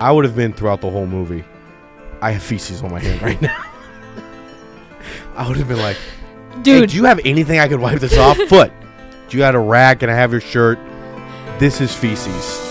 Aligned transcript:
I 0.00 0.10
would 0.10 0.24
have 0.24 0.34
been 0.34 0.52
throughout 0.52 0.80
the 0.80 0.90
whole 0.90 1.06
movie. 1.06 1.44
I 2.22 2.32
have 2.32 2.42
feces 2.42 2.82
on 2.82 2.90
my 2.90 2.98
hand 3.00 3.22
right 3.22 3.40
now. 3.42 3.64
I 5.36 5.46
would 5.46 5.56
have 5.58 5.68
been 5.68 5.78
like, 5.78 5.96
hey, 5.96 6.62
Dude, 6.62 6.90
do 6.90 6.96
you 6.96 7.04
have 7.04 7.20
anything 7.24 7.58
I 7.58 7.68
could 7.68 7.80
wipe 7.80 8.00
this 8.00 8.16
off? 8.18 8.36
Foot. 8.48 8.72
Do 9.28 9.36
you 9.36 9.42
got 9.42 9.54
a 9.54 9.58
rag? 9.58 10.00
Can 10.00 10.10
I 10.10 10.14
have 10.14 10.32
your 10.32 10.40
shirt? 10.40 10.78
This 11.58 11.80
is 11.80 11.94
feces. 11.94 12.69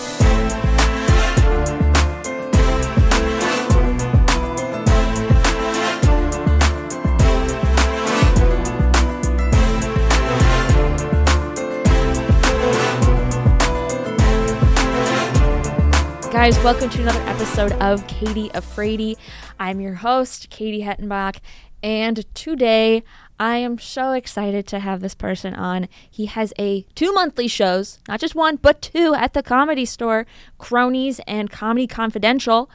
Guys, 16.50 16.64
welcome 16.64 16.90
to 16.90 17.02
another 17.04 17.22
episode 17.30 17.74
of 17.74 18.08
Katie 18.08 18.50
Afraidy. 18.56 19.18
I'm 19.60 19.80
your 19.80 19.94
host, 19.94 20.50
Katie 20.50 20.82
Hettenbach, 20.82 21.38
and 21.84 22.26
today 22.34 23.04
I 23.40 23.58
am 23.58 23.78
so 23.78 24.14
excited 24.14 24.66
to 24.66 24.80
have 24.80 25.02
this 25.02 25.14
person 25.14 25.54
on. 25.54 25.88
He 26.10 26.26
has 26.26 26.52
a 26.58 26.88
two 26.96 27.14
monthly 27.14 27.48
shows, 27.48 28.00
not 28.08 28.20
just 28.20 28.34
one, 28.34 28.56
but 28.56 28.82
two 28.82 29.14
at 29.14 29.36
the 29.36 29.44
comedy 29.44 29.86
store, 29.86 30.26
Cronies 30.58 31.22
and 31.28 31.52
Comedy 31.52 31.86
Confidential. 31.86 32.68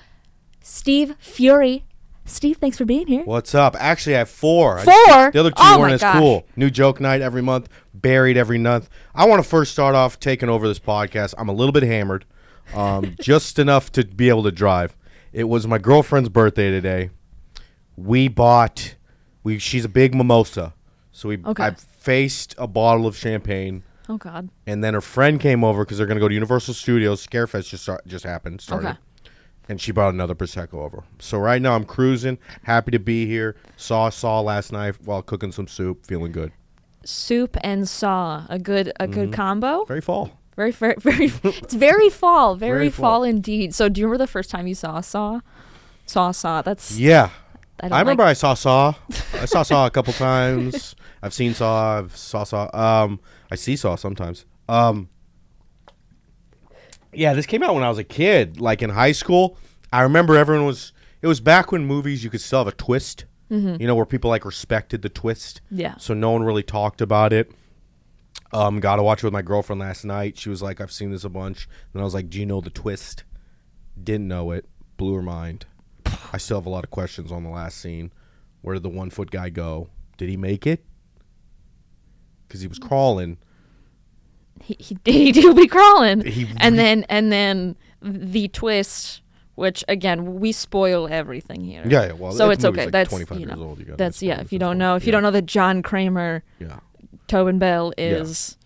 Steve 0.63 1.17
Furey. 1.21 1.83
Steve, 2.25 2.59
thanks 2.59 2.79
for 2.79 2.85
being 2.85 3.09
here. 3.09 3.25
What's 3.25 3.57
up? 3.57 3.75
Actually, 3.81 4.15
I 4.15 4.19
have 4.19 4.31
four. 4.31 4.79
I 4.79 4.85
Four? 4.85 5.31
the 5.33 5.41
other 5.41 5.51
two 5.51 5.57
Oh 5.59 5.81
weren't 5.81 5.95
as 5.95 6.01
gosh. 6.01 6.17
cool. 6.21 6.47
New 6.55 6.71
joke 6.71 7.01
night 7.01 7.23
every 7.23 7.43
month. 7.43 7.69
Buried 7.93 8.37
every 8.37 8.59
month. 8.59 8.89
I 9.17 9.27
want 9.27 9.43
to 9.43 9.49
first 9.49 9.73
start 9.73 9.97
off 9.97 10.21
taking 10.21 10.49
over 10.49 10.69
this 10.69 10.79
podcast. 10.79 11.35
I'm 11.39 11.49
a 11.49 11.53
little 11.53 11.73
bit 11.73 11.83
hammered, 11.83 12.25
um, 12.73 13.17
just 13.21 13.59
enough 13.59 13.91
to 13.93 14.05
be 14.05 14.29
able 14.29 14.45
to 14.45 14.53
drive. 14.53 14.97
It 15.33 15.45
was 15.45 15.67
my 15.67 15.79
girlfriend's 15.79 16.29
birthday 16.29 16.71
today. 16.71 17.11
We 17.97 18.29
bought. 18.29 18.95
We 19.43 19.59
she's 19.59 19.85
a 19.85 19.89
big 19.89 20.15
mimosa, 20.15 20.75
so 21.13 21.29
we 21.29 21.39
Okay. 21.45 21.63
I 21.65 21.71
faced 21.73 22.55
a 22.59 22.67
bottle 22.67 23.07
of 23.07 23.17
champagne. 23.17 23.83
Oh, 24.09 24.19
God. 24.19 24.51
And 24.67 24.85
then 24.85 24.93
her 24.95 25.01
friend 25.01 25.41
came 25.41 25.65
over 25.65 25.85
because 25.85 25.97
they're 25.99 26.07
going 26.07 26.17
to 26.17 26.21
go 26.21 26.29
to 26.29 26.35
Universal 26.35 26.75
Studios. 26.75 27.27
Scarefest 27.27 27.71
just 27.71 27.85
start, 27.85 28.07
just 28.07 28.25
happened. 28.25 28.61
Started. 28.61 28.89
Okay. 28.89 28.99
And 29.69 29.81
she 29.81 29.93
brought 29.93 30.13
another 30.13 30.35
prosecco 30.35 30.75
over. 30.75 31.05
So 31.21 31.39
right 31.39 31.63
now 31.63 31.75
I'm 31.75 31.85
cruising. 31.87 32.37
Happy 32.65 32.91
to 32.91 32.99
be 32.99 33.25
here. 33.27 33.57
Saw 33.79 34.11
Saw 34.11 34.41
last 34.41 34.73
night 34.73 34.97
while 35.05 35.23
cooking 35.23 35.53
some 35.53 35.67
soup. 35.67 36.05
Feeling 36.07 36.33
good. 36.33 36.53
Soup 37.07 37.57
and 37.63 37.89
saw, 37.89 38.45
a 38.51 38.59
good 38.59 38.93
a 39.01 39.07
good 39.09 39.29
Mm-hmm. 39.29 39.35
combo. 39.35 39.85
Very 39.87 40.01
fall. 40.03 40.39
Very, 40.57 40.71
very, 40.71 40.95
very. 40.99 41.27
it's 41.43 41.75
very 41.75 42.09
fall. 42.11 42.55
Very, 42.57 42.79
Very 42.79 42.91
fall. 42.91 43.03
fall. 43.21 43.23
indeed. 43.25 43.75
So, 43.75 43.89
do 43.89 44.01
you 44.01 44.07
remember 44.07 44.25
the 44.25 44.31
first 44.31 44.51
time 44.51 44.67
you 44.67 44.75
saw 44.75 45.01
Saw? 45.01 45.41
Saw 46.07 46.31
Saw. 46.31 46.63
That's. 46.63 46.99
Yeah. 46.99 47.31
I, 47.81 47.89
I 47.89 48.01
remember 48.01 48.23
Like, 48.23 48.31
I 48.31 48.35
saw 48.35 48.55
Saw. 48.55 48.95
I 49.35 49.47
saw 49.47 49.63
Saw 49.65 49.87
a 49.87 49.91
couple 49.91 50.13
times. 50.13 50.95
I've 51.23 51.35
seen 51.35 51.55
Saw. 51.55 51.99
I've 51.99 52.17
saw 52.17 52.45
Saw. 52.45 52.71
Um, 52.73 53.21
I 53.51 53.57
see 53.57 53.75
Saw 53.77 53.97
sometimes. 53.97 54.45
Um, 54.69 55.09
yeah, 57.13 57.33
this 57.35 57.47
came 57.47 57.63
out 57.63 57.75
when 57.75 57.85
I 57.85 57.89
was 57.89 57.99
a 57.99 58.05
kid, 58.05 58.61
like 58.61 58.83
in 58.83 58.91
high 58.91 59.13
school. 59.13 59.57
I 59.93 60.03
remember 60.03 60.37
everyone 60.37 60.67
was. 60.67 60.93
It 61.23 61.27
was 61.27 61.41
back 61.41 61.73
when 61.73 61.87
movies 61.87 62.23
you 62.23 62.31
could 62.31 62.41
still 62.41 62.59
have 62.61 62.69
a 62.69 62.73
twist. 62.73 63.25
You 63.51 63.79
know, 63.87 63.95
where 63.95 64.05
people 64.05 64.31
like 64.31 64.45
respected 64.45 65.03
the 65.03 65.09
twist. 65.09 65.61
Yeah. 65.71 65.97
So 65.99 66.13
no 66.13 66.33
one 66.33 66.43
really 66.43 66.65
talked 66.65 67.01
about 67.01 67.33
it. 67.33 67.53
Um, 68.55 68.79
got 68.79 68.97
to 68.97 69.03
watch 69.03 69.19
it 69.19 69.27
with 69.27 69.33
my 69.33 69.43
girlfriend 69.43 69.81
last 69.81 70.05
night. 70.05 70.39
She 70.39 70.49
was 70.49 70.63
like, 70.63 70.81
"I've 70.81 70.93
seen 70.93 71.11
this 71.11 71.25
a 71.25 71.29
bunch," 71.29 71.69
and 71.93 72.01
I 72.01 72.05
was 72.05 72.15
like, 72.15 72.31
"Do 72.31 72.39
you 72.39 72.47
know 72.47 72.61
the 72.61 72.71
twist?" 72.71 73.25
Didn't 74.03 74.29
know 74.29 74.53
it. 74.53 74.67
Blew 74.97 75.15
her 75.15 75.23
mind. 75.23 75.67
I 76.33 76.39
still 76.39 76.59
have 76.59 76.67
a 76.67 76.71
lot 76.71 76.85
of 76.85 76.91
questions 76.91 77.33
on 77.33 77.43
the 77.43 77.51
last 77.51 77.79
scene. 77.79 78.13
Where 78.63 78.75
did 78.75 78.83
the 78.85 78.89
one 78.89 79.11
foot 79.11 79.31
guy 79.31 79.51
go? 79.51 79.89
Did 80.17 80.29
he 80.29 80.37
make 80.37 80.67
it? 80.67 80.85
Because 82.47 82.61
he 82.61 82.67
was 82.69 82.79
crawling. 82.79 83.39
he, 84.63 84.77
he, 84.79 84.97
he 85.05 85.33
do 85.33 85.53
be 85.55 85.67
crawling. 85.67 86.25
He 86.25 86.47
and 86.59 86.79
then 86.79 87.05
and 87.09 87.33
then 87.33 87.77
the 88.03 88.49
twist, 88.49 89.23
which 89.57 89.85
again 89.89 90.39
we 90.39 90.53
spoil 90.53 91.09
everything 91.11 91.65
here. 91.65 91.83
Yeah, 91.87 92.07
yeah, 92.07 92.13
well, 92.13 92.33
so 92.33 92.51
it's 92.51 92.65
okay. 92.65 92.85
like 92.85 92.93
that's 92.93 93.11
25 93.11 93.39
you 93.41 93.47
years 93.47 93.59
know, 93.59 93.65
old. 93.65 93.79
You 93.81 93.95
that's 93.97 94.23
yeah. 94.23 94.37
If 94.37 94.47
if 94.47 94.53
you 94.53 94.59
don't 94.59 94.79
know, 94.79 94.95
if 94.95 95.07
you 95.07 95.13
don't 95.13 95.23
know 95.23 95.33
that 95.33 95.47
John 95.47 95.83
Kramer, 95.83 96.45
Yeah, 96.61 96.79
Tobin 97.35 97.59
Bell 97.59 97.93
is 97.99 98.57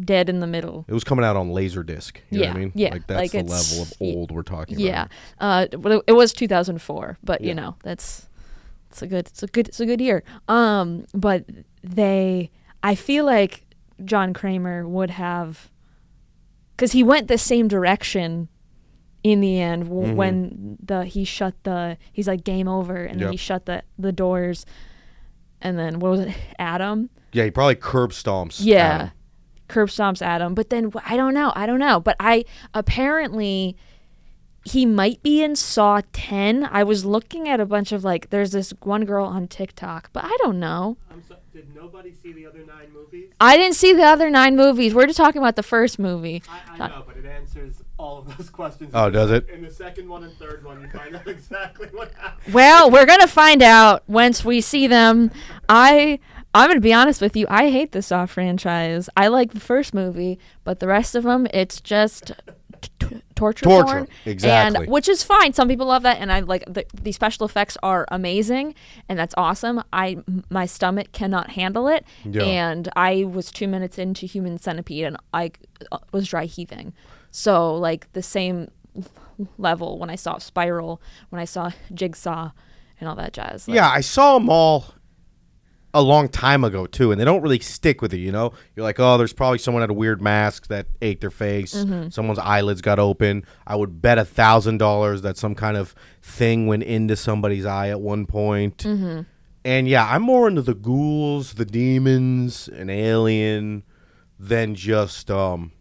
dead 0.00 0.28
in 0.28 0.40
the 0.40 0.46
middle. 0.46 0.84
it 0.88 0.92
was 0.94 1.04
coming 1.04 1.24
out 1.24 1.36
on 1.36 1.50
Laserdisc. 1.50 2.16
You 2.30 2.38
know 2.38 2.44
Yeah, 2.44 2.48
what 2.50 2.56
I 2.56 2.60
mean? 2.60 2.72
yeah, 2.74 2.90
Like 2.92 3.06
that's 3.06 3.20
like 3.20 3.30
the 3.32 3.42
level 3.50 3.82
of 3.82 3.92
old 4.00 4.30
we're 4.32 4.42
talking 4.42 4.78
Yeah, 4.78 5.06
about. 5.38 5.74
uh, 5.84 6.00
it 6.06 6.12
was 6.12 6.32
2004, 6.32 7.18
but 7.22 7.40
Yeah. 7.40 7.48
you 7.48 7.54
know 7.54 7.76
that's 7.84 8.28
it's 8.90 9.02
a 9.02 9.06
good 9.06 9.26
it's 9.28 9.42
a 9.42 9.46
good 9.46 9.68
it's 9.68 9.80
a 9.80 9.86
good 9.86 10.00
year. 10.00 10.24
Um, 10.48 11.04
but 11.14 11.44
they, 11.84 12.50
I 12.82 12.94
feel 12.96 13.24
like 13.24 13.64
John 14.04 14.32
Kramer 14.34 14.86
would 14.86 15.10
have, 15.10 15.70
because 16.76 16.92
he 16.92 17.02
went 17.02 17.28
the 17.28 17.38
same 17.38 17.68
direction 17.68 18.48
in 19.24 19.40
the 19.40 19.60
end 19.60 19.84
w- 19.84 20.12
Mhm. 20.12 20.14
when 20.16 20.76
the 20.84 21.04
he 21.04 21.24
shut 21.24 21.54
the 21.64 21.98
he's 22.12 22.26
like 22.28 22.44
game 22.44 22.66
over 22.68 22.96
and 23.04 23.20
then 23.20 23.30
he 23.30 23.36
shut 23.36 23.66
the 23.66 23.82
the 23.98 24.12
doors, 24.12 24.64
and 25.60 25.78
then 25.78 25.98
what 26.00 26.10
was 26.12 26.20
it 26.20 26.34
Adam? 26.58 27.10
Yeah, 27.32 27.44
he 27.44 27.50
probably 27.50 27.74
curb 27.76 28.12
stomps. 28.12 28.58
Yeah. 28.60 28.94
Adam. 28.94 29.10
Curb 29.68 29.88
stomps 29.90 30.22
Adam. 30.22 30.54
But 30.54 30.70
then 30.70 30.92
I 31.04 31.16
don't 31.16 31.34
know. 31.34 31.52
I 31.54 31.66
don't 31.66 31.78
know. 31.78 32.00
But 32.00 32.16
I 32.18 32.44
apparently 32.74 33.76
he 34.64 34.84
might 34.84 35.22
be 35.22 35.42
in 35.42 35.56
Saw 35.56 36.00
10. 36.12 36.68
I 36.70 36.82
was 36.82 37.04
looking 37.04 37.48
at 37.48 37.60
a 37.60 37.66
bunch 37.66 37.92
of 37.92 38.04
like 38.04 38.30
there's 38.30 38.50
this 38.52 38.72
one 38.82 39.04
girl 39.04 39.26
on 39.26 39.48
TikTok, 39.48 40.10
but 40.12 40.24
I 40.24 40.36
don't 40.40 40.58
know. 40.60 40.96
I'm 41.10 41.22
so, 41.26 41.36
did 41.52 41.74
nobody 41.74 42.12
see 42.22 42.32
the 42.32 42.46
other 42.46 42.64
nine 42.64 42.92
movies? 42.92 43.30
I 43.40 43.56
didn't 43.56 43.76
see 43.76 43.92
the 43.92 44.04
other 44.04 44.30
9 44.30 44.56
movies. 44.56 44.94
We're 44.94 45.06
just 45.06 45.16
talking 45.16 45.40
about 45.40 45.56
the 45.56 45.62
first 45.62 45.98
movie. 45.98 46.42
I, 46.48 46.84
I 46.84 46.88
know, 46.88 47.04
but 47.06 47.16
it 47.16 47.24
answers 47.26 47.82
all 47.98 48.18
of 48.18 48.36
those 48.36 48.50
questions. 48.50 48.90
Oh, 48.94 49.10
does 49.10 49.30
it? 49.30 49.48
In 49.48 49.62
the 49.62 49.70
second 49.70 50.08
one 50.08 50.24
and 50.24 50.36
third 50.38 50.64
one, 50.64 50.80
you 50.82 50.88
find 50.88 51.16
out 51.16 51.26
exactly 51.26 51.88
what 51.92 52.12
happened. 52.14 52.54
Well, 52.54 52.90
we're 52.90 53.06
going 53.06 53.20
to 53.20 53.28
find 53.28 53.62
out 53.62 54.02
once 54.08 54.44
we 54.44 54.60
see 54.60 54.86
them. 54.86 55.30
I 55.68 56.20
I'm 56.58 56.68
going 56.68 56.76
to 56.76 56.80
be 56.80 56.92
honest 56.92 57.20
with 57.20 57.36
you. 57.36 57.46
I 57.48 57.70
hate 57.70 57.92
the 57.92 58.02
Saw 58.02 58.26
franchise. 58.26 59.08
I 59.16 59.28
like 59.28 59.52
the 59.52 59.60
first 59.60 59.94
movie, 59.94 60.38
but 60.64 60.80
the 60.80 60.86
rest 60.86 61.14
of 61.14 61.24
them 61.24 61.46
it's 61.52 61.80
just 61.80 62.32
t- 62.80 62.90
t- 63.00 63.22
torture, 63.34 63.64
Torture, 63.64 63.84
porn. 63.86 64.08
exactly. 64.24 64.84
And 64.84 64.90
which 64.92 65.08
is 65.08 65.22
fine. 65.22 65.52
Some 65.52 65.68
people 65.68 65.86
love 65.86 66.02
that 66.02 66.18
and 66.18 66.30
I 66.32 66.40
like 66.40 66.64
the, 66.66 66.84
the 67.02 67.12
special 67.12 67.44
effects 67.46 67.76
are 67.82 68.04
amazing 68.10 68.74
and 69.08 69.18
that's 69.18 69.34
awesome. 69.36 69.82
I 69.92 70.18
my 70.50 70.66
stomach 70.66 71.12
cannot 71.12 71.50
handle 71.50 71.88
it 71.88 72.04
Yeah. 72.24 72.42
and 72.44 72.88
I 72.96 73.24
was 73.24 73.50
2 73.50 73.66
minutes 73.68 73.98
into 73.98 74.26
Human 74.26 74.58
Centipede 74.58 75.04
and 75.04 75.16
I 75.32 75.52
uh, 75.92 75.98
was 76.12 76.28
dry 76.28 76.44
heaving. 76.46 76.92
So 77.30 77.74
like 77.74 78.12
the 78.12 78.22
same 78.22 78.70
level 79.56 79.98
when 79.98 80.10
I 80.10 80.16
saw 80.16 80.38
Spiral, 80.38 81.00
when 81.30 81.40
I 81.40 81.44
saw 81.44 81.70
Jigsaw 81.94 82.50
and 83.00 83.08
all 83.08 83.14
that 83.16 83.32
jazz. 83.32 83.68
Like, 83.68 83.76
Yeah, 83.76 83.88
I 83.88 84.00
saw 84.00 84.38
them 84.38 84.48
all 84.50 84.86
a 85.94 86.02
long 86.02 86.28
time 86.28 86.64
ago 86.64 86.86
too, 86.86 87.10
and 87.10 87.20
they 87.20 87.24
don't 87.24 87.42
really 87.42 87.58
stick 87.58 88.02
with 88.02 88.12
you. 88.12 88.20
You 88.20 88.32
know, 88.32 88.52
you're 88.76 88.84
like, 88.84 89.00
oh, 89.00 89.16
there's 89.16 89.32
probably 89.32 89.58
someone 89.58 89.82
had 89.82 89.90
a 89.90 89.94
weird 89.94 90.20
mask 90.20 90.68
that 90.68 90.86
ate 91.00 91.20
their 91.20 91.30
face. 91.30 91.74
Mm-hmm. 91.74 92.10
Someone's 92.10 92.38
eyelids 92.38 92.80
got 92.80 92.98
open. 92.98 93.44
I 93.66 93.76
would 93.76 94.02
bet 94.02 94.18
a 94.18 94.24
thousand 94.24 94.78
dollars 94.78 95.22
that 95.22 95.36
some 95.36 95.54
kind 95.54 95.76
of 95.76 95.94
thing 96.22 96.66
went 96.66 96.82
into 96.82 97.16
somebody's 97.16 97.64
eye 97.64 97.88
at 97.88 98.00
one 98.00 98.26
point. 98.26 98.78
Mm-hmm. 98.78 99.22
And 99.64 99.88
yeah, 99.88 100.06
I'm 100.08 100.22
more 100.22 100.48
into 100.48 100.62
the 100.62 100.74
ghouls, 100.74 101.54
the 101.54 101.64
demons, 101.64 102.68
an 102.68 102.90
alien, 102.90 103.82
than 104.38 104.74
just 104.74 105.30
um 105.30 105.72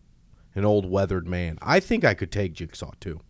an 0.56 0.66
old 0.66 0.90
weathered 0.90 1.28
man. 1.28 1.60
I 1.62 1.80
think 1.80 2.04
I 2.04 2.14
could 2.14 2.32
take 2.32 2.54
Jigsaw 2.54 2.92
too. 3.00 3.22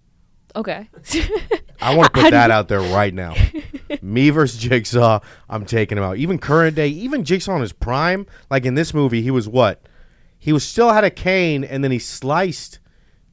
Okay. 0.55 0.89
I 1.81 1.95
want 1.95 2.13
to 2.13 2.21
put 2.21 2.31
that 2.31 2.51
out 2.51 2.67
there 2.67 2.79
right 2.79 3.13
now. 3.13 3.35
Me 4.01 4.29
versus 4.29 4.59
Jigsaw, 4.59 5.19
I'm 5.49 5.65
taking 5.65 5.97
him 5.97 6.03
out. 6.03 6.17
Even 6.17 6.39
current 6.39 6.75
day, 6.75 6.87
even 6.89 7.23
Jigsaw 7.23 7.55
in 7.55 7.61
his 7.61 7.73
prime, 7.73 8.25
like 8.49 8.65
in 8.65 8.75
this 8.75 8.93
movie, 8.93 9.21
he 9.21 9.31
was 9.31 9.47
what? 9.47 9.81
He 10.37 10.53
was 10.53 10.63
still 10.63 10.91
had 10.91 11.03
a 11.03 11.09
cane, 11.09 11.63
and 11.63 11.83
then 11.83 11.91
he 11.91 11.99
sliced 11.99 12.79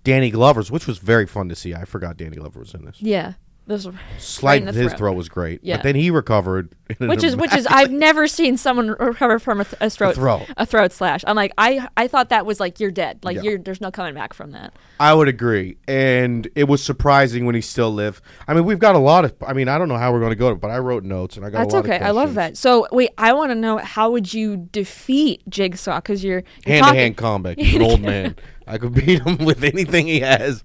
Danny 0.05 0.31
Glover's, 0.31 0.71
which 0.71 0.87
was 0.87 0.99
very 0.99 1.27
fun 1.27 1.49
to 1.49 1.55
see. 1.57 1.75
I 1.75 1.85
forgot 1.85 2.17
Danny 2.17 2.37
Glover 2.37 2.61
was 2.61 2.75
in 2.75 2.85
this. 2.85 3.01
yeah. 3.01 3.35
Those 3.67 3.89
Slight 4.19 4.65
the 4.67 4.73
his 4.73 4.89
throat. 4.93 4.99
throat 4.99 5.17
was 5.17 5.29
great, 5.31 5.61
Yeah. 5.63 5.77
but 5.77 5.85
then 5.85 5.95
he 5.95 6.11
recovered. 6.11 6.69
which 6.99 7.25
is 7.25 7.35
which 7.35 7.55
is 7.55 7.67
I've 7.67 7.91
never 7.91 8.27
seen 8.29 8.59
someone 8.59 8.89
recover 8.91 9.39
from 9.39 9.63
a, 9.63 9.65
th- 9.65 9.77
a 9.81 9.89
throat 9.89 10.17
throat. 10.17 10.43
a 10.59 10.67
throat 10.67 10.93
slash. 10.93 11.25
I'm 11.27 11.35
like 11.35 11.53
I 11.57 11.89
I 11.97 12.07
thought 12.07 12.29
that 12.29 12.45
was 12.45 12.61
like 12.61 12.79
you're 12.79 12.91
dead. 12.91 13.21
Like 13.23 13.37
Yeah. 13.37 13.43
you're 13.43 13.59
there's 13.59 13.81
no 13.81 13.91
coming 13.91 14.13
back 14.13 14.35
from 14.35 14.51
that. 14.51 14.75
I 15.01 15.15
would 15.15 15.29
agree, 15.29 15.79
and 15.89 16.47
it 16.55 16.65
was 16.69 16.85
surprising 16.85 17.47
when 17.47 17.55
he 17.55 17.63
still 17.63 17.91
lived. 17.91 18.23
I 18.47 18.53
mean, 18.55 18.65
we've 18.67 18.79
got 18.79 18.95
a 18.97 18.99
lot 18.99 19.25
of. 19.25 19.35
I 19.47 19.55
mean, 19.55 19.69
I 19.69 19.79
don't 19.79 19.89
know 19.89 19.97
how 19.97 20.13
we're 20.13 20.21
going 20.21 20.31
to 20.33 20.37
go, 20.37 20.55
but 20.55 20.71
I 20.71 20.79
wrote 20.79 21.03
notes 21.03 21.37
and 21.39 21.45
I 21.47 21.51
got. 21.51 21.61
That's 21.61 21.73
a 21.75 21.77
lot 21.79 21.87
okay. 21.87 21.99
I 21.99 22.11
love 22.11 22.35
that. 22.35 22.59
So 22.59 22.87
wait, 22.93 23.11
I 23.17 23.33
want 23.33 23.51
to 23.51 23.55
know 23.55 23.79
how 23.79 24.11
would 24.11 24.33
you 24.35 24.57
defeat 24.71 25.43
Jigsaw 25.49 25.97
because 26.01 26.23
you're, 26.23 26.45
you're 26.67 26.75
hand 26.75 26.85
to 26.85 26.89
talking- 26.89 27.01
hand 27.01 27.17
combat. 27.17 27.59
He's 27.59 27.75
an 27.77 27.83
old 27.83 28.03
man. 28.03 28.37
I 28.67 28.79
could 28.79 28.95
beat 29.07 29.23
him 29.23 29.39
with 29.39 29.63
anything 29.65 30.07
he 30.07 30.21
has. 30.21 30.65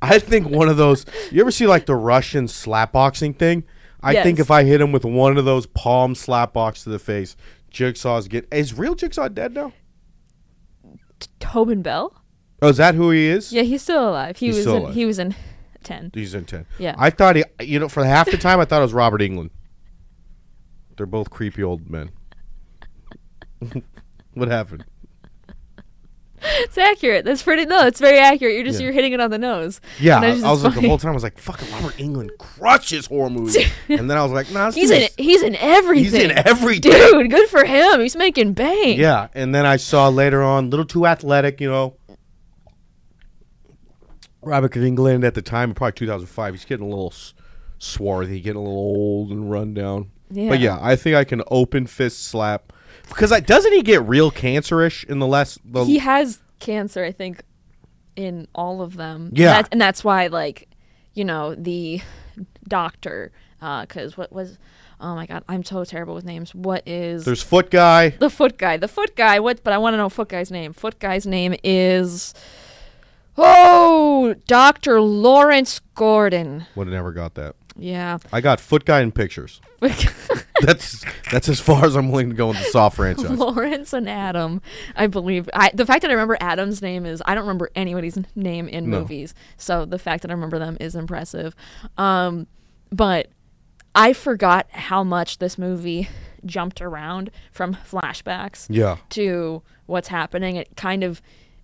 I 0.00 0.18
think 0.18 0.48
one 0.48 0.68
of 0.68 0.76
those. 0.76 1.04
You 1.30 1.40
ever 1.40 1.50
see 1.50 1.66
like 1.66 1.86
the 1.86 1.96
Russian 1.96 2.48
slap 2.48 2.92
boxing 2.92 3.34
thing? 3.34 3.64
I 4.02 4.22
think 4.22 4.38
if 4.38 4.50
I 4.50 4.64
hit 4.64 4.80
him 4.80 4.92
with 4.92 5.04
one 5.04 5.36
of 5.36 5.44
those 5.44 5.66
palm 5.66 6.14
slap 6.14 6.52
box 6.54 6.84
to 6.84 6.90
the 6.90 6.98
face, 6.98 7.36
Jigsaw's 7.70 8.28
get. 8.28 8.48
Is 8.52 8.72
real 8.74 8.94
Jigsaw 8.94 9.28
dead 9.28 9.52
now? 9.52 9.72
Tobin 11.38 11.82
Bell? 11.82 12.16
Oh, 12.62 12.68
is 12.68 12.76
that 12.78 12.94
who 12.94 13.10
he 13.10 13.26
is? 13.26 13.52
Yeah, 13.52 13.62
he's 13.62 13.82
still 13.82 14.08
alive. 14.10 14.36
He 14.38 14.46
He's 14.46 14.56
was 14.56 14.64
still 14.64 14.76
in, 14.76 14.82
alive. 14.84 14.94
he 14.94 15.04
was 15.06 15.18
in 15.18 15.34
10. 15.84 16.10
He's 16.14 16.34
in 16.34 16.44
ten. 16.44 16.66
Yeah. 16.78 16.94
I 16.98 17.10
thought 17.10 17.36
he. 17.36 17.44
You 17.60 17.78
know, 17.78 17.88
for 17.88 18.04
half 18.04 18.30
the 18.30 18.36
time, 18.38 18.60
I 18.60 18.64
thought 18.64 18.78
it 18.78 18.82
was 18.82 18.92
Robert 18.94 19.20
Englund. 19.20 19.50
They're 20.96 21.06
both 21.06 21.30
creepy 21.30 21.62
old 21.62 21.88
men. 21.90 22.10
what 24.34 24.48
happened? 24.48 24.84
It's 26.42 26.78
accurate. 26.78 27.24
That's 27.24 27.42
pretty 27.42 27.66
no, 27.66 27.86
it's 27.86 28.00
very 28.00 28.18
accurate. 28.18 28.54
You're 28.54 28.64
just 28.64 28.80
Yeah. 28.80 28.84
you're 28.84 28.92
hitting 28.92 29.12
it 29.12 29.20
on 29.20 29.30
the 29.30 29.38
nose. 29.38 29.80
Yeah, 29.98 30.16
And 30.16 30.24
I, 30.24 30.30
just- 30.32 30.44
I 30.44 30.50
was 30.50 30.60
it's 30.60 30.64
like 30.64 30.72
the 30.74 30.76
funny. 30.76 30.88
whole 30.88 30.98
time. 30.98 31.10
I 31.10 31.14
was 31.14 31.22
like, 31.22 31.38
"Fucking 31.38 31.70
Robert 31.72 31.94
Englund 31.98 32.30
crushes 32.38 33.06
horror 33.06 33.28
movies," 33.30 33.56
and 33.88 34.08
then 34.10 34.16
I 34.16 34.22
was 34.22 34.32
like, 34.32 34.50
"Nah, 34.50 34.64
let's 34.64 34.76
He's 34.76 34.90
in 34.90 35.00
this. 35.00 35.14
he's 35.18 35.42
in 35.42 35.54
everything. 35.56 36.04
He's 36.04 36.14
in 36.14 36.30
everything." 36.32 36.92
Dude, 36.92 37.30
good 37.30 37.48
for 37.50 37.64
him. 37.64 38.00
He's 38.00 38.16
making 38.16 38.54
bank. 38.54 38.98
Yeah, 38.98 39.28
and 39.34 39.54
then 39.54 39.66
I 39.66 39.76
saw 39.76 40.08
later 40.08 40.42
on, 40.42 40.70
little 40.70 40.86
too 40.86 41.06
athletic, 41.06 41.60
you 41.60 41.68
know. 41.68 41.94
Robert 44.42 44.72
Englund 44.72 45.24
at 45.24 45.34
the 45.34 45.42
time, 45.42 45.74
probably 45.74 45.92
2005. 45.92 46.54
He's 46.54 46.64
getting 46.64 46.86
a 46.86 46.88
little 46.88 47.10
s- 47.12 47.34
swarthy, 47.78 48.40
getting 48.40 48.56
a 48.56 48.62
little 48.62 48.78
old 48.78 49.30
and 49.30 49.50
run 49.50 49.74
down. 49.74 50.10
But 50.30 50.36
Yeah. 50.36 50.54
yeah, 50.54 50.78
I 50.80 50.96
think 50.96 51.16
I 51.16 51.24
can 51.24 51.42
open 51.50 51.86
fist 51.86 52.22
slap 52.24 52.72
because 53.08 53.32
I 53.32 53.40
doesn't 53.40 53.72
he 53.72 53.82
get 53.82 54.02
real 54.06 54.30
cancerish 54.30 55.04
in 55.04 55.18
the 55.18 55.26
last? 55.26 55.58
the 55.64 55.84
He 55.84 55.98
has 55.98 56.40
cancer, 56.58 57.04
I 57.04 57.12
think, 57.12 57.42
in 58.16 58.46
all 58.54 58.82
of 58.82 58.96
them. 58.96 59.26
And 59.28 59.38
Yeah. 59.38 59.52
that's, 59.54 59.68
and 59.72 59.80
that's 59.80 60.04
why, 60.04 60.26
like, 60.26 60.68
you 61.14 61.24
know, 61.24 61.54
the 61.54 62.00
doctor, 62.68 63.32
uh, 63.62 63.82
because 63.82 64.16
what 64.16 64.32
was, 64.32 64.58
oh 65.00 65.14
my 65.14 65.26
god, 65.26 65.42
I'm 65.48 65.64
so 65.64 65.84
terrible 65.84 66.14
with 66.14 66.24
names. 66.24 66.54
What 66.54 66.86
is 66.86 67.24
there's 67.24 67.42
foot 67.42 67.70
guy. 67.70 68.10
the 68.10 68.30
foot 68.30 68.58
guy? 68.58 68.76
The 68.76 68.88
foot 68.88 69.16
guy. 69.16 69.40
What? 69.40 69.62
But 69.64 69.72
I 69.72 69.78
want 69.78 69.94
to 69.94 69.98
know 69.98 70.08
foot 70.08 70.28
guy's 70.28 70.50
name. 70.50 70.72
Foot 70.72 70.98
guy's 70.98 71.26
name 71.26 71.54
is, 71.64 72.34
oh, 73.36 74.34
Doctor 74.46 75.00
Lawrence 75.00 75.80
Gordon. 75.94 76.66
Would 76.76 76.86
have 76.88 76.94
never 76.94 77.12
got 77.12 77.34
that. 77.34 77.56
Yeah. 77.76 78.18
I 78.32 78.40
got 78.40 78.60
foot 78.60 78.84
guy 78.84 79.00
in 79.00 79.12
pictures. 79.12 79.60
That's 80.62 81.04
that's 81.30 81.48
as 81.48 81.60
far 81.60 81.84
as 81.84 81.96
I'm 81.96 82.10
willing 82.10 82.30
to 82.30 82.36
go 82.36 82.50
in 82.50 82.56
the 82.56 82.62
Saw 82.64 82.88
franchise. 82.88 83.30
Lawrence 83.38 83.92
and 83.92 84.08
Adam, 84.08 84.60
I 84.96 85.06
believe. 85.06 85.48
I, 85.54 85.70
the 85.74 85.86
fact 85.86 86.02
that 86.02 86.10
I 86.10 86.14
remember 86.14 86.36
Adam's 86.40 86.82
name 86.82 87.06
is 87.06 87.22
I 87.26 87.34
don't 87.34 87.42
remember 87.44 87.70
anybody's 87.74 88.18
name 88.34 88.68
in 88.68 88.90
No. 88.90 89.00
movies, 89.00 89.34
so 89.56 89.84
the 89.84 89.98
fact 89.98 90.22
that 90.22 90.30
I 90.30 90.34
remember 90.34 90.58
them 90.58 90.76
is 90.80 90.94
impressive. 90.94 91.54
Um, 91.98 92.46
but 92.90 93.28
I 93.94 94.12
forgot 94.12 94.66
how 94.70 95.02
much 95.04 95.38
this 95.38 95.58
movie 95.58 96.08
jumped 96.46 96.80
around 96.80 97.30
from 97.52 97.74
flashbacks 97.74 98.66
Yeah. 98.70 98.96
to 99.10 99.62
what's 99.86 100.08
happening. 100.08 100.56
It 100.56 100.76
kind 100.76 101.02
of, 101.04 101.20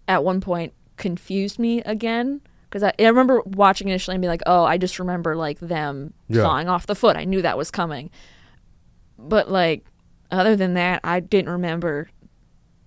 at 0.09 0.23
one 0.25 0.41
point, 0.41 0.73
confused 0.97 1.59
me 1.59 1.81
again 1.83 2.41
because 2.69 2.83
I, 2.83 2.93
I 2.99 3.05
remember 3.07 3.43
watching 3.45 3.89
initially 3.89 4.15
and 4.17 4.23
being 4.23 4.31
like, 4.31 4.43
"Oh, 4.47 4.65
I 4.65 4.77
just 4.79 4.99
remember 4.99 5.37
like 5.37 5.59
them 5.61 6.15
Yeah. 6.29 6.45
off 6.45 6.87
the 6.87 6.95
foot. 6.95 7.17
I 7.17 7.25
knew 7.25 7.43
that 7.43 7.57
was 7.59 7.71
coming." 7.71 8.11
But 9.19 9.51
like, 9.51 9.85
other 10.31 10.57
than 10.57 10.75
that, 10.75 11.01
I 11.05 11.21
didn't 11.21 11.51
remember 11.51 12.11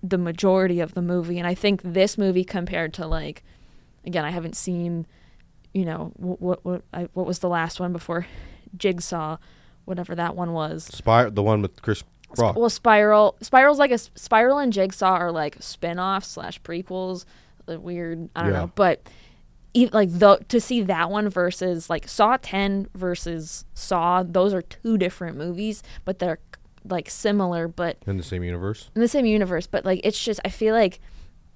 the 0.02 0.18
majority 0.18 0.80
of 0.80 0.94
the 0.94 1.02
movie, 1.02 1.38
and 1.38 1.46
I 1.46 1.54
think 1.54 1.82
this 1.82 2.16
movie 2.16 2.44
compared 2.44 2.94
to 2.94 3.06
like, 3.06 3.42
again, 4.06 4.24
I 4.24 4.30
haven't 4.30 4.56
seen, 4.56 5.06
you 5.74 5.84
know, 5.84 6.12
what 6.16 6.40
what 6.40 6.64
what, 6.64 6.82
I, 6.94 7.08
what 7.12 7.26
was 7.26 7.40
the 7.40 7.48
last 7.48 7.80
one 7.80 7.92
before 7.92 8.26
Jigsaw, 8.76 9.36
whatever 9.84 10.14
that 10.14 10.36
one 10.36 10.52
was. 10.52 10.84
Spire, 10.84 11.30
the 11.30 11.42
one 11.42 11.60
with 11.62 11.82
Chris 11.82 12.02
Rock. 12.38 12.56
Well, 12.56 12.70
Spiral, 12.70 13.36
Spiral's 13.42 13.78
like 13.78 13.90
a 13.90 13.98
Spiral 13.98 14.58
and 14.58 14.72
Jigsaw 14.72 15.14
are 15.16 15.32
like 15.32 15.56
spin-offs 15.60 16.28
slash 16.28 16.62
prequels. 16.62 17.24
uh, 17.68 17.78
Weird, 17.80 18.28
I 18.36 18.42
don't 18.44 18.52
Yeah. 18.52 18.58
know, 18.60 18.72
but 18.74 19.02
like 19.92 20.10
the 20.10 20.38
to 20.48 20.60
see 20.60 20.82
that 20.82 21.10
one 21.10 21.28
versus 21.28 21.88
like 21.88 22.08
Saw 22.08 22.36
Ten 22.40 22.88
versus 22.94 23.64
Saw, 23.74 24.22
those 24.22 24.52
are 24.52 24.62
two 24.62 24.98
different 24.98 25.36
movies, 25.36 25.82
but 26.04 26.18
they're 26.18 26.38
like 26.88 27.10
similar, 27.10 27.68
but 27.68 27.98
in 28.06 28.16
the 28.16 28.22
same 28.22 28.42
universe. 28.42 28.90
in 28.94 29.00
the 29.00 29.08
same 29.08 29.26
universe. 29.26 29.66
But 29.66 29.84
like 29.84 30.00
it's 30.04 30.22
just 30.22 30.40
I 30.44 30.48
feel 30.48 30.74
like 30.74 31.00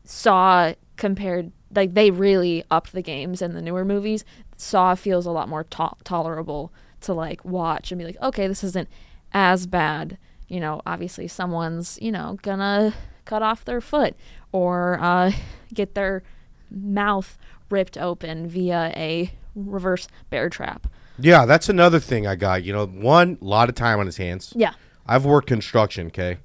Saw 0.05 0.75
compared 0.97 1.51
like 1.75 1.95
they 1.95 2.11
really 2.11 2.63
upped 2.71 2.93
the 2.93 3.03
games 3.03 3.43
in 3.43 3.55
the 3.55 3.63
newer 3.63 3.85
movies. 3.85 4.25
Saw 4.57 4.95
feels 4.95 5.27
a 5.27 5.31
lot 5.31 5.49
more 5.49 5.65
to- 5.65 5.97
tolerable 6.05 6.73
to 7.01 7.13
like 7.13 7.45
watch 7.45 7.91
and 7.91 7.99
be 7.99 8.05
like, 8.05 8.21
okay, 8.23 8.47
this 8.47 8.63
isn't 8.63 8.89
as 9.33 9.67
bad. 9.67 10.19
You 10.47 10.61
know, 10.61 10.83
obviously 10.87 11.27
someone's 11.27 11.99
you 12.01 12.13
know 12.13 12.39
gonna 12.43 12.95
cut 13.25 13.43
off 13.43 13.65
their 13.65 13.81
foot 13.81 14.15
or 14.53 14.99
uh, 15.01 15.33
get 15.75 15.95
their 15.95 16.23
mouth 16.71 17.39
ripped 17.75 17.99
open 17.99 18.49
via 18.49 18.93
a 18.95 19.33
reverse 19.57 20.07
bear 20.31 20.49
trap. 20.49 20.87
Yeah, 21.19 21.45
that's 21.45 21.69
another 21.69 21.99
thing 21.99 22.25
I 22.27 22.37
got. 22.37 22.63
You 22.63 22.73
know, 22.73 22.87
one, 22.87 23.37
a 23.41 23.45
lot 23.45 23.69
of 23.69 23.75
time 23.75 23.99
on 23.99 24.07
his 24.07 24.17
hands. 24.17 24.53
Yeah. 24.57 24.75
I've 25.07 25.25
worked 25.25 25.49
construction, 25.49 26.07
okay? 26.07 26.39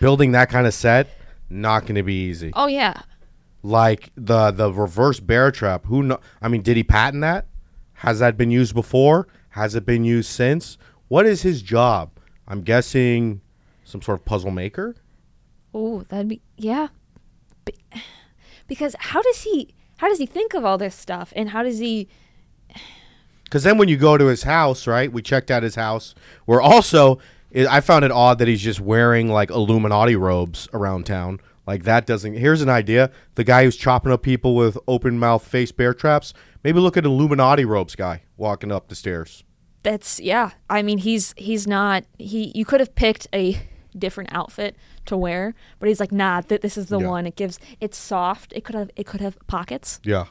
Building 0.00 0.32
that 0.32 0.48
kind 0.48 0.66
of 0.66 0.72
set, 0.72 1.08
not 1.50 1.82
going 1.82 1.96
to 1.96 2.02
be 2.02 2.28
easy. 2.28 2.50
Oh 2.54 2.66
yeah. 2.66 3.02
Like 3.62 4.10
the 4.16 4.50
the 4.50 4.72
reverse 4.72 5.20
bear 5.20 5.50
trap, 5.50 5.84
who 5.84 6.02
know 6.02 6.18
I 6.40 6.48
mean, 6.48 6.62
did 6.62 6.78
he 6.78 6.82
patent 6.82 7.20
that? 7.20 7.46
Has 7.94 8.18
that 8.20 8.38
been 8.38 8.50
used 8.50 8.74
before? 8.74 9.28
Has 9.50 9.74
it 9.74 9.84
been 9.84 10.04
used 10.04 10.30
since? 10.30 10.78
What 11.08 11.26
is 11.26 11.42
his 11.42 11.60
job? 11.60 12.10
I'm 12.48 12.62
guessing 12.62 13.42
some 13.84 14.00
sort 14.00 14.20
of 14.20 14.24
puzzle 14.24 14.50
maker? 14.50 14.96
Oh, 15.74 16.04
that'd 16.08 16.28
be 16.28 16.40
yeah. 16.56 16.88
Be- 17.66 17.74
because 18.66 18.96
how 18.98 19.20
does 19.20 19.42
he 19.42 19.74
how 20.00 20.08
does 20.08 20.18
he 20.18 20.24
think 20.26 20.54
of 20.54 20.64
all 20.64 20.78
this 20.78 20.94
stuff 20.94 21.30
and 21.36 21.50
how 21.50 21.62
does 21.62 21.78
he 21.78 22.08
Because 23.44 23.64
then 23.64 23.76
when 23.76 23.88
you 23.88 23.98
go 23.98 24.16
to 24.16 24.26
his 24.26 24.44
house, 24.44 24.86
right? 24.86 25.12
We 25.12 25.20
checked 25.20 25.50
out 25.50 25.62
his 25.62 25.74
house. 25.74 26.14
Where 26.46 26.60
also, 26.60 27.18
i 27.54 27.66
I 27.66 27.80
found 27.80 28.04
it 28.06 28.10
odd 28.10 28.38
that 28.38 28.48
he's 28.48 28.62
just 28.62 28.80
wearing 28.80 29.28
like 29.28 29.50
Illuminati 29.50 30.16
robes 30.16 30.68
around 30.72 31.04
town. 31.04 31.38
Like 31.66 31.82
that 31.84 32.06
doesn't. 32.06 32.34
Here's 32.34 32.62
an 32.62 32.70
idea: 32.70 33.10
the 33.34 33.44
guy 33.44 33.64
who's 33.64 33.76
chopping 33.76 34.10
up 34.10 34.22
people 34.22 34.54
with 34.54 34.78
open 34.88 35.18
mouth 35.18 35.44
face 35.46 35.70
bear 35.70 35.92
traps. 35.92 36.32
Maybe 36.64 36.80
look 36.80 36.96
at 36.96 37.04
Illuminati 37.04 37.64
robes 37.64 37.94
guy 37.94 38.22
walking 38.38 38.72
up 38.72 38.88
the 38.88 38.94
stairs. 38.94 39.44
that's 39.82 40.18
yeah. 40.20 40.52
I 40.70 40.82
mean 40.82 40.98
he's 40.98 41.34
he's 41.36 41.66
not 41.66 42.04
he 42.18 42.52
you 42.54 42.64
could 42.64 42.80
have 42.80 42.94
picked 42.94 43.26
a 43.34 43.60
different 43.98 44.30
outfit 44.32 44.76
to 45.10 45.16
wear, 45.16 45.54
but 45.78 45.88
he's 45.88 46.00
like, 46.00 46.10
nah, 46.12 46.40
th- 46.40 46.62
this 46.62 46.76
is 46.78 46.86
the 46.86 46.98
Yeah. 46.98 47.06
one. 47.08 47.26
It 47.26 47.36
gives 47.36 47.58
it's 47.80 47.96
soft. 47.98 48.52
It 48.56 48.64
could 48.64 48.74
have 48.74 48.90
it 48.96 49.06
could 49.06 49.20
have 49.20 49.36
pockets. 49.46 50.00
Yeah, 50.02 50.24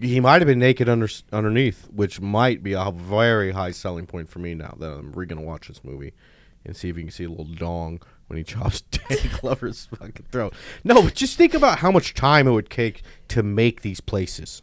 he 0.00 0.20
might 0.20 0.40
have 0.40 0.46
been 0.46 0.58
naked 0.58 0.88
under 0.88 1.08
underneath, 1.32 1.88
which 1.92 2.20
might 2.20 2.62
be 2.62 2.72
a 2.72 2.90
very 2.90 3.52
high 3.52 3.72
selling 3.72 4.06
point 4.06 4.28
for 4.30 4.38
me 4.38 4.54
now 4.54 4.74
that 4.78 4.90
I'm 4.92 5.12
re 5.12 5.26
gonna 5.26 5.42
watch 5.42 5.68
this 5.68 5.82
movie 5.84 6.12
and 6.64 6.76
see 6.76 6.88
if 6.88 6.96
you 6.96 7.02
can 7.02 7.10
see 7.12 7.24
a 7.24 7.28
little 7.28 7.44
dong 7.44 8.00
when 8.28 8.36
he 8.38 8.42
chops 8.44 8.80
Danny 8.90 9.28
Glover's 9.40 9.86
fucking 9.98 10.26
throat. 10.32 10.52
No, 10.84 11.02
but 11.02 11.14
just 11.14 11.36
think 11.36 11.54
about 11.54 11.78
how 11.78 11.90
much 11.90 12.14
time 12.14 12.46
it 12.48 12.52
would 12.52 12.70
take 12.70 13.02
to 13.28 13.42
make 13.42 13.82
these 13.82 14.00
places. 14.00 14.62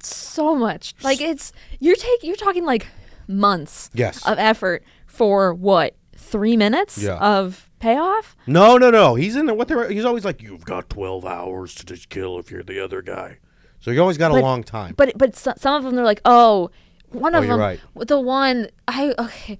So 0.00 0.54
much. 0.54 0.94
Like 1.02 1.20
it's 1.20 1.52
you're 1.80 1.96
take 1.96 2.22
you're 2.22 2.36
talking 2.36 2.64
like 2.64 2.86
months 3.28 3.90
Yes. 3.94 4.24
of 4.26 4.38
effort 4.38 4.84
for 5.06 5.52
what? 5.54 5.94
3 6.18 6.56
minutes 6.56 6.98
Yeah. 6.98 7.16
of 7.18 7.65
payoff? 7.78 8.36
No, 8.46 8.76
no, 8.76 8.90
no. 8.90 9.14
He's 9.14 9.36
in 9.36 9.46
there. 9.46 9.54
What 9.54 9.68
they're 9.68 9.88
he's 9.90 10.04
always 10.04 10.24
like, 10.24 10.42
you've 10.42 10.64
got 10.64 10.88
twelve 10.88 11.24
hours 11.24 11.74
to 11.76 11.86
just 11.86 12.08
kill 12.08 12.38
if 12.38 12.50
you're 12.50 12.62
the 12.62 12.82
other 12.82 13.02
guy. 13.02 13.38
So 13.80 13.90
you 13.90 14.00
always 14.00 14.18
got 14.18 14.32
a 14.32 14.34
long 14.34 14.64
time. 14.64 14.94
But 14.96 15.16
but 15.16 15.36
so, 15.36 15.52
some 15.56 15.74
of 15.74 15.84
them 15.84 15.94
they're 15.94 16.04
like, 16.04 16.22
oh, 16.24 16.70
one 17.10 17.34
of 17.34 17.44
you're 17.44 17.56
them, 17.56 17.60
right. 17.60 17.80
the 18.08 18.20
one 18.20 18.68
I 18.88 19.14
okay. 19.18 19.58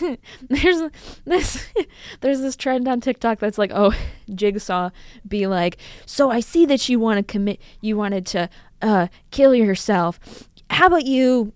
there's 0.48 0.90
this 1.24 1.66
there's 2.20 2.40
this 2.40 2.56
trend 2.56 2.86
on 2.88 3.00
TikTok 3.00 3.38
that's 3.38 3.58
like, 3.58 3.72
oh, 3.74 3.94
Jigsaw 4.34 4.90
be 5.26 5.46
like, 5.46 5.78
so 6.06 6.30
I 6.30 6.40
see 6.40 6.66
that 6.66 6.88
you 6.88 7.00
want 7.00 7.18
to 7.18 7.22
commit, 7.32 7.60
you 7.80 7.96
wanted 7.96 8.26
to 8.26 8.48
uh, 8.82 9.08
kill 9.30 9.54
yourself. 9.54 10.48
How 10.70 10.86
about 10.86 11.04
you? 11.04 11.52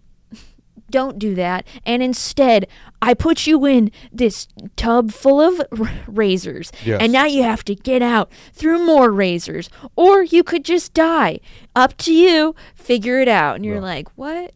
Don't 0.90 1.18
do 1.18 1.34
that, 1.34 1.66
and 1.84 2.02
instead, 2.02 2.66
I 3.02 3.12
put 3.14 3.46
you 3.46 3.66
in 3.66 3.90
this 4.12 4.48
tub 4.76 5.12
full 5.12 5.40
of 5.40 5.60
r- 5.78 5.90
razors, 6.06 6.72
Yes. 6.84 7.00
and 7.02 7.12
now 7.12 7.26
you 7.26 7.42
have 7.42 7.62
to 7.64 7.74
get 7.74 8.00
out 8.02 8.30
through 8.54 8.84
more 8.86 9.10
razors, 9.10 9.68
or 9.96 10.22
you 10.22 10.42
could 10.42 10.64
just 10.64 10.94
die. 10.94 11.40
Up 11.76 11.96
to 11.98 12.12
you. 12.12 12.54
Figure 12.74 13.20
it 13.20 13.28
out. 13.28 13.56
And 13.56 13.64
you're 13.66 13.74
Right. 13.80 14.06
like, 14.06 14.08
what? 14.16 14.52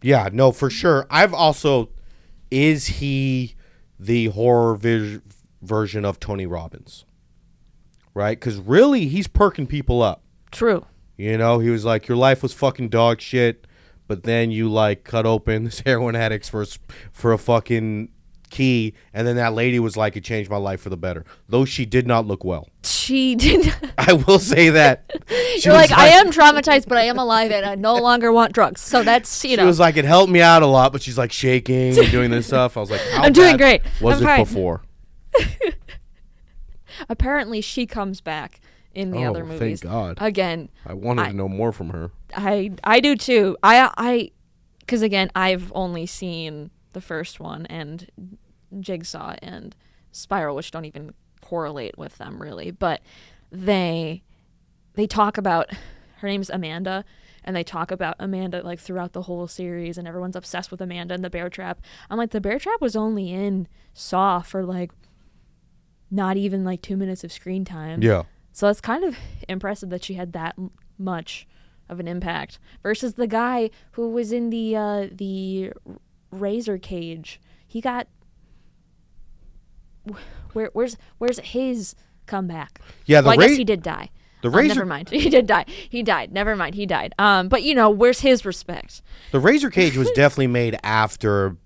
yeah, 0.00 0.28
no, 0.32 0.52
for 0.52 0.70
sure. 0.70 1.06
I've 1.10 1.34
also 1.34 1.88
is 2.50 2.86
he 2.86 3.54
the 3.98 4.26
horror 4.26 4.74
vis- 4.76 5.20
version 5.62 6.04
of 6.04 6.20
Tony 6.20 6.44
Robbins? 6.46 7.04
Right? 8.14 8.38
Because 8.38 8.58
really, 8.58 9.06
he's 9.08 9.26
perking 9.26 9.66
people 9.66 10.02
up. 10.02 10.22
True. 10.50 10.84
You 11.16 11.38
know, 11.38 11.60
he 11.60 11.70
was 11.70 11.84
like, 11.84 12.08
your 12.08 12.16
life 12.16 12.42
was 12.42 12.52
fucking 12.52 12.88
dog 12.90 13.20
shit, 13.20 13.66
but 14.06 14.24
then 14.24 14.50
you 14.50 14.68
like 14.70 15.04
cut 15.04 15.26
open 15.26 15.64
this 15.64 15.80
heroin 15.86 16.16
addicts 16.16 16.48
for 16.48 16.62
a 16.62 16.66
for 17.12 17.32
a 17.32 17.38
fucking 17.38 18.10
key, 18.52 18.94
and 19.12 19.26
then 19.26 19.36
that 19.36 19.54
lady 19.54 19.80
was 19.80 19.96
like, 19.96 20.16
it 20.16 20.22
changed 20.22 20.50
my 20.50 20.58
life 20.58 20.80
for 20.80 20.90
the 20.90 20.96
better. 20.96 21.24
Though 21.48 21.64
she 21.64 21.84
did 21.84 22.06
not 22.06 22.26
look 22.26 22.44
well. 22.44 22.68
She 22.84 23.34
did. 23.34 23.74
I 23.98 24.12
will 24.12 24.38
say 24.38 24.70
that. 24.70 25.10
She 25.52 25.68
You're 25.68 25.76
was 25.76 25.90
like, 25.90 25.98
I 25.98 26.08
am 26.08 26.30
traumatized, 26.30 26.88
but 26.88 26.96
I 26.96 27.02
am 27.02 27.18
alive, 27.18 27.50
and 27.50 27.66
I 27.66 27.74
no 27.74 27.96
longer 27.96 28.32
want 28.32 28.54
drugs. 28.54 28.80
So 28.80 29.02
that's 29.02 29.44
you 29.44 29.50
She 29.50 29.56
know. 29.56 29.64
She 29.64 29.66
was 29.66 29.78
like, 29.78 29.98
it 29.98 30.06
helped 30.06 30.32
me 30.32 30.40
out 30.40 30.62
a 30.62 30.66
lot, 30.66 30.92
but 30.92 31.02
she's 31.02 31.18
like 31.18 31.30
shaking 31.30 31.98
and 31.98 32.10
doing 32.10 32.30
this 32.30 32.46
stuff. 32.46 32.76
I 32.78 32.80
was 32.80 32.90
like, 32.90 33.02
I'm 33.14 33.32
doing 33.34 33.58
great. 33.58 33.82
Was 34.00 34.16
I'm 34.16 34.22
it 34.22 34.26
fine. 34.26 34.44
before? 34.44 34.82
apparently, 37.08 37.60
she 37.60 37.86
comes 37.86 38.22
back 38.22 38.60
in 38.94 39.10
the 39.10 39.24
Oh, 39.24 39.30
other 39.30 39.44
thank 39.46 39.60
movies 39.60 39.80
God. 39.80 40.18
again. 40.20 40.68
I 40.86 40.94
wanted 40.94 41.22
I- 41.22 41.28
to 41.28 41.36
know 41.36 41.48
more 41.48 41.72
from 41.72 41.90
her. 41.90 42.10
I 42.36 42.72
I 42.84 43.00
do 43.00 43.16
too. 43.16 43.56
I 43.62 43.90
I 43.96 44.30
because 44.80 45.02
again, 45.02 45.30
I've 45.34 45.70
only 45.74 46.06
seen 46.06 46.70
the 46.92 47.00
first 47.00 47.40
one 47.40 47.66
and 47.66 48.10
Jigsaw 48.80 49.36
and 49.42 49.74
Spiral, 50.12 50.56
which 50.56 50.70
don't 50.70 50.84
even 50.84 51.12
correlate 51.40 51.96
with 51.98 52.18
them 52.18 52.40
really, 52.40 52.70
but 52.70 53.00
they 53.50 54.22
they 54.94 55.06
talk 55.06 55.36
about 55.38 55.70
her 56.18 56.28
name's 56.28 56.50
Amanda 56.50 57.04
and 57.44 57.56
they 57.56 57.64
talk 57.64 57.90
about 57.90 58.14
Amanda 58.20 58.62
like 58.62 58.78
throughout 58.78 59.12
the 59.12 59.22
whole 59.22 59.46
series 59.48 59.98
and 59.98 60.06
everyone's 60.06 60.36
obsessed 60.36 60.70
with 60.70 60.80
Amanda 60.80 61.14
and 61.14 61.24
the 61.24 61.30
bear 61.30 61.48
trap. 61.50 61.80
I'm 62.08 62.16
like 62.18 62.30
the 62.30 62.40
bear 62.40 62.58
trap 62.58 62.80
was 62.80 62.94
only 62.96 63.32
in 63.32 63.66
Saw 63.94 64.40
for 64.40 64.64
like 64.64 64.92
not 66.10 66.36
even 66.36 66.62
like 66.64 66.82
2 66.82 66.96
minutes 66.96 67.24
of 67.24 67.32
screen 67.32 67.64
time. 67.64 68.02
Yeah. 68.02 68.24
So 68.52 68.68
it's 68.68 68.80
kind 68.80 69.04
of 69.04 69.16
impressive 69.48 69.88
that 69.90 70.04
she 70.04 70.14
had 70.14 70.32
that 70.34 70.54
m- 70.58 70.70
much 70.98 71.46
of 71.88 71.98
an 72.00 72.06
impact 72.08 72.58
versus 72.82 73.14
the 73.14 73.26
guy 73.26 73.70
who 73.92 74.10
was 74.10 74.32
in 74.32 74.50
the 74.50 74.76
uh, 74.76 75.06
the 75.10 75.72
razor 76.30 76.78
cage. 76.78 77.40
He 77.66 77.80
got 77.80 78.06
wh- 80.10 80.16
where 80.54 80.70
where's 80.72 80.96
where's 81.18 81.38
his 81.38 81.94
comeback? 82.26 82.80
Yeah, 83.06 83.20
the 83.20 83.28
well, 83.28 83.38
I 83.38 83.42
ra- 83.42 83.48
guess 83.48 83.56
he 83.56 83.64
did 83.64 83.82
die. 83.82 84.10
the 84.42 84.48
Uh, 84.48 84.52
razor 84.52 84.74
never 84.74 84.86
mind. 84.86 85.08
He 85.10 85.28
did 85.28 85.46
die. 85.46 85.64
He 85.88 86.02
died. 86.02 86.32
Never 86.32 86.56
mind. 86.56 86.74
He 86.74 86.86
died. 86.86 87.14
Um, 87.18 87.48
but 87.48 87.62
you 87.62 87.74
know, 87.74 87.90
where's 87.90 88.20
his 88.20 88.44
respect? 88.44 89.02
The 89.32 89.40
razor 89.40 89.70
cage 89.78 89.96
was 89.96 90.10
definitely 90.12 90.48
made 90.48 90.76
after 90.82 91.56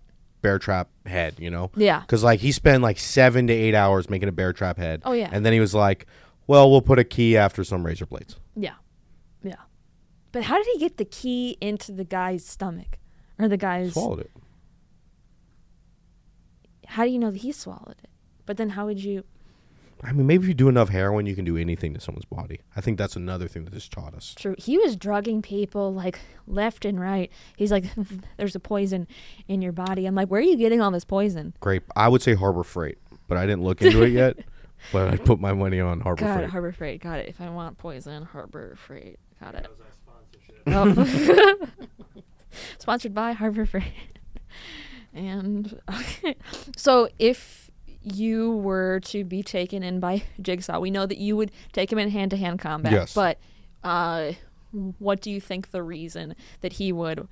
Bear 0.42 0.58
Trap 0.58 0.88
Head, 1.06 1.34
you 1.38 1.50
know? 1.50 1.70
Yeah. 1.76 2.00
Because, 2.00 2.22
like, 2.22 2.38
he 2.40 2.52
spent 2.52 2.82
like 2.82 2.98
seven 2.98 3.48
to 3.48 3.52
eight 3.52 3.74
hours 3.74 4.08
making 4.08 4.28
a 4.28 4.32
Bear 4.32 4.52
Trap 4.52 4.76
Head. 4.78 5.02
Oh, 5.04 5.12
yeah. 5.12 5.28
And 5.32 5.44
then 5.44 5.52
he 5.52 5.60
was 5.60 5.74
like, 5.74 6.06
well, 6.46 6.70
we'll 6.70 6.82
put 6.82 6.98
a 6.98 7.04
key 7.04 7.36
after 7.36 7.64
some 7.64 7.84
razor 7.84 8.06
blades. 8.06 8.36
Yeah, 8.54 8.74
yeah. 9.42 9.54
But 10.32 10.44
how 10.44 10.56
did 10.58 10.66
he 10.72 10.78
get 10.78 10.96
the 10.96 11.04
key 11.04 11.56
into 11.60 11.92
the 11.92 12.04
guy's 12.04 12.44
stomach 12.44 12.98
or 13.38 13.48
the 13.48 13.56
guy's? 13.56 13.92
Swallowed 13.92 14.20
it. 14.20 14.30
How 16.86 17.04
do 17.04 17.10
you 17.10 17.18
know 17.18 17.30
that 17.30 17.38
he 17.38 17.52
swallowed 17.52 17.96
it? 18.02 18.10
But 18.44 18.56
then 18.56 18.70
how 18.70 18.86
would 18.86 19.02
you? 19.02 19.24
I 20.02 20.12
mean, 20.12 20.26
maybe 20.26 20.44
if 20.44 20.48
you 20.48 20.54
do 20.54 20.68
enough 20.68 20.90
heroin, 20.90 21.24
you 21.24 21.34
can 21.34 21.44
do 21.44 21.56
anything 21.56 21.94
to 21.94 22.00
someone's 22.00 22.26
body. 22.26 22.60
I 22.76 22.82
think 22.82 22.98
that's 22.98 23.16
another 23.16 23.48
thing 23.48 23.64
that 23.64 23.72
this 23.72 23.88
taught 23.88 24.14
us. 24.14 24.34
True. 24.34 24.54
He 24.58 24.76
was 24.76 24.94
drugging 24.94 25.40
people 25.40 25.92
like 25.92 26.20
left 26.46 26.84
and 26.84 27.00
right. 27.00 27.32
He's 27.56 27.72
like, 27.72 27.86
"There's 28.36 28.54
a 28.54 28.60
poison 28.60 29.08
in 29.48 29.62
your 29.62 29.72
body." 29.72 30.06
I'm 30.06 30.14
like, 30.14 30.28
"Where 30.28 30.40
are 30.40 30.44
you 30.44 30.56
getting 30.56 30.80
all 30.80 30.90
this 30.90 31.04
poison?" 31.04 31.54
Great. 31.60 31.82
I 31.96 32.08
would 32.08 32.22
say 32.22 32.34
Harbor 32.34 32.62
Freight, 32.62 32.98
but 33.26 33.38
I 33.38 33.46
didn't 33.46 33.62
look 33.64 33.80
into 33.82 34.02
it 34.02 34.10
yet. 34.10 34.36
But 34.92 35.12
I 35.12 35.16
put 35.16 35.40
my 35.40 35.52
money 35.52 35.80
on 35.80 36.00
Harbor 36.00 36.24
Got 36.24 36.34
Freight. 36.34 36.44
it. 36.44 36.50
Harbor 36.50 36.72
Freight. 36.72 37.02
Got 37.02 37.18
it. 37.20 37.28
If 37.28 37.40
I 37.40 37.48
want 37.50 37.78
poison, 37.78 38.24
Harbor 38.24 38.76
Freight. 38.76 39.18
Got 39.40 39.54
it. 39.54 39.62
That 39.62 39.70
was 39.70 39.80
our 39.80 40.96
sponsorship. 41.02 41.68
Oh. 41.76 41.86
Sponsored 42.78 43.14
by 43.14 43.32
Harbor 43.32 43.66
Freight. 43.66 43.92
and 45.14 45.80
okay. 45.92 46.36
So 46.76 47.08
if 47.18 47.70
you 48.02 48.52
were 48.52 49.00
to 49.00 49.24
be 49.24 49.42
taken 49.42 49.82
in 49.82 50.00
by 50.00 50.22
Jigsaw, 50.40 50.78
we 50.78 50.90
know 50.90 51.06
that 51.06 51.18
you 51.18 51.36
would 51.36 51.50
take 51.72 51.90
him 51.90 51.98
in 51.98 52.10
hand 52.10 52.30
to 52.30 52.36
hand 52.36 52.60
combat. 52.60 52.92
Yes. 52.92 53.14
But 53.14 53.38
uh, 53.82 54.32
what 54.98 55.20
do 55.20 55.30
you 55.30 55.40
think 55.40 55.70
the 55.70 55.82
reason 55.82 56.34
that 56.60 56.74
he 56.74 56.92
would 56.92 57.26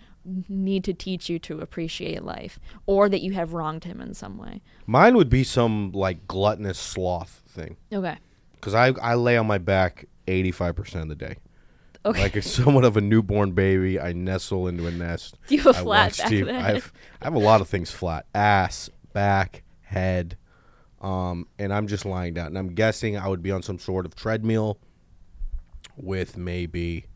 need 0.49 0.82
to 0.84 0.92
teach 0.94 1.28
you 1.28 1.38
to 1.38 1.61
appreciate 1.61 2.25
life, 2.25 2.58
or 2.87 3.08
that 3.08 3.20
you 3.20 3.32
have 3.32 3.52
wronged 3.52 3.84
him 3.84 4.00
in 4.00 4.14
some 4.14 4.37
way? 4.38 4.62
Mine 4.87 5.16
would 5.16 5.30
be 5.30 5.44
some 5.44 5.92
like 5.92 6.26
gluttonous 6.26 6.78
sloth 6.78 7.42
thing. 7.54 7.76
Okay. 7.92 8.18
Because 8.52 8.75
I, 8.75 8.88
I 9.00 9.14
lay 9.14 9.37
on 9.37 9.46
my 9.46 9.58
back 9.58 10.06
85% 10.26 11.02
of 11.02 11.08
the 11.08 11.14
day. 11.14 11.37
Okay. 12.06 12.23
Like 12.23 12.37
it's 12.37 12.50
somewhat 12.50 12.84
of 12.84 12.96
a 12.96 13.00
newborn 13.00 13.52
baby. 13.52 13.99
I 13.99 14.12
nestle 14.12 14.68
into 14.68 14.87
a 14.87 14.90
nest. 14.90 15.37
Do 15.46 15.54
you 15.56 15.62
have 15.62 15.75
a 15.75 15.78
I 15.78 15.82
flat 15.82 16.16
back 16.18 16.30
TV. 16.30 16.46
then? 16.46 16.56
I've, 16.56 16.92
I 17.23 17.25
have 17.25 17.34
a 17.34 17.38
lot 17.38 17.61
of 17.61 17.68
things 17.68 17.90
flat 17.90 18.26
ass, 18.34 18.90
back, 19.12 19.62
head. 19.82 20.37
Um, 21.00 21.46
and 21.58 21.73
I'm 21.73 21.87
just 21.87 22.04
lying 22.04 22.34
down. 22.34 22.49
And 22.49 22.58
I'm 22.58 22.75
guessing 22.75 23.16
I 23.16 23.28
would 23.28 23.42
be 23.42 23.50
on 23.50 23.62
some 23.62 23.78
sort 23.78 24.06
of 24.06 24.14
treadmill 24.14 24.78
with 25.96 26.37
maybe, 26.37 27.06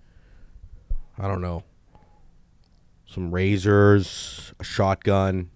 I 1.18 1.26
don't 1.26 1.40
know, 1.40 1.64
some 3.06 3.30
razors, 3.30 4.52
a 4.60 4.64
shotgun. 4.64 5.50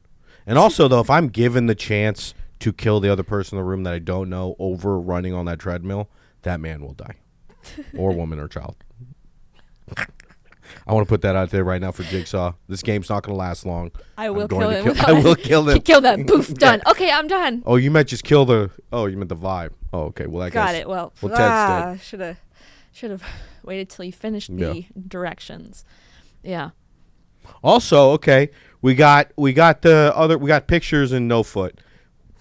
And 0.47 0.59
also, 0.59 0.89
though, 0.89 1.01
if 1.01 1.11
I'm 1.11 1.29
given 1.29 1.67
the 1.67 1.75
chance 1.75 2.35
to 2.63 2.73
kill 2.73 3.01
the 3.01 3.11
other 3.11 3.23
person 3.25 3.59
in 3.59 3.65
the 3.65 3.69
room 3.69 3.83
that 3.83 3.93
I 3.93 3.99
don't 3.99 4.31
know 4.31 4.55
over 4.59 5.01
running 5.01 5.35
on 5.35 5.47
that 5.47 5.59
treadmill, 5.59 6.09
that 6.43 6.61
man 6.61 6.81
will 6.81 6.95
die. 6.95 7.17
or 7.97 8.13
woman 8.17 8.39
or 8.39 8.47
child. 8.49 8.77
I 10.87 10.95
want 10.95 11.07
to 11.07 11.09
put 11.09 11.23
that 11.23 11.35
out 11.37 11.51
there 11.51 11.65
right 11.65 11.81
now 11.81 11.91
for 11.91 12.05
Jigsaw. 12.05 12.55
This 12.69 12.83
game's 12.83 13.11
not 13.11 13.25
going 13.25 13.35
to 13.35 13.39
last 13.39 13.67
long. 13.67 13.91
I 14.17 14.31
will 14.31 14.47
kill 14.49 14.71
him. 14.71 14.85
kill- 14.95 15.07
I 15.07 15.13
will 15.13 15.35
kill 15.35 15.63
them. 15.65 15.81
kill 15.81 16.01
them. 16.01 16.25
Poof. 16.25 16.55
Done. 16.55 16.81
Okay, 16.87 17.11
I'm 17.11 17.27
done. 17.27 17.63
Oh, 17.67 17.77
you 17.77 17.91
meant 17.91 18.09
just 18.09 18.25
kill 18.25 18.45
the. 18.45 18.71
Oh, 18.93 19.07
you 19.07 19.17
meant 19.17 19.29
the 19.29 19.37
vibe. 19.37 19.73
Oh, 19.93 20.05
okay. 20.05 20.27
Well, 20.27 20.45
that 20.45 20.53
Got 20.53 20.75
it. 20.77 20.89
Well, 20.89 21.13
well, 21.21 21.33
ah, 21.37 21.97
should 22.01 22.21
have 22.21 22.39
should 22.93 23.11
have 23.11 23.25
waited 23.65 23.89
till 23.91 24.05
you 24.05 24.13
finished 24.13 24.57
the 24.57 24.87
directions. 25.09 25.85
Yeah. 26.43 26.71
Also, 27.63 28.11
okay, 28.13 28.51
we 28.81 28.95
got 28.95 29.31
we 29.37 29.53
got 29.53 29.83
the 29.83 30.13
other 30.15 30.39
we 30.39 30.47
got 30.49 30.69
pictures 30.69 31.11
and 31.13 31.27
no 31.27 31.43
foot. 31.43 31.81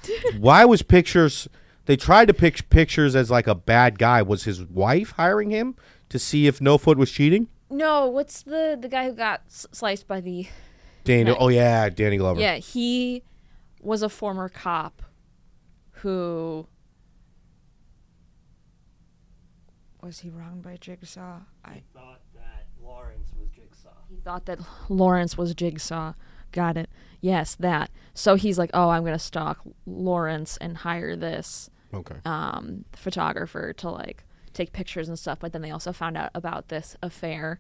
Why 0.37 0.65
was 0.65 0.81
pictures? 0.81 1.47
They 1.85 1.95
tried 1.97 2.27
to 2.27 2.33
pick 2.33 2.69
pictures 2.69 3.15
as 3.15 3.29
like 3.31 3.47
a 3.47 3.55
bad 3.55 3.97
guy. 3.99 4.21
Was 4.21 4.43
his 4.43 4.63
wife 4.63 5.11
hiring 5.11 5.49
him 5.49 5.75
to 6.09 6.19
see 6.19 6.47
if 6.47 6.61
no 6.61 6.77
foot 6.77 6.97
was 6.97 7.11
cheating? 7.11 7.47
No, 7.69 8.07
what's 8.07 8.41
the 8.43 8.77
the 8.79 8.87
guy 8.89 9.05
who 9.05 9.13
got 9.13 9.41
s- 9.47 9.65
sliced 9.71 10.07
by 10.07 10.21
the? 10.21 10.47
Danny. 11.03 11.31
Right. 11.31 11.37
Oh 11.39 11.47
yeah, 11.47 11.89
Danny 11.89 12.17
Glover. 12.17 12.39
Yeah, 12.41 12.57
he 12.57 13.23
was 13.81 14.03
a 14.03 14.09
former 14.09 14.49
cop 14.49 15.01
who 15.91 16.67
was 20.01 20.19
he 20.19 20.29
wronged 20.29 20.63
by 20.63 20.77
Jigsaw? 20.77 21.39
I 21.63 21.81
Thought 21.93 22.21
that 22.35 22.65
Lawrence 22.81 23.31
was 23.37 23.49
Jigsaw. 23.49 23.89
he 24.09 24.17
thought 24.17 24.45
that 24.45 24.59
Lawrence 24.89 25.37
was 25.37 25.53
Jigsaw. 25.53 26.13
Got 26.51 26.77
it. 26.77 26.89
Yes, 27.21 27.55
that. 27.55 27.91
So 28.13 28.35
he's 28.35 28.57
like, 28.57 28.71
"Oh, 28.73 28.89
I'm 28.89 29.03
going 29.03 29.13
to 29.13 29.19
stalk 29.19 29.59
Lawrence 29.85 30.57
and 30.57 30.77
hire 30.77 31.15
this 31.15 31.69
Okay. 31.93 32.15
um, 32.25 32.85
photographer 32.93 33.73
to 33.73 33.89
like 33.89 34.23
take 34.53 34.73
pictures 34.73 35.07
and 35.07 35.17
stuff. 35.17 35.39
But 35.39 35.53
then 35.53 35.61
they 35.61 35.71
also 35.71 35.93
found 35.93 36.17
out 36.17 36.31
about 36.33 36.67
this 36.69 36.95
affair 37.01 37.59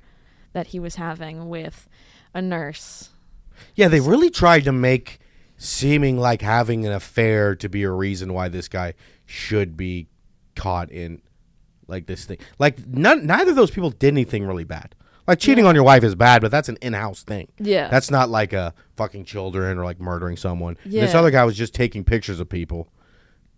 that 0.53 0.67
he 0.67 0.79
was 0.79 0.95
having 0.95 1.47
with 1.47 1.87
a 2.33 2.41
nurse. 2.41 3.09
Yeah, 3.75 3.87
they 3.87 3.99
really 3.99 4.29
tried 4.29 4.63
to 4.65 4.71
make 4.71 5.19
seeming 5.57 6.17
like 6.17 6.41
having 6.41 6.85
an 6.85 6.91
affair 6.91 7.55
to 7.55 7.69
be 7.69 7.83
a 7.83 7.91
reason 7.91 8.33
why 8.33 8.49
this 8.49 8.67
guy 8.67 8.95
should 9.25 9.77
be 9.77 10.07
caught 10.55 10.91
in 10.91 11.21
like 11.87 12.07
this 12.07 12.25
thing. 12.25 12.37
Like 12.57 12.85
none, 12.87 13.25
neither 13.27 13.51
of 13.51 13.55
those 13.55 13.71
people 13.71 13.91
did 13.91 14.07
anything 14.07 14.45
really 14.45 14.63
bad. 14.63 14.95
Like 15.27 15.39
cheating 15.39 15.65
on 15.65 15.75
your 15.75 15.83
wife 15.83 16.03
is 16.03 16.15
bad, 16.15 16.41
but 16.41 16.51
that's 16.51 16.67
an 16.69 16.77
in-house 16.81 17.23
thing. 17.23 17.47
Yeah. 17.59 17.87
That's 17.89 18.09
not 18.11 18.29
like 18.29 18.53
a 18.53 18.73
fucking 18.97 19.25
children 19.25 19.77
or 19.77 19.85
like 19.85 19.99
murdering 19.99 20.35
someone. 20.37 20.77
This 20.85 21.13
other 21.15 21.31
guy 21.31 21.43
was 21.45 21.55
just 21.55 21.73
taking 21.73 22.03
pictures 22.03 22.39
of 22.39 22.49
people. 22.49 22.89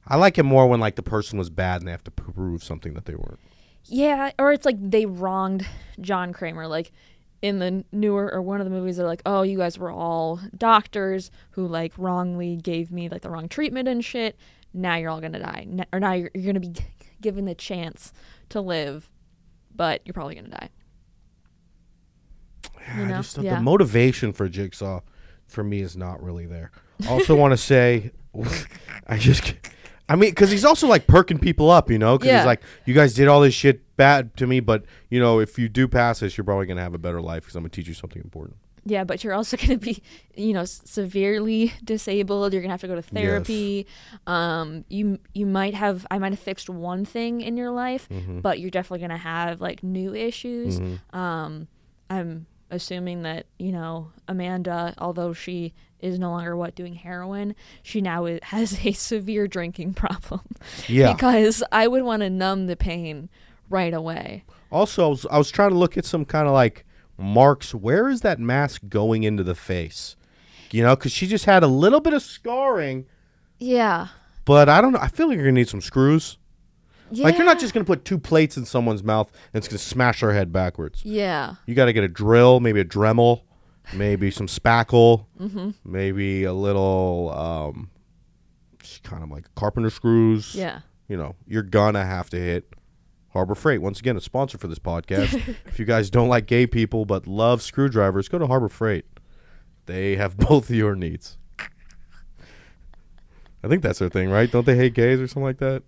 I 0.07 0.17
like 0.17 0.37
it 0.37 0.43
more 0.43 0.67
when 0.67 0.79
like 0.79 0.95
the 0.95 1.03
person 1.03 1.39
was 1.39 1.49
bad 1.49 1.81
and 1.81 1.87
they 1.87 1.91
have 1.91 2.03
to 2.03 2.11
prove 2.11 2.63
something 2.63 2.93
that 2.93 3.05
they 3.05 3.15
weren't. 3.15 3.39
Yeah, 3.85 4.31
or 4.37 4.51
it's 4.51 4.65
like 4.65 4.77
they 4.79 5.05
wronged 5.05 5.65
John 6.01 6.33
Kramer. 6.33 6.67
Like 6.67 6.91
in 7.41 7.59
the 7.59 7.83
newer 7.91 8.31
or 8.33 8.41
one 8.41 8.61
of 8.61 8.65
the 8.65 8.71
movies, 8.71 8.97
they're 8.97 9.07
like, 9.07 9.21
"Oh, 9.25 9.41
you 9.41 9.57
guys 9.57 9.77
were 9.77 9.91
all 9.91 10.39
doctors 10.57 11.31
who 11.51 11.67
like 11.67 11.93
wrongly 11.97 12.55
gave 12.57 12.91
me 12.91 13.09
like 13.09 13.21
the 13.21 13.29
wrong 13.29 13.47
treatment 13.49 13.87
and 13.87 14.03
shit. 14.03 14.37
Now 14.73 14.95
you're 14.95 15.09
all 15.09 15.21
gonna 15.21 15.39
die, 15.39 15.67
N- 15.69 15.85
or 15.93 15.99
now 15.99 16.13
you're, 16.13 16.31
you're 16.33 16.45
gonna 16.53 16.59
be 16.59 16.73
given 17.21 17.45
the 17.45 17.55
chance 17.55 18.11
to 18.49 18.61
live, 18.61 19.09
but 19.75 20.01
you're 20.05 20.13
probably 20.13 20.35
gonna 20.35 20.49
die." 20.49 20.69
You 22.95 23.03
I 23.03 23.07
know? 23.07 23.17
just 23.17 23.35
thought 23.35 23.45
Yeah. 23.45 23.55
the 23.55 23.61
motivation 23.61 24.33
for 24.33 24.47
Jigsaw 24.49 25.01
for 25.47 25.63
me 25.63 25.81
is 25.81 25.95
not 25.97 26.21
really 26.23 26.45
there. 26.45 26.71
I 27.05 27.09
also 27.09 27.35
want 27.35 27.51
to 27.51 27.57
say, 27.57 28.11
I 29.07 29.17
just, 29.17 29.53
I 30.09 30.15
mean, 30.15 30.31
because 30.31 30.51
he's 30.51 30.65
also 30.65 30.87
like 30.87 31.07
perking 31.07 31.39
people 31.39 31.69
up, 31.71 31.89
you 31.89 31.97
know. 31.99 32.17
Because 32.17 32.27
Yeah. 32.27 32.37
he's 32.39 32.45
like, 32.45 32.61
you 32.85 32.93
guys 32.93 33.13
did 33.13 33.27
all 33.27 33.41
this 33.41 33.53
shit 33.53 33.81
bad 33.97 34.35
to 34.37 34.47
me, 34.47 34.59
but 34.59 34.83
you 35.09 35.19
know, 35.19 35.39
if 35.39 35.57
you 35.59 35.69
do 35.69 35.87
pass 35.87 36.19
this, 36.19 36.37
you're 36.37 36.45
probably 36.45 36.65
gonna 36.65 36.81
have 36.81 36.93
a 36.93 36.97
better 36.99 37.21
life 37.21 37.43
because 37.43 37.55
I'm 37.55 37.63
gonna 37.63 37.69
teach 37.69 37.87
you 37.87 37.93
something 37.93 38.21
important. 38.23 38.57
Yeah, 38.85 39.05
but 39.05 39.23
you're 39.23 39.33
also 39.33 39.55
going 39.63 39.69
to 39.69 39.77
be, 39.77 40.03
you 40.35 40.51
know, 40.51 40.65
severely 40.65 41.71
disabled. 41.85 42.51
You're 42.51 42.61
going 42.61 42.67
to 42.67 42.73
have 42.73 42.81
to 42.81 42.87
go 42.89 42.95
to 42.95 43.01
therapy. 43.01 43.87
Um, 44.27 44.83
you 44.89 45.19
you 45.33 45.45
might 45.45 45.73
have 45.73 46.05
I 46.11 46.17
might 46.19 46.33
have 46.33 46.39
fixed 46.39 46.69
one 46.69 47.05
thing 47.05 47.39
in 47.39 47.55
your 47.55 47.71
life, 47.71 48.09
Mm-hmm. 48.09 48.41
but 48.41 48.59
you're 48.59 48.71
definitely 48.71 48.99
going 48.99 49.11
to 49.11 49.15
have 49.23 49.61
like 49.61 49.83
new 49.83 50.13
issues. 50.13 50.81
Um, 51.13 51.69
I'm 52.09 52.45
assuming 52.73 53.21
that 53.23 53.45
you 53.57 53.71
know 53.71 54.11
Amanda, 54.27 54.93
although 54.97 55.33
she 55.33 55.73
is 55.99 56.19
no 56.19 56.31
longer 56.31 56.55
what 56.57 56.75
doing 56.75 56.93
heroin, 56.95 57.55
she 57.81 58.01
now 58.01 58.25
has 58.43 58.85
a 58.85 58.91
severe 58.91 59.47
drinking 59.47 59.93
problem. 59.93 60.41
Yeah. 60.87 61.13
because 61.13 61.63
I 61.71 61.87
would 61.87 62.03
want 62.03 62.21
to 62.21 62.29
numb 62.29 62.67
the 62.67 62.75
pain 62.75 63.29
right 63.69 63.93
away. 63.93 64.43
Also, 64.71 65.05
I 65.05 65.09
was, 65.09 65.25
I 65.31 65.37
was 65.37 65.49
trying 65.51 65.69
to 65.69 65.77
look 65.77 65.97
at 65.97 66.03
some 66.05 66.25
kind 66.25 66.47
of 66.47 66.53
like 66.53 66.83
marks. 67.17 67.73
Where 67.73 68.09
is 68.09 68.21
that 68.21 68.39
mask 68.39 68.81
going 68.89 69.23
into 69.23 69.43
the 69.43 69.55
face? 69.55 70.15
You 70.71 70.81
know, 70.83 70.95
because 70.95 71.11
she 71.11 71.27
just 71.27 71.45
had 71.45 71.61
a 71.63 71.67
little 71.67 71.99
bit 72.01 72.13
of 72.13 72.21
scarring, 72.23 73.05
Yeah. 73.59 74.07
but 74.43 74.67
I 74.67 74.81
don't 74.81 74.91
know. 74.93 74.99
I 74.99 75.07
feel 75.07 75.27
like 75.27 75.35
you're 75.35 75.45
gonna 75.45 75.53
need 75.53 75.69
some 75.69 75.81
screws. 75.81 76.37
Yeah. 77.13 77.25
Like 77.25 77.37
you're 77.37 77.45
not 77.45 77.59
just 77.59 77.73
gonna 77.73 77.85
put 77.85 78.05
two 78.05 78.17
plates 78.17 78.57
in 78.57 78.65
someone's 78.65 79.03
mouth 79.03 79.31
and 79.53 79.61
it's 79.61 79.67
gonna 79.67 79.77
smash 79.77 80.21
their 80.21 80.33
head 80.33 80.51
backwards. 80.51 81.05
Yeah. 81.05 81.55
You 81.65 81.75
got 81.75 81.85
to 81.85 81.93
get 81.93 82.03
a 82.03 82.07
drill, 82.07 82.59
maybe 82.59 82.79
a 82.79 82.85
Dremel, 82.85 83.41
maybe 83.93 84.31
some 84.31 84.47
spackle, 84.47 85.25
maybe 85.85 86.43
a 86.43 86.53
little, 86.53 87.31
um, 87.31 87.89
kind 89.03 89.23
of 89.23 89.29
like 89.29 89.53
carpenter 89.55 89.89
screws. 89.89 90.55
Yeah. 90.55 90.79
You 91.07 91.17
know, 91.17 91.35
you're 91.47 91.63
gonna 91.63 92.05
have 92.05 92.29
to 92.31 92.37
hit 92.37 92.73
Harbor 93.29 93.55
Freight. 93.55 93.81
Once 93.81 93.99
again, 93.99 94.17
a 94.17 94.21
sponsor 94.21 94.57
for 94.57 94.67
this 94.67 94.79
podcast. 94.79 95.55
if 95.65 95.77
you 95.79 95.85
guys 95.85 96.09
don't 96.09 96.29
like 96.29 96.47
gay 96.47 96.65
people 96.65 97.05
but 97.05 97.27
love 97.27 97.61
screwdrivers, 97.61 98.27
go 98.27 98.39
to 98.39 98.47
Harbor 98.47 98.69
Freight. 98.69 99.05
They 99.85 100.15
have 100.15 100.37
both 100.37 100.69
of 100.69 100.75
your 100.75 100.95
needs. 100.95 101.37
I 103.63 103.69
think 103.69 103.81
that's 103.81 103.99
their 103.99 104.09
thing, 104.09 104.29
right? 104.29 104.51
Don't 104.51 104.65
they 104.65 104.75
hate 104.75 104.93
gays 104.93 105.21
or 105.21 105.27
something 105.27 105.43
like 105.43 105.59
that? 105.59 105.83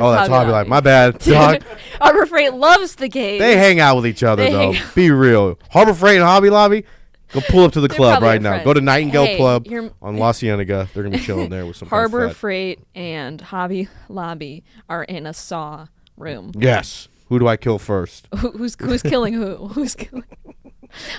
Oh, 0.00 0.10
that's 0.12 0.28
Hobby 0.28 0.50
Lobby. 0.50 0.68
My 0.68 0.80
bad, 0.80 1.18
dog. 1.20 1.62
Harbor 2.00 2.26
Freight 2.26 2.54
loves 2.54 2.96
the 2.96 3.08
game. 3.08 3.38
They 3.38 3.56
hang 3.56 3.80
out 3.80 3.96
with 3.96 4.06
each 4.06 4.22
other 4.22 4.44
They 4.44 4.50
though. 4.52 4.72
hang 4.72 4.86
Be 4.94 5.10
real. 5.10 5.58
Harbor 5.70 5.94
Freight 5.94 6.16
and 6.16 6.24
Hobby 6.24 6.50
Lobby. 6.50 6.84
Go 7.32 7.40
pull 7.48 7.64
up 7.64 7.72
to 7.72 7.80
the 7.80 7.88
They're 7.88 7.96
club 7.96 8.10
probably 8.20 8.28
right 8.28 8.42
now. 8.42 8.62
Go 8.62 8.72
to 8.72 8.80
Nightingale 8.80 9.24
Hey, 9.26 9.36
Club 9.36 9.66
you're- 9.66 9.90
on 10.00 10.16
La 10.16 10.32
Cienega. 10.32 10.88
They're 10.94 11.02
gonna 11.02 11.18
be 11.18 11.24
chilling 11.24 11.50
there 11.50 11.66
with 11.66 11.76
some 11.76 11.88
Harbor 11.90 12.28
fat- 12.28 12.36
Freight 12.36 12.78
and 12.94 13.40
Hobby 13.40 13.88
Lobby 14.08 14.62
are 14.88 15.02
in 15.02 15.26
a 15.26 15.34
saw 15.34 15.88
room. 16.16 16.52
Yes. 16.56 17.08
Who 17.28 17.40
do 17.40 17.48
I 17.48 17.56
kill 17.56 17.80
first? 17.80 18.28
Who- 18.38 18.52
who's 18.52 18.76
who's 18.78 19.02
killing 19.02 19.34
who? 19.34 19.56
Who's 19.68 19.96
killing? 19.96 20.22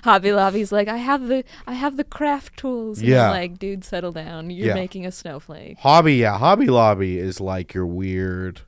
Hobby 0.06 0.32
Lobby's 0.32 0.72
like, 0.72 0.88
I 0.88 0.98
have 0.98 1.28
the 1.28 1.44
I 1.68 1.74
have 1.74 1.98
the 1.98 2.06
craft 2.06 2.58
tools. 2.58 3.00
And 3.00 3.08
you're 3.10 3.18
Yeah. 3.18 3.30
like, 3.30 3.60
dude, 3.60 3.84
settle 3.84 4.14
down. 4.14 4.50
You're 4.50 4.68
Yeah. 4.68 4.74
making 4.74 5.06
a 5.06 5.12
snowflake. 5.12 5.78
Hobby, 5.80 6.16
yeah. 6.16 6.38
Hobby 6.38 6.68
Lobby 6.68 7.20
is 7.20 7.42
like 7.42 7.74
your 7.74 7.86
weird, 7.86 8.62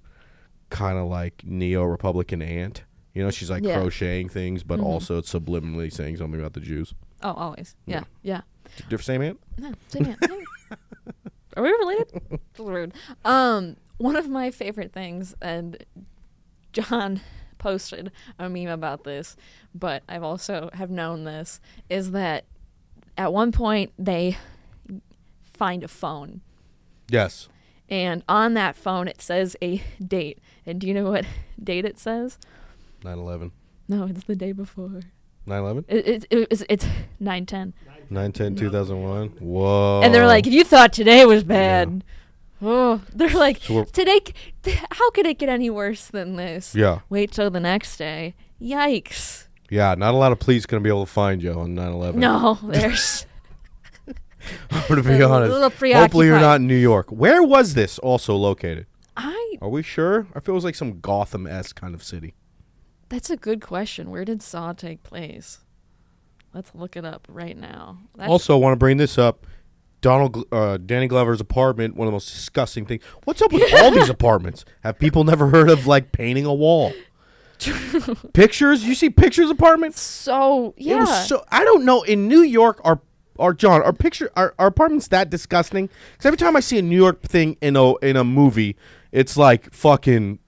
kind 0.70 0.98
of 0.98 1.08
like 1.08 1.44
neo 1.46 1.84
Republican 1.84 2.42
aunt. 2.42 2.84
You 3.14 3.24
know, 3.24 3.32
she's 3.32 3.50
like 3.50 3.64
Yeah. 3.64 3.80
crocheting 3.82 4.30
things, 4.30 4.64
but 4.64 4.80
Mhm. 4.80 4.84
also 4.86 5.18
it's 5.18 5.34
subliminally 5.34 5.92
saying 5.92 6.18
something 6.18 6.40
about 6.40 6.54
the 6.54 6.60
Jews. 6.60 6.94
Oh, 7.22 7.34
always. 7.34 7.76
Yeah, 7.86 8.04
yeah. 8.22 8.42
Different 8.88 9.04
same 9.06 9.22
aunt? 9.22 9.40
No, 9.58 9.74
same 9.88 10.06
here. 10.06 10.18
Are 11.58 11.64
we 11.64 11.70
related? 11.72 12.22
That's 12.30 12.60
rude. 12.60 12.94
Um, 13.26 13.76
one 13.98 14.16
of 14.16 14.30
my 14.30 14.52
favorite 14.52 14.94
things, 14.94 15.36
and 15.42 15.84
John 16.72 17.20
posted 17.58 18.12
a 18.38 18.48
meme 18.48 18.68
about 18.70 19.04
this, 19.04 19.36
but 19.76 20.04
I've 20.08 20.24
also 20.24 20.70
have 20.74 20.90
known 20.92 21.24
this, 21.26 21.60
is 21.90 22.12
that 22.12 22.46
at 23.18 23.34
one 23.34 23.52
point 23.52 23.92
they 23.98 24.38
find 25.54 25.84
a 25.84 25.88
phone, 25.90 26.42
Yes. 27.10 27.50
And 27.90 28.24
on 28.30 28.54
that 28.54 28.76
phone 28.76 29.08
it 29.08 29.22
says 29.22 29.56
a 29.62 29.84
date. 30.06 30.40
And 30.66 30.80
do 30.80 30.88
you 30.88 30.94
know 30.94 31.10
what 31.10 31.26
date 31.64 31.86
it 31.86 32.00
says? 32.00 32.38
9-11. 33.04 33.52
No, 33.88 34.06
it's 34.06 34.24
the 34.26 34.36
day 34.36 34.52
before. 34.52 35.02
9-11? 35.48 35.86
It, 35.88 36.08
it, 36.08 36.26
it, 36.30 36.48
it's 36.52 36.64
it's 36.70 36.86
nine 37.20 37.46
ten. 37.46 37.74
9-10, 38.12 38.58
2001. 38.58 39.30
Whoa. 39.40 40.02
And 40.04 40.14
they're 40.14 40.26
like, 40.28 40.48
if 40.48 40.54
you 40.54 40.64
thought 40.64 40.94
today 40.94 41.26
was 41.26 41.44
bad, 41.44 42.04
oh, 42.62 43.02
they're 43.14 43.30
like, 43.30 43.58
So 43.62 43.84
today, 43.86 44.20
how 44.92 45.12
could 45.12 45.26
it 45.26 45.38
get 45.38 45.50
any 45.50 45.70
worse 45.70 46.08
than 46.08 46.36
this? 46.36 46.76
Yeah. 46.76 47.00
Wait 47.10 47.32
till 47.32 47.50
the 47.50 47.60
next 47.60 47.98
day. 47.98 48.36
Yikes. 48.62 49.48
Yeah, 49.70 49.94
not 49.96 50.14
a 50.14 50.18
lot 50.18 50.32
of 50.32 50.40
police 50.40 50.66
going 50.66 50.82
to 50.82 50.84
be 50.84 50.90
able 50.90 51.06
to 51.06 51.12
find 51.12 51.42
you 51.44 51.54
on 51.54 51.76
9-11. 51.76 52.16
No, 52.16 52.58
there's. 52.64 53.26
To 54.88 55.04
be 55.04 55.20
A 55.20 55.28
honest. 55.28 55.52
little 55.54 55.70
Hopefully 55.70 56.28
you're 56.28 56.40
not 56.40 56.62
in 56.62 56.68
New 56.68 56.76
York. 56.76 57.10
Where 57.10 57.44
was 57.44 57.74
this 57.74 58.00
also 58.00 58.36
located? 58.36 58.86
I. 59.18 59.56
Are 59.62 59.70
we 59.70 59.84
sure? 59.84 60.28
I 60.36 60.40
feel 60.40 60.54
it 60.54 60.58
was 60.58 60.64
like 60.64 60.76
some 60.76 61.00
Gotham 61.00 61.46
esque 61.48 61.80
kind 61.80 61.94
of 61.94 62.04
city. 62.04 62.34
That's 63.10 63.30
a 63.30 63.38
good 63.38 63.62
question. 63.62 64.12
Where 64.12 64.24
did 64.24 64.42
Saw 64.42 64.74
take 64.74 65.04
place? 65.04 65.60
Let's 66.54 66.74
look 66.74 66.96
it 66.96 67.06
up 67.06 67.28
right 67.30 67.58
now. 67.58 67.98
That's, 68.16 68.30
also, 68.30 68.58
want 68.58 68.74
to 68.74 68.78
bring 68.78 68.98
this 68.98 69.18
up. 69.18 69.46
Donald, 70.02 70.46
uh, 70.52 70.78
Danny 70.78 71.08
Glover's 71.08 71.42
apartment, 71.42 71.96
one 71.96 72.08
of 72.08 72.12
the 72.12 72.16
most 72.16 72.32
disgusting 72.32 72.86
things. 72.86 73.04
What's 73.26 73.42
up 73.42 73.52
with 73.52 73.74
all 73.82 73.92
these 73.92 74.10
apartments? 74.10 74.64
Have 74.82 74.98
people 74.98 75.24
never 75.24 75.50
heard 75.50 75.70
of 75.70 75.86
like 75.88 76.12
painting 76.12 76.46
a 76.46 76.54
wall? 76.54 76.94
pictures? 78.34 78.84
You 78.84 78.96
see 78.96 79.10
pictures 79.10 79.50
apartments? 79.50 80.00
so 80.00 80.74
It 80.78 80.84
yeah. 80.86 81.00
was 81.00 81.28
so 81.28 81.44
I 81.50 81.64
don't 81.64 81.84
know. 81.86 82.04
In 82.04 82.28
New 82.28 82.42
York, 82.42 82.80
are 82.84 83.02
are 83.40 83.54
John, 83.54 83.82
are 83.82 83.94
picture 83.94 84.30
are, 84.36 84.54
are 84.60 84.68
apartments 84.68 85.08
that 85.10 85.30
disgusting? 85.30 85.90
Because 86.14 86.26
every 86.26 86.38
time 86.38 86.56
I 86.56 86.60
see 86.60 86.78
a 86.78 86.82
New 86.82 86.98
York 86.98 87.22
thing 87.22 87.58
in 87.62 87.76
a 87.76 87.96
in 87.98 88.16
a 88.16 88.24
movie, 88.24 88.76
it's 89.12 89.38
like 89.38 89.74
fucking 89.74 90.40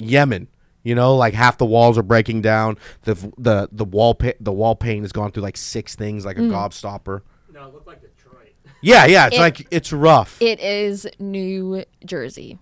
Yemen. 0.00 0.48
You 0.82 0.94
know, 0.94 1.14
like 1.14 1.34
half 1.34 1.58
the 1.58 1.66
walls 1.66 1.98
are 1.98 2.02
breaking 2.02 2.40
down. 2.42 2.78
The 3.02 3.14
the 3.36 3.68
the 3.70 3.84
wall 3.84 4.14
pa- 4.14 4.32
the 4.40 4.52
wall 4.52 4.74
pane 4.74 5.02
has 5.02 5.12
gone 5.12 5.30
through 5.30 5.42
like 5.42 5.56
six 5.56 5.94
things, 5.94 6.24
like 6.24 6.38
a 6.38 6.42
mm. 6.42 6.50
gobstopper. 6.50 7.20
No, 7.52 7.66
it 7.68 7.74
looked 7.74 7.86
like 7.86 8.00
Detroit. 8.00 8.54
Yeah, 8.80 9.04
yeah. 9.06 9.26
It's 9.26 9.36
It- 9.36 9.40
like 9.40 9.66
it's 9.70 9.92
rough. 9.92 10.40
it 10.40 10.58
is 10.60 11.06
New 11.18 11.84
Jersey. 12.04 12.58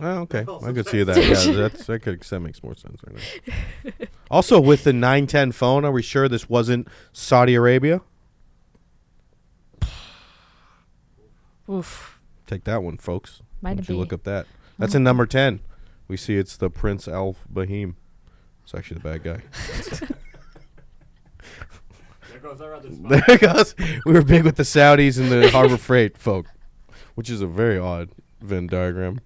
Oh, 0.00 0.18
okay. 0.20 0.40
I 0.40 0.72
could 0.72 0.86
see 0.86 1.02
that. 1.04 1.16
Yeah, 1.46 1.52
that's 1.52 1.86
that 1.86 2.00
could 2.00 2.20
that 2.20 2.40
makes 2.40 2.62
more 2.62 2.74
sense 2.76 3.00
right 3.06 3.16
now. 3.96 4.06
also, 4.30 4.60
with 4.60 4.84
the 4.84 4.92
nine 4.92 5.26
ten 5.26 5.52
phone, 5.52 5.84
are 5.84 5.92
we 5.92 6.02
sure 6.02 6.28
this 6.28 6.48
wasn't 6.50 6.86
Saudi 7.12 7.54
Arabia? 7.54 8.02
Oof. 11.70 12.20
Take 12.46 12.64
that 12.64 12.82
one, 12.82 12.96
folks. 12.98 13.42
Might 13.60 13.70
Why 13.70 13.74
don't 13.76 13.88
you 13.88 13.94
be. 13.94 13.98
look 13.98 14.12
up 14.12 14.22
that? 14.24 14.46
That's 14.78 14.94
in 14.94 15.02
number 15.02 15.26
ten. 15.26 15.60
We 16.08 16.16
see 16.16 16.36
it's 16.36 16.56
the 16.56 16.70
Prince 16.70 17.08
Al 17.08 17.34
Bahim. 17.52 17.94
It's 18.62 18.74
actually 18.74 18.98
the 19.00 19.08
bad 19.08 19.22
guy. 19.24 19.40
There 22.30 22.40
goes 22.40 22.60
our 22.60 22.74
other 22.74 22.90
spot. 22.92 23.22
there 23.26 23.38
goes. 23.38 23.74
We 24.04 24.12
were 24.12 24.22
big 24.22 24.44
with 24.44 24.56
the 24.56 24.62
Saudis 24.62 25.18
and 25.18 25.30
the 25.30 25.50
Harbor 25.50 25.76
Freight 25.76 26.16
folk, 26.18 26.46
which 27.14 27.30
is 27.30 27.40
a 27.40 27.46
very 27.46 27.78
odd 27.78 28.10
Venn 28.40 28.66
diagram. 28.66 29.20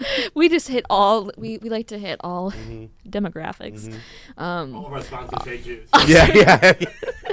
We 0.34 0.48
just 0.48 0.68
hit 0.68 0.84
all. 0.88 1.30
We, 1.36 1.58
we 1.58 1.68
like 1.68 1.88
to 1.88 1.98
hit 1.98 2.18
all 2.22 2.52
Mm-hmm. 2.52 2.86
demographics. 3.10 3.92
Um, 4.38 4.74
All 4.74 4.86
of 4.86 4.92
our 4.92 5.02
sponsors 5.02 5.42
say 5.44 5.58
Jews. 5.58 5.88
Yeah, 6.06 6.30
yeah. 6.34 6.72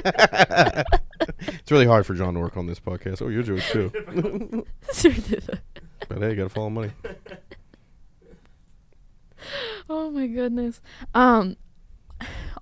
it's 1.40 1.70
really 1.70 1.86
hard 1.86 2.04
for 2.06 2.14
John 2.14 2.34
to 2.34 2.40
work 2.40 2.56
on 2.56 2.66
this 2.66 2.80
podcast. 2.80 3.22
Oh, 3.22 3.28
you're 3.28 3.42
Jewish 3.42 3.70
too. 3.70 3.90
But 6.08 6.18
hey, 6.18 6.30
you 6.30 6.36
gotta 6.36 6.48
follow 6.48 6.70
money. 6.70 6.90
oh 9.88 10.10
my 10.10 10.26
goodness. 10.26 10.80
Um, 11.14 11.56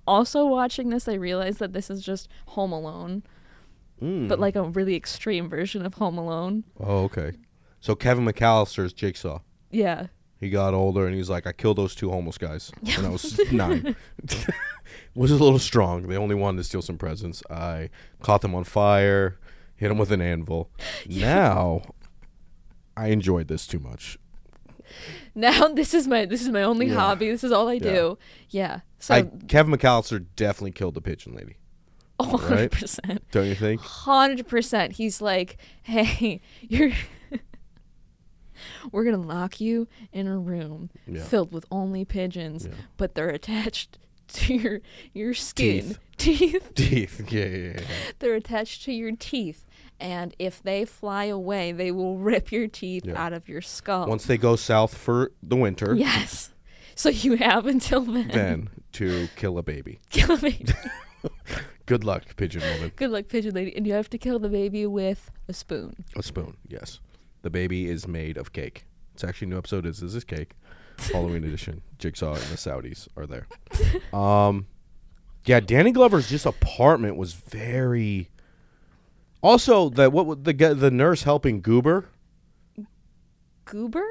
also 0.05 0.45
watching 0.45 0.89
this, 0.89 1.07
I 1.07 1.13
realized 1.13 1.59
that 1.59 1.73
this 1.73 1.89
is 1.89 2.03
just 2.03 2.29
Home 2.47 2.71
Alone, 2.71 3.23
Mm. 4.01 4.27
but 4.27 4.39
like 4.39 4.55
a 4.55 4.61
really 4.63 4.95
extreme 4.95 5.49
version 5.49 5.83
of 5.85 5.95
Home 5.95 6.17
Alone. 6.19 6.63
Oh, 6.79 7.05
okay. 7.05 7.31
So 7.79 7.95
Kevin 7.95 8.25
McAllister's 8.25 8.93
Jigsaw. 8.93 9.39
Yeah. 9.77 10.07
He 10.39 10.49
got 10.49 10.73
older 10.73 11.05
and 11.07 11.15
he's 11.15 11.29
like, 11.29 11.45
I 11.47 11.51
killed 11.51 11.77
those 11.77 11.93
two 11.95 12.09
homeless 12.09 12.37
guys 12.37 12.71
when 12.81 13.05
I 13.05 13.09
was 13.09 13.39
nine. 13.51 13.95
was 15.15 15.31
a 15.31 15.35
little 15.35 15.59
strong. 15.59 16.03
They 16.07 16.17
only 16.17 16.35
wanted 16.35 16.57
to 16.57 16.63
steal 16.63 16.81
some 16.81 16.97
presents. 16.97 17.43
I 17.49 17.89
caught 18.21 18.41
them 18.41 18.53
on 18.55 18.63
fire, 18.63 19.37
hit 19.75 19.89
them 19.89 19.97
with 19.97 20.11
an 20.11 20.21
anvil. 20.21 20.69
Now, 21.07 21.81
I 22.95 23.07
enjoyed 23.07 23.47
this 23.47 23.67
too 23.67 23.79
much. 23.79 24.17
Now 25.35 25.67
this 25.67 25.93
is 25.93 26.07
my 26.07 26.25
this 26.25 26.41
is 26.41 26.49
my 26.49 26.63
only 26.63 26.87
Yeah. 26.87 26.95
hobby. 26.95 27.29
This 27.29 27.43
is 27.43 27.51
all 27.51 27.67
I 27.67 27.77
do. 27.77 28.17
Yeah. 28.49 28.79
So 28.99 29.15
I, 29.15 29.21
Kevin 29.47 29.73
McAllister 29.75 30.25
definitely 30.35 30.71
killed 30.71 30.93
the 30.95 31.01
pigeon 31.01 31.35
lady. 31.35 31.57
Oh, 32.19 32.37
hundred 32.37 32.71
percent. 32.71 33.21
Don't 33.31 33.45
you 33.47 33.53
think? 33.55 33.81
Hundred 33.81 34.47
percent. 34.47 34.93
He's 34.93 35.21
like, 35.21 35.57
hey, 35.83 36.41
you're 36.61 36.91
We're 38.91 39.03
gonna 39.03 39.17
lock 39.17 39.59
you 39.61 39.87
in 40.13 40.27
a 40.27 40.37
room 40.37 40.89
Yeah. 41.07 41.23
filled 41.23 41.51
with 41.51 41.65
only 41.71 42.05
pigeons, 42.05 42.65
Yeah. 42.67 42.73
but 42.97 43.15
they're 43.15 43.29
attached 43.29 43.97
to 44.33 44.53
your 44.55 44.79
your 45.13 45.33
skin. 45.33 45.97
Teeth. 46.17 46.71
Teeth. 46.73 46.73
Teeth. 46.75 47.21
Yeah, 47.31 47.45
yeah, 47.45 47.73
yeah. 47.75 47.79
They're 48.19 48.33
attached 48.35 48.83
to 48.85 48.91
your 48.91 49.11
teeth. 49.15 49.63
And 49.99 50.35
if 50.39 50.61
they 50.61 50.85
fly 50.85 51.25
away, 51.25 51.71
they 51.71 51.91
will 51.91 52.17
rip 52.17 52.51
your 52.51 52.67
teeth 52.67 53.05
Yeah. 53.05 53.23
out 53.23 53.33
of 53.33 53.47
your 53.47 53.61
skull. 53.61 54.07
Once 54.07 54.25
they 54.25 54.37
go 54.37 54.55
south 54.55 54.95
for 54.97 55.31
the 55.41 55.55
winter, 55.55 55.95
yes. 55.95 56.51
So 56.95 57.09
you 57.09 57.37
have 57.37 57.67
until 57.67 58.01
then. 58.01 58.27
then 58.29 58.69
to 58.93 59.27
kill 59.35 59.57
a 59.59 59.63
baby. 59.63 59.99
kill 60.09 60.31
a 60.31 60.37
baby. 60.37 60.65
Good 61.85 62.03
luck, 62.03 62.35
pigeon 62.35 62.61
woman. 62.73 62.91
Good 62.95 63.11
luck, 63.11 63.27
pigeon 63.27 63.53
lady. 63.53 63.75
And 63.75 63.87
you 63.87 63.93
have 63.93 64.09
to 64.09 64.17
kill 64.17 64.39
the 64.39 64.49
baby 64.49 64.85
with 64.85 65.31
a 65.47 65.53
spoon. 65.53 66.03
A 66.15 66.23
spoon, 66.23 66.57
yes. 66.67 66.99
The 67.47 67.51
baby 67.51 67.87
is 67.87 68.09
made 68.09 68.35
of 68.35 68.51
cake. 68.51 68.83
It's 69.13 69.23
actually 69.23 69.45
a 69.45 69.49
new 69.51 69.57
episode 69.57 69.85
is 69.85 70.01
this 70.01 70.13
Is 70.13 70.25
Cake? 70.25 70.51
Halloween 71.13 71.43
edition. 71.45 71.81
Jigsaw 71.97 72.33
and 72.33 72.41
the 72.43 72.57
Saudis 72.57 73.07
are 73.15 73.25
there. 73.25 73.47
Um 74.13 74.67
Yeah, 75.45 75.61
Danny 75.61 75.93
Glover's 75.93 76.29
just 76.29 76.45
apartment 76.45 77.15
was 77.15 77.31
very 77.31 78.29
also 79.41 79.87
the 79.87 80.09
what 80.09 80.43
the 80.43 80.51
the 80.51 80.91
nurse 80.91 81.23
helping 81.23 81.61
Goober? 81.61 82.09
Goober? 83.63 84.03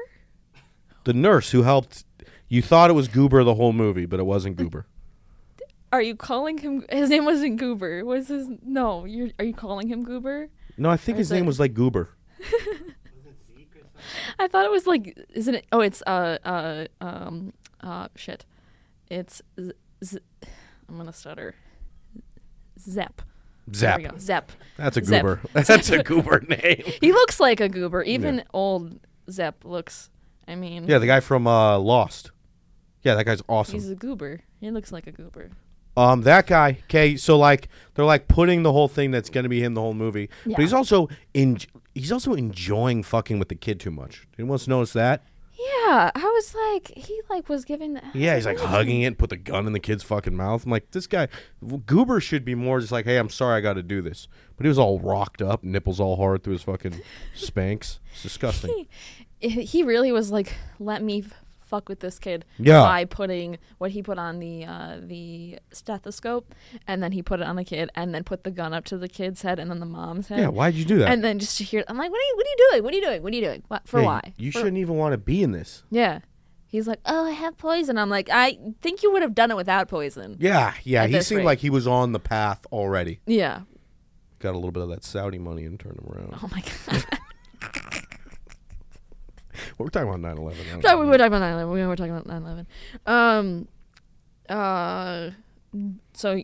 The 1.03 1.13
nurse 1.13 1.51
who 1.51 1.61
helped 1.61 2.05
you 2.47 2.63
thought 2.63 2.89
it 2.89 2.93
was 2.93 3.07
Goober 3.07 3.43
the 3.43 3.53
whole 3.53 3.71
movie, 3.71 4.07
but 4.07 4.19
it 4.19 4.25
wasn't 4.25 4.55
Goober. 4.55 4.87
Are 5.91 6.01
you 6.01 6.15
calling 6.15 6.57
him? 6.57 6.85
His 6.89 7.11
name 7.11 7.25
wasn't 7.25 7.57
Goober. 7.57 8.03
Was 8.03 8.29
his? 8.29 8.47
No. 8.65 9.05
You're. 9.05 9.29
Are 9.37 9.45
you 9.45 9.53
calling 9.53 9.89
him 9.89 10.03
Goober? 10.03 10.49
No, 10.75 10.89
I 10.89 10.97
think 10.97 11.17
Or 11.17 11.19
his 11.19 11.29
name 11.31 11.43
it- 11.43 11.47
was 11.47 11.59
like 11.59 11.75
Goober. 11.75 12.09
Was 12.39 13.25
it 13.25 13.35
Zeke 13.57 13.75
or 13.75 13.79
something? 13.79 13.96
I 14.39 14.47
thought 14.47 14.65
it 14.65 14.71
was 14.71 14.87
like. 14.87 15.17
Isn't 15.33 15.55
it? 15.55 15.65
Oh, 15.71 15.81
it's 15.81 16.01
uh 16.07 16.37
uh 16.43 16.85
um 17.01 17.53
uh 17.81 18.07
shit. 18.15 18.45
It's. 19.09 19.41
Z- 19.59 19.71
z- 20.03 20.19
I'm 20.89 20.97
gonna 20.97 21.13
stutter. 21.13 21.55
Zep. 22.79 23.21
There 23.67 23.97
we 23.97 24.03
Zap. 24.03 24.11
go. 24.13 24.17
Zep. 24.17 24.51
That's 24.77 24.97
a 24.97 25.03
Zep. 25.03 25.21
goober. 25.21 25.41
That's 25.53 25.89
a 25.89 26.01
goober 26.03 26.39
name. 26.47 26.83
He 27.01 27.11
looks 27.11 27.39
like 27.39 27.59
a 27.59 27.67
goober. 27.67 28.03
Even 28.03 28.43
old 28.53 28.99
Zep 29.29 29.65
looks. 29.65 30.09
I 30.47 30.55
mean. 30.55 30.85
Yeah, 30.87 30.99
the 30.99 31.07
guy 31.07 31.19
from 31.19 31.47
uh, 31.47 31.77
Lost. 31.77 32.31
Yeah, 33.03 33.15
that 33.15 33.25
guy's 33.25 33.41
awesome. 33.49 33.75
He's 33.75 33.89
a 33.89 33.95
goober. 33.95 34.41
He 34.61 34.71
looks 34.71 34.91
like 34.91 35.07
a 35.07 35.11
goober. 35.11 35.49
Um, 35.97 36.21
that 36.21 36.47
guy. 36.47 36.77
Okay, 36.85 37.17
so 37.17 37.37
like 37.37 37.67
they're 37.95 38.05
like 38.05 38.27
putting 38.27 38.63
the 38.63 38.71
whole 38.71 38.87
thing 38.87 39.11
that's 39.11 39.29
gonna 39.29 39.49
be 39.49 39.61
him 39.63 39.73
the 39.73 39.81
whole 39.81 39.93
movie, 39.95 40.29
Yeah. 40.45 40.55
but 40.55 40.61
he's 40.61 40.73
also 40.73 41.09
in. 41.33 41.57
He's 41.95 42.11
also 42.11 42.33
enjoying 42.35 43.01
fucking 43.01 43.39
with 43.39 43.49
the 43.49 43.55
kid 43.55 43.79
too 43.79 43.89
much. 43.89 44.27
Anyone 44.37 44.53
else 44.55 44.67
notice 44.67 44.93
that? 44.93 45.23
Yeah, 45.59 46.11
I 46.13 46.21
was 46.23 46.53
like, 46.71 46.95
he 46.95 47.19
like 47.31 47.49
was 47.49 47.65
giving. 47.65 47.95
The, 47.95 48.03
Yeah, 48.13 48.35
he's 48.35 48.45
like 48.45 48.59
hugging 48.59 49.01
it, 49.01 49.17
put 49.17 49.31
the 49.31 49.37
gun 49.37 49.65
in 49.65 49.73
the 49.73 49.79
kid's 49.79 50.03
fucking 50.03 50.35
mouth. 50.35 50.63
I'm 50.65 50.69
like, 50.71 50.91
this 50.91 51.07
guy, 51.07 51.27
Goober 51.87 52.19
should 52.21 52.45
be 52.45 52.53
more 52.53 52.79
just 52.79 52.91
like, 52.91 53.05
hey, 53.05 53.17
I'm 53.17 53.31
sorry, 53.31 53.57
I 53.57 53.61
got 53.61 53.73
to 53.73 53.81
do 53.81 54.03
this. 54.03 54.27
But 54.55 54.65
he 54.65 54.67
was 54.67 54.77
all 54.77 54.99
rocked 54.99 55.41
up, 55.41 55.63
nipples 55.63 55.99
all 55.99 56.15
hard 56.17 56.43
through 56.43 56.53
his 56.53 56.61
fucking 56.61 57.01
Spanx. 57.35 57.97
It's 58.13 58.21
disgusting. 58.21 58.85
He, 59.39 59.49
he 59.49 59.81
really 59.81 60.11
was 60.11 60.29
like, 60.29 60.53
let 60.79 61.01
me 61.01 61.25
fuck 61.67 61.87
with 61.89 61.99
this 61.99 62.17
kid 62.19 62.45
Yeah. 62.57 62.81
by 62.81 63.05
putting 63.05 63.57
what 63.77 63.91
he 63.91 64.01
put 64.01 64.17
on 64.17 64.39
the 64.39 64.65
uh, 64.65 64.97
the 65.01 65.59
stethoscope, 65.71 66.55
and 66.87 67.03
then 67.03 67.11
he 67.11 67.21
put 67.21 67.39
it 67.39 67.45
on 67.45 67.55
the 67.55 67.63
kid, 67.63 67.89
and 67.95 68.13
then 68.15 68.23
put 68.23 68.43
the 68.43 68.51
gun 68.51 68.73
up 68.73 68.85
to 68.85 68.97
the 68.97 69.07
kid's 69.07 69.41
head, 69.43 69.59
and 69.59 69.69
then 69.69 69.79
the 69.79 69.85
mom's 69.85 70.27
head. 70.29 70.39
Yeah, 70.39 70.47
why'd 70.47 70.73
you 70.73 70.85
do 70.85 70.97
that? 70.99 71.09
And 71.11 71.23
then 71.23 71.39
just 71.39 71.57
to 71.59 71.63
hear, 71.63 71.83
I'm 71.87 71.97
like, 71.97 72.09
what 72.11 72.19
are 72.19 72.23
you, 72.23 72.33
what 72.37 72.45
are 72.45 72.49
you 72.49 72.69
doing? 72.71 72.83
What 72.83 72.93
are 72.93 72.97
you 72.97 73.03
doing? 73.03 73.23
What 73.23 73.33
are 73.33 73.35
you 73.35 73.41
doing? 73.43 73.63
What, 73.67 73.87
for 73.87 73.99
Yeah, 73.99 74.05
why? 74.05 74.33
You 74.37 74.51
For- 74.51 74.59
shouldn't 74.59 74.77
even 74.77 74.95
want 74.95 75.13
to 75.13 75.17
be 75.17 75.43
in 75.43 75.51
this. 75.51 75.83
Yeah. 75.91 76.19
He's 76.69 76.85
like, 76.87 76.99
oh, 77.05 77.25
I 77.27 77.31
have 77.31 77.57
poison. 77.57 77.97
I'm 77.97 78.09
like, 78.09 78.29
I 78.29 78.57
think 78.81 79.01
you 79.01 79.11
would 79.13 79.21
have 79.21 79.33
done 79.33 79.51
it 79.51 79.55
without 79.55 79.87
poison. 79.87 80.35
Yeah, 80.39 80.73
yeah. 80.83 81.07
He 81.07 81.21
seemed 81.21 81.39
rate. 81.39 81.45
like 81.45 81.59
he 81.59 81.69
was 81.69 81.87
on 81.87 82.11
the 82.11 82.19
path 82.19 82.65
already. 82.73 83.21
Yeah. 83.25 83.61
Got 84.39 84.51
a 84.51 84.57
little 84.57 84.71
bit 84.71 84.83
of 84.83 84.89
that 84.89 85.03
Saudi 85.05 85.39
money 85.39 85.63
and 85.63 85.79
turned 85.79 85.97
him 85.97 86.07
around. 86.11 86.33
Oh 86.43 86.49
my 86.51 86.61
god. 86.87 87.05
We're 89.77 89.87
talking 89.89 90.07
about 90.09 90.19
9 90.21 90.37
11. 90.37 90.81
Sorry, 90.81 90.99
we 90.99 91.05
were 91.05 91.17
talking 91.17 91.33
about 91.33 91.41
9/11. 91.41 91.71
We 91.73 91.85
were 91.85 91.95
talking 91.95 92.15
about 92.15 92.27
9/11. 92.27 92.65
Um. 93.05 93.67
Uh. 94.49 95.31
So 96.13 96.41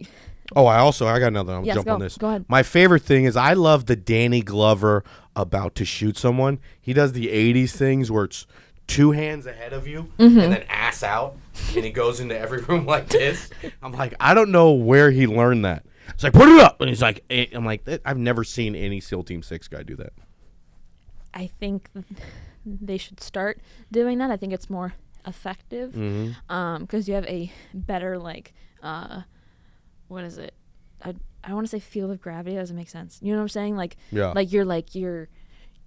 Oh, 0.56 0.66
I 0.66 0.78
also, 0.78 1.08
I 1.08 1.20
got 1.20 1.28
another. 1.28 1.54
I'll 1.54 1.66
Yes, 1.66 1.76
jump 1.76 1.88
go. 1.88 1.94
on 1.94 2.00
this. 2.00 2.18
Go 2.18 2.28
ahead. 2.30 2.46
My 2.48 2.62
favorite 2.64 3.02
thing 3.02 3.24
is 3.26 3.36
I 3.38 3.54
love 3.54 3.86
the 3.88 3.96
Danny 3.96 4.42
Glover 4.42 5.04
about 5.36 5.74
to 5.76 5.86
shoot 5.86 6.18
someone. 6.18 6.60
He 6.80 6.94
does 6.94 7.14
the 7.14 7.28
80s 7.30 7.72
things 7.72 8.12
where 8.12 8.26
it's 8.26 8.46
two 8.86 9.12
hands 9.12 9.46
ahead 9.48 9.72
of 9.74 9.88
you 9.88 10.12
Mm-hmm. 10.20 10.40
and 10.40 10.52
then 10.54 10.64
ass 10.70 11.02
out. 11.02 11.38
And 11.76 11.84
he 11.86 11.90
goes 11.92 12.20
into 12.20 12.38
every 12.38 12.62
room 12.62 12.86
like 12.94 13.08
this. 13.08 13.50
I'm 13.82 13.94
like, 13.94 14.14
I 14.20 14.34
don't 14.36 14.52
know 14.52 14.74
where 14.74 15.10
he 15.10 15.26
learned 15.26 15.64
that. 15.66 15.86
It's 16.10 16.24
like, 16.24 16.34
put 16.34 16.50
it 16.50 16.60
up. 16.60 16.82
And 16.82 16.90
he's 16.90 17.02
like, 17.02 17.24
eh. 17.30 17.46
I'm 17.54 17.66
like, 17.66 17.82
"Eh, 17.88 17.98
I've 18.06 18.18
never 18.18 18.44
seen 18.44 18.76
any 18.76 19.00
SEAL 19.00 19.24
Team 19.24 19.42
6 19.42 19.68
guy 19.70 19.82
do 19.84 19.96
that. 19.96 20.12
I 21.34 21.48
think 21.48 21.90
they 22.66 22.98
should 22.98 23.20
start 23.22 23.60
doing 23.92 24.18
that. 24.20 24.32
I 24.32 24.38
think 24.38 24.54
it's 24.54 24.70
more 24.70 24.94
effective 25.26 25.92
Mm-hmm. 25.94 26.54
um 26.54 26.82
because 26.82 27.08
you 27.08 27.14
have 27.14 27.26
a 27.28 27.50
better 27.74 28.18
like 28.20 28.54
uh 28.82 29.22
what 30.10 30.24
is 30.26 30.38
it 30.38 30.54
I 31.02 31.16
I 31.46 31.54
want 31.54 31.66
to 31.66 31.70
say 31.70 31.80
field 31.80 32.12
of 32.12 32.22
gravity 32.22 32.56
doesn't 32.56 32.76
make 32.76 32.90
sense. 32.90 33.20
You 33.22 33.32
know 33.32 33.38
what 33.38 33.44
I'm 33.44 33.50
saying? 33.50 33.76
Like 33.78 33.96
Yeah. 34.12 34.32
like 34.36 34.52
you're 34.52 34.66
like 34.66 34.96
you're 34.96 35.30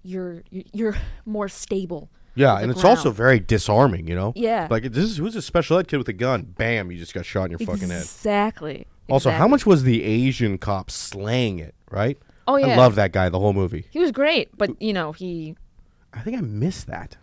you're 0.03 0.43
you're, 0.51 0.95
more 1.25 1.49
stable. 1.49 2.09
Yeah, 2.35 2.59
and 2.59 2.69
it's 2.71 2.83
also 2.83 3.09
very 3.11 3.39
disarming, 3.39 4.07
you 4.07 4.13
know? 4.15 4.31
Yeah. 4.35 4.67
Like, 4.69 4.83
this 4.83 5.03
is 5.03 5.17
who's 5.17 5.35
a 5.35 5.41
special 5.41 5.79
ed 5.79 5.87
kid 5.87 5.97
with 5.97 6.07
a 6.07 6.13
gun? 6.13 6.43
Bam, 6.43 6.91
you 6.91 6.97
just 6.99 7.13
got 7.13 7.25
shot 7.25 7.45
in 7.45 7.51
your 7.51 7.59
fucking 7.59 7.89
head. 7.89 8.03
Exactly. 8.03 8.85
Also, 9.09 9.31
how 9.31 9.47
much 9.47 9.65
was 9.65 9.83
the 9.83 10.03
Asian 10.03 10.57
cop 10.59 10.91
slaying 10.91 11.57
it, 11.59 11.73
right? 11.89 12.17
Oh 12.47 12.55
yeah. 12.57 12.67
I 12.67 12.75
love 12.75 12.93
that 12.95 13.11
guy 13.11 13.27
the 13.29 13.39
whole 13.39 13.53
movie. 13.53 13.87
He 13.89 13.97
was 13.99 14.11
great, 14.11 14.55
but 14.55 14.79
you 14.81 14.93
know, 14.93 15.11
he 15.13 15.55
I 16.13 16.21
think 16.21 16.37
I 16.37 16.41
missed 16.41 16.87
that. 16.87 17.17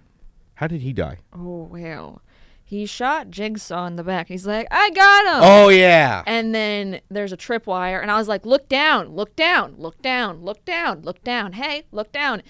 How 0.55 0.67
did 0.67 0.83
he 0.83 0.93
die? 0.93 1.19
oh 1.33 1.69
well. 1.71 2.23
He 2.67 2.87
shot 2.87 3.29
Jigsaw 3.31 3.87
in 3.87 3.97
the 3.97 4.03
back. 4.03 4.29
He's 4.29 4.47
like, 4.47 4.67
"I 4.71 4.91
got 4.91 5.27
him." 5.27 5.41
Oh 5.43 5.69
yeah. 5.69 6.23
And 6.27 6.55
then 6.55 7.01
there's 7.11 7.33
a 7.33 7.37
tripwire, 7.37 8.01
and 8.01 8.11
I 8.11 8.17
was 8.17 8.27
like, 8.27 8.47
"Look 8.47 8.69
down, 8.71 9.09
look 9.09 9.37
down, 9.37 9.75
look 9.77 10.01
down, 10.01 10.43
look 10.43 10.65
down, 10.65 11.03
look 11.03 11.23
down. 11.23 11.53
Hey, 11.53 11.83
look 11.93 12.11
down." 12.11 12.43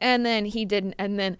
And 0.00 0.24
then 0.24 0.46
he 0.46 0.64
didn't. 0.64 0.94
And 0.98 1.18
then 1.18 1.36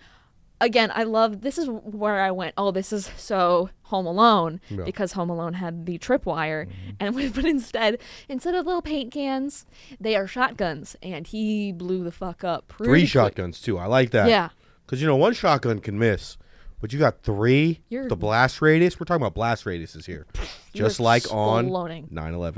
again, 0.61 0.93
I 0.95 1.05
love 1.05 1.41
this 1.43 1.59
is 1.59 1.69
where 1.69 2.21
I 2.21 2.31
went. 2.31 2.55
Oh, 2.57 2.71
this 2.71 2.93
is 2.93 3.11
so 3.17 3.71
Home 3.85 4.07
Alone 4.07 4.61
Yeah. 4.69 4.85
because 4.85 5.13
Home 5.13 5.31
Alone 5.31 5.55
had 5.55 5.87
the 5.87 5.99
tripwire, 5.99 6.67
mm-hmm. 6.67 6.91
and 7.01 7.35
but 7.35 7.45
instead, 7.45 7.99
instead 8.29 8.55
of 8.55 8.67
little 8.67 8.83
paint 8.83 9.13
cans, 9.13 9.67
they 10.01 10.17
are 10.17 10.27
shotguns, 10.27 10.97
and 11.03 11.27
he 11.27 11.73
blew 11.73 12.05
the 12.05 12.13
fuck 12.13 12.45
up. 12.45 12.73
Three 12.79 13.07
shotguns 13.07 13.61
too. 13.61 13.79
I 13.79 13.87
like 13.87 14.11
that. 14.11 14.29
Yeah. 14.29 14.51
Because 14.87 15.01
you 15.01 15.07
know 15.07 15.17
one 15.17 15.35
shotgun 15.35 15.81
can 15.81 15.99
miss, 15.99 16.39
but 16.81 16.93
you 16.93 16.99
got 16.99 17.23
3 17.23 17.81
You're- 17.89 18.09
the 18.09 18.17
blast 18.17 18.63
radius. 18.63 18.99
We're 18.99 19.05
talking 19.05 19.23
about 19.23 19.35
blast 19.35 19.65
radiuses 19.65 20.07
here, 20.07 20.27
just 20.75 20.99
like 20.99 21.31
on 21.31 21.69
9/11, 21.69 22.11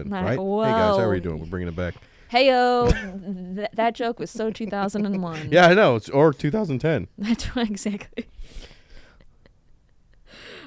Nah, 0.06 0.20
right? 0.20 0.30
Hey 0.30 0.36
guys, 0.36 0.96
how 0.96 1.00
are 1.00 1.10
we 1.10 1.20
doing? 1.20 1.40
We're 1.40 1.46
bringing 1.46 1.68
it 1.68 1.76
back. 1.76 1.94
Heyo, 2.32 3.56
th- 3.56 3.70
that 3.72 3.94
joke 3.94 4.18
was 4.20 4.30
so 4.30 4.50
2001. 4.50 5.48
Yeah, 5.50 5.66
I 5.66 5.74
know. 5.74 5.96
It's 5.96 6.08
or 6.08 6.32
2010. 6.32 7.08
That's 7.18 7.56
right, 7.56 7.68
exactly. 7.68 8.26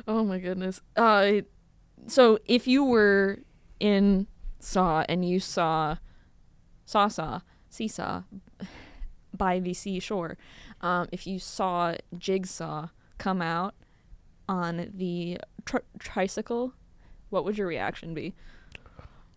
Oh 0.07 0.23
my 0.25 0.39
goodness. 0.39 0.81
Uh, 0.97 1.41
so 2.07 2.37
if 2.45 2.67
you 2.67 2.83
were 2.83 3.39
in 3.79 4.27
Saw 4.59 5.05
and 5.07 5.27
you 5.27 5.39
saw 5.39 5.97
Saw 6.85 7.07
Saw 7.07 7.41
Seesaw 7.69 8.23
by 9.33 9.59
the 9.59 9.73
seashore, 9.73 10.37
um, 10.81 11.07
if 11.11 11.25
you 11.25 11.39
saw 11.39 11.95
Jigsaw 12.17 12.89
come 13.17 13.41
out 13.41 13.73
on 14.49 14.91
the 14.93 15.39
tr- 15.65 15.77
tricycle, 15.97 16.73
what 17.29 17.45
would 17.45 17.57
your 17.57 17.67
reaction 17.67 18.13
be? 18.13 18.33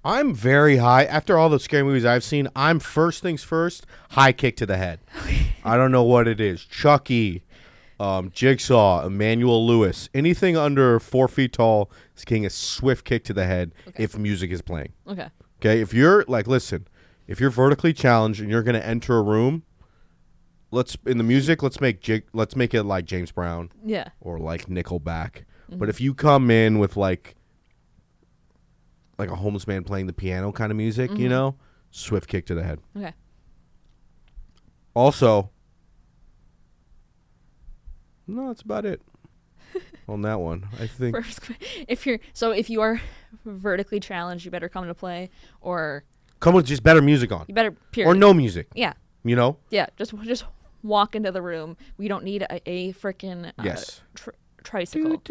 I'm 0.06 0.32
very 0.34 0.76
high. 0.76 1.04
After 1.04 1.36
all 1.36 1.48
the 1.48 1.58
scary 1.58 1.82
movies 1.82 2.04
I've 2.04 2.22
seen, 2.22 2.46
I'm 2.54 2.78
first 2.78 3.22
things 3.24 3.42
first, 3.42 3.86
high 4.10 4.30
kick 4.30 4.56
to 4.58 4.66
the 4.66 4.76
head. 4.76 5.00
I 5.64 5.76
don't 5.76 5.90
know 5.90 6.04
what 6.04 6.28
it 6.28 6.40
is. 6.40 6.64
Chucky, 6.64 7.42
um, 7.98 8.30
Jigsaw, 8.30 9.04
Emmanuel 9.04 9.66
Lewis, 9.66 10.08
anything 10.14 10.56
under 10.56 11.00
four 11.00 11.26
feet 11.26 11.52
tall 11.54 11.90
is 12.16 12.24
getting 12.24 12.46
a 12.46 12.50
swift 12.50 13.04
kick 13.04 13.24
to 13.24 13.32
the 13.34 13.46
head 13.46 13.72
Okay. 13.88 14.04
if 14.04 14.16
music 14.16 14.52
is 14.52 14.62
playing. 14.62 14.92
Okay. 15.08 15.28
Okay, 15.60 15.80
if 15.80 15.92
you're 15.92 16.24
like, 16.28 16.46
listen, 16.46 16.86
if 17.26 17.40
you're 17.40 17.50
vertically 17.50 17.92
challenged 17.92 18.40
and 18.40 18.48
you're 18.48 18.62
gonna 18.62 18.78
enter 18.78 19.16
a 19.16 19.22
room, 19.22 19.64
let's 20.70 20.96
in 21.04 21.18
the 21.18 21.24
music, 21.24 21.64
let's 21.64 21.80
make 21.80 22.00
jig, 22.00 22.22
let's 22.32 22.54
make 22.54 22.74
it 22.74 22.84
like 22.84 23.06
James 23.06 23.32
Brown 23.32 23.70
Yeah. 23.84 24.10
or 24.20 24.38
like 24.38 24.66
Nickelback. 24.66 25.42
Mm-hmm. 25.68 25.78
But 25.78 25.88
if 25.88 26.00
you 26.00 26.14
come 26.14 26.48
in 26.48 26.78
with 26.78 26.96
like 26.96 27.34
like 29.18 29.30
a 29.30 29.36
homeless 29.36 29.66
man 29.66 29.82
playing 29.84 30.06
the 30.06 30.12
piano 30.12 30.52
kind 30.52 30.70
of 30.70 30.76
music, 30.76 31.10
Mm-hmm. 31.10 31.20
you 31.20 31.28
know, 31.28 31.56
swift 31.90 32.28
kick 32.28 32.46
to 32.46 32.54
the 32.54 32.62
head. 32.64 32.80
Okay. 32.96 33.12
Also, 34.94 35.50
No, 38.26 38.48
that's 38.48 38.62
about 38.62 38.84
it. 38.86 39.00
On 40.08 40.22
that 40.22 40.40
one, 40.40 40.68
I 40.80 40.86
think. 40.86 41.16
First, 41.16 41.40
if 41.88 42.06
you're 42.06 42.18
so 42.32 42.50
if 42.50 42.70
you 42.70 42.80
are 42.80 43.00
vertically 43.44 44.00
challenged, 44.00 44.44
you 44.44 44.50
better 44.50 44.68
come 44.68 44.86
to 44.86 44.94
play, 44.94 45.30
or 45.60 46.04
Come 46.40 46.54
with 46.54 46.66
just 46.66 46.82
better 46.82 47.00
music 47.02 47.32
on, 47.32 47.44
you 47.48 47.54
better 47.54 47.70
period. 47.92 48.10
or 48.10 48.14
no 48.14 48.32
music. 48.34 48.68
Yeah, 48.74 48.92
You 49.24 49.36
know. 49.36 49.56
yeah. 49.70 49.86
Just 49.96 50.14
just 50.22 50.44
walk 50.82 51.14
into 51.16 51.32
the 51.32 51.42
room. 51.42 51.76
We 51.98 52.08
don't 52.08 52.24
need 52.24 52.42
a, 52.42 52.60
a 52.70 52.92
freaking 52.92 53.48
uh, 53.48 53.62
Yes. 53.64 54.00
tr- 54.14 54.30
tricycle. 54.66 55.22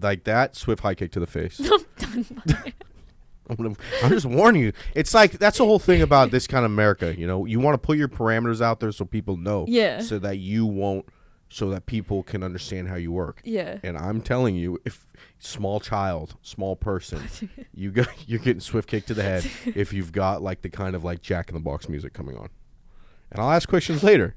Like 0.00 0.24
that, 0.24 0.56
swift 0.56 0.82
high 0.82 0.94
kick 0.94 1.12
to 1.12 1.20
the 1.20 1.26
face. 1.26 1.60
I'm, 3.50 3.56
gonna- 3.56 3.74
I'm 4.02 4.10
just 4.10 4.26
warning 4.26 4.62
you. 4.62 4.72
It's 4.94 5.12
like 5.12 5.32
that's 5.32 5.58
the 5.58 5.64
whole 5.64 5.78
thing 5.78 6.00
about 6.02 6.30
this 6.30 6.46
kind 6.46 6.64
of 6.64 6.70
America. 6.70 7.18
You 7.18 7.26
know, 7.26 7.44
you 7.44 7.60
want 7.60 7.74
to 7.74 7.78
put 7.78 7.98
your 7.98 8.08
parameters 8.08 8.60
out 8.62 8.80
there 8.80 8.92
so 8.92 9.04
people 9.04 9.36
know. 9.36 9.66
Yeah. 9.68 10.00
So 10.00 10.18
that 10.20 10.38
you 10.38 10.64
won't, 10.64 11.06
so 11.50 11.68
that 11.70 11.84
people 11.86 12.22
can 12.22 12.42
understand 12.42 12.88
how 12.88 12.94
you 12.94 13.12
work. 13.12 13.42
Yeah. 13.44 13.78
And 13.82 13.98
I'm 13.98 14.20
telling 14.22 14.54
you, 14.56 14.78
if 14.86 15.06
small 15.38 15.78
child, 15.80 16.36
small 16.42 16.74
person, 16.76 17.22
you 17.74 17.90
got 17.90 18.08
you're 18.26 18.38
getting 18.38 18.60
swift 18.60 18.88
kick 18.88 19.04
to 19.06 19.14
the 19.14 19.22
head 19.22 19.44
if 19.66 19.92
you've 19.92 20.12
got 20.12 20.40
like 20.42 20.62
the 20.62 20.70
kind 20.70 20.96
of 20.96 21.04
like 21.04 21.20
Jack 21.20 21.48
in 21.50 21.54
the 21.54 21.60
Box 21.60 21.86
music 21.88 22.14
coming 22.14 22.36
on. 22.36 22.48
And 23.30 23.40
I'll 23.42 23.50
ask 23.50 23.68
questions 23.68 24.02
later. 24.02 24.34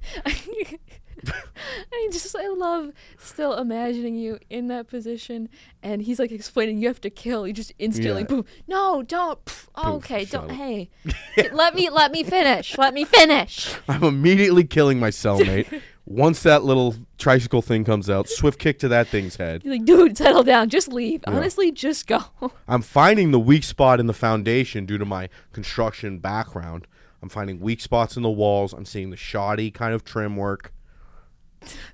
I 1.92 2.10
just 2.12 2.36
I 2.36 2.48
love 2.50 2.92
still 3.18 3.54
imagining 3.54 4.16
you 4.16 4.40
in 4.50 4.68
that 4.68 4.88
position, 4.88 5.50
and 5.82 6.02
he's 6.02 6.20
like 6.20 6.32
explaining 6.32 6.78
you 6.80 6.88
have 6.88 7.02
to 7.02 7.10
kill. 7.10 7.48
You 7.48 7.54
just 7.54 7.74
instantly 7.80 8.22
Yeah. 8.22 8.28
boom. 8.28 8.46
No, 8.68 9.02
don't. 9.04 9.44
Pff, 9.46 9.68
Poof, 9.74 9.86
okay, 9.96 10.26
don't. 10.26 10.50
Hey, 10.52 10.90
let 11.52 11.76
me 11.76 11.90
let 11.90 12.12
me 12.12 12.24
finish. 12.24 12.78
Let 12.78 12.94
me 12.94 13.06
finish. 13.06 13.74
I'm 13.88 14.04
immediately 14.04 14.64
killing 14.64 15.00
my 15.00 15.10
cellmate. 15.10 15.82
Once 16.10 16.42
that 16.44 16.64
little 16.64 16.96
tricycle 17.18 17.62
thing 17.62 17.84
comes 17.84 18.10
out, 18.10 18.30
swift 18.30 18.60
kick 18.60 18.80
to 18.80 18.88
that 18.88 19.08
thing's 19.10 19.36
head. 19.36 19.62
He's 19.62 19.72
like, 19.74 19.84
dude, 19.84 20.18
settle 20.18 20.42
down. 20.42 20.70
Just 20.70 20.88
leave. 20.88 21.22
Honestly, 21.28 21.70
just 21.70 22.08
go. 22.08 22.24
I'm 22.66 22.82
finding 22.82 23.32
the 23.32 23.40
weak 23.40 23.66
spot 23.66 24.00
in 24.00 24.08
the 24.08 24.14
foundation 24.14 24.86
due 24.86 24.98
to 24.98 25.04
my 25.04 25.28
construction 25.52 26.20
background. 26.20 26.88
I'm 27.22 27.28
finding 27.28 27.60
weak 27.60 27.82
spots 27.82 28.16
in 28.16 28.24
the 28.24 28.30
walls. 28.30 28.72
I'm 28.72 28.86
seeing 28.86 29.10
the 29.10 29.18
shoddy 29.18 29.70
kind 29.70 29.94
of 29.94 30.06
trim 30.06 30.38
work. 30.38 30.72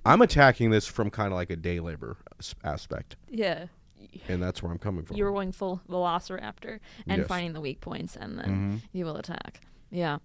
I'm 0.05 0.21
attacking 0.21 0.69
this 0.71 0.85
from 0.87 1.09
kind 1.09 1.27
of 1.31 1.35
like 1.35 1.49
a 1.49 1.55
day 1.55 1.79
labor 1.79 2.17
aspect, 2.63 3.15
yeah. 3.29 3.67
and 4.27 4.41
that's 4.41 4.61
where 4.61 4.71
I'm 4.71 4.77
coming 4.79 5.05
from. 5.05 5.17
You 5.17 5.23
were 5.25 5.31
going 5.31 5.51
full 5.51 5.81
Velociraptor 5.89 6.79
and 7.07 7.19
Yes. 7.19 7.27
finding 7.27 7.53
the 7.53 7.61
weak 7.61 7.79
points, 7.81 8.15
and 8.15 8.37
then 8.37 8.49
Mhm. 8.81 8.89
you 8.91 9.05
will 9.05 9.17
attack. 9.17 9.61
Yeah. 9.89 10.17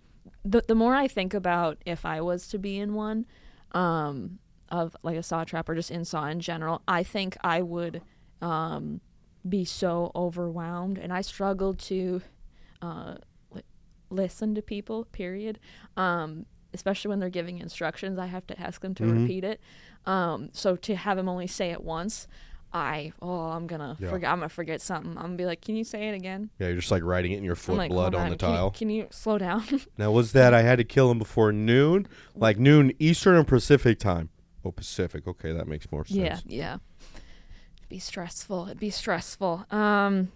The 0.44 0.62
the 0.66 0.74
more 0.74 0.94
I 0.94 1.08
think 1.08 1.32
about 1.34 1.78
if 1.86 2.04
I 2.04 2.20
was 2.20 2.48
to 2.48 2.58
be 2.58 2.78
in 2.78 2.94
one, 2.94 3.26
um, 3.72 4.38
of 4.70 4.94
like 5.02 5.16
a 5.16 5.22
saw 5.22 5.44
trap 5.44 5.68
or 5.68 5.74
just 5.74 5.90
in 5.90 6.04
saw 6.04 6.26
in 6.26 6.40
general, 6.40 6.82
I 6.86 7.02
think 7.02 7.36
I 7.42 7.62
would, 7.62 8.02
um, 8.42 9.00
be 9.48 9.64
so 9.64 10.10
overwhelmed, 10.14 10.98
and 10.98 11.10
I 11.12 11.22
struggle 11.22 11.72
to, 11.74 12.20
uh, 12.82 13.14
li- 13.50 13.62
listen 14.10 14.54
to 14.56 14.60
people. 14.62 15.04
Period. 15.06 15.58
Um, 15.96 16.44
especially 16.74 17.08
when 17.10 17.18
they're 17.20 17.30
giving 17.30 17.58
instructions, 17.58 18.18
I 18.18 18.26
have 18.26 18.46
to 18.48 18.60
ask 18.60 18.80
them 18.80 18.94
to 18.96 19.02
Mhm. 19.04 19.22
repeat 19.22 19.44
it. 19.44 19.60
Um, 20.06 20.50
so 20.52 20.76
to 20.76 20.94
have 20.96 21.18
him 21.18 21.28
only 21.28 21.46
say 21.46 21.70
it 21.70 21.82
once. 21.82 22.26
I 22.70 23.14
oh 23.22 23.46
I'm 23.46 23.66
gonna 23.66 23.96
Yeah. 23.98 24.10
forget 24.10 24.30
I'm 24.30 24.40
gonna 24.40 24.50
forget 24.50 24.82
something. 24.82 25.16
I'm 25.16 25.22
gonna 25.24 25.36
be 25.36 25.46
like, 25.46 25.62
can 25.62 25.74
you 25.74 25.84
say 25.84 26.08
it 26.10 26.14
again? 26.14 26.50
Yeah, 26.58 26.66
you're 26.66 26.76
just 26.76 26.90
like 26.90 27.02
writing 27.02 27.32
it 27.32 27.38
in 27.38 27.44
your 27.44 27.54
foot 27.54 27.78
like, 27.78 27.90
blood 27.90 28.12
hold 28.12 28.24
on 28.26 28.30
the 28.30 28.36
Can 28.36 28.50
you- 28.50 28.54
tile. 28.56 28.70
Can 28.72 28.90
you, 28.90 29.06
slow 29.10 29.38
down? 29.38 29.64
Now, 29.98 30.10
was 30.10 30.32
that 30.32 30.52
I 30.52 30.60
had 30.60 30.76
to 30.76 30.84
kill 30.84 31.10
him 31.10 31.18
before 31.18 31.50
noon? 31.50 32.06
Like 32.34 32.58
noon 32.58 32.92
Eastern 32.98 33.36
and 33.36 33.46
Pacific 33.48 33.98
time? 33.98 34.28
Oh, 34.66 34.70
Pacific. 34.70 35.26
Okay, 35.26 35.52
that 35.52 35.66
makes 35.66 35.90
more 35.90 36.04
sense. 36.04 36.18
yeah, 36.18 36.40
yeah. 36.44 36.76
It'd 37.78 37.88
be 37.88 37.98
stressful. 37.98 38.66
It'd 38.66 38.78
be 38.78 38.90
stressful. 38.90 39.64
Um, 39.70 40.30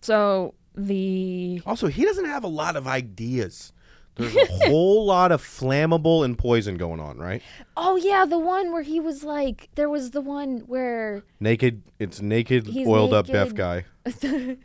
so 0.00 0.54
the 0.74 1.60
Also, 1.66 1.88
he 1.88 2.04
doesn't 2.04 2.24
have 2.26 2.44
a 2.44 2.48
lot 2.48 2.76
of 2.76 2.86
ideas. 2.86 3.74
There's 4.16 4.34
a 4.34 4.46
whole 4.68 5.04
lot 5.06 5.30
of 5.32 5.42
flammable 5.42 6.24
and 6.24 6.36
poison 6.38 6.76
going 6.76 7.00
on, 7.00 7.18
right? 7.18 7.42
oh 7.76 7.96
yeah, 7.96 8.24
the 8.24 8.38
one 8.38 8.72
where 8.72 8.82
he 8.82 8.98
was 9.00 9.22
like, 9.24 9.68
there 9.74 9.88
was 9.90 10.10
the 10.12 10.20
one 10.22 10.58
where 10.66 11.22
Naked. 11.40 11.82
It's 11.98 12.20
naked, 12.20 12.66
He's 12.66 12.86
oiled 12.88 13.12
up 13.14 13.26
deaf 13.26 13.54
guy 13.54 13.84
and 14.22 14.58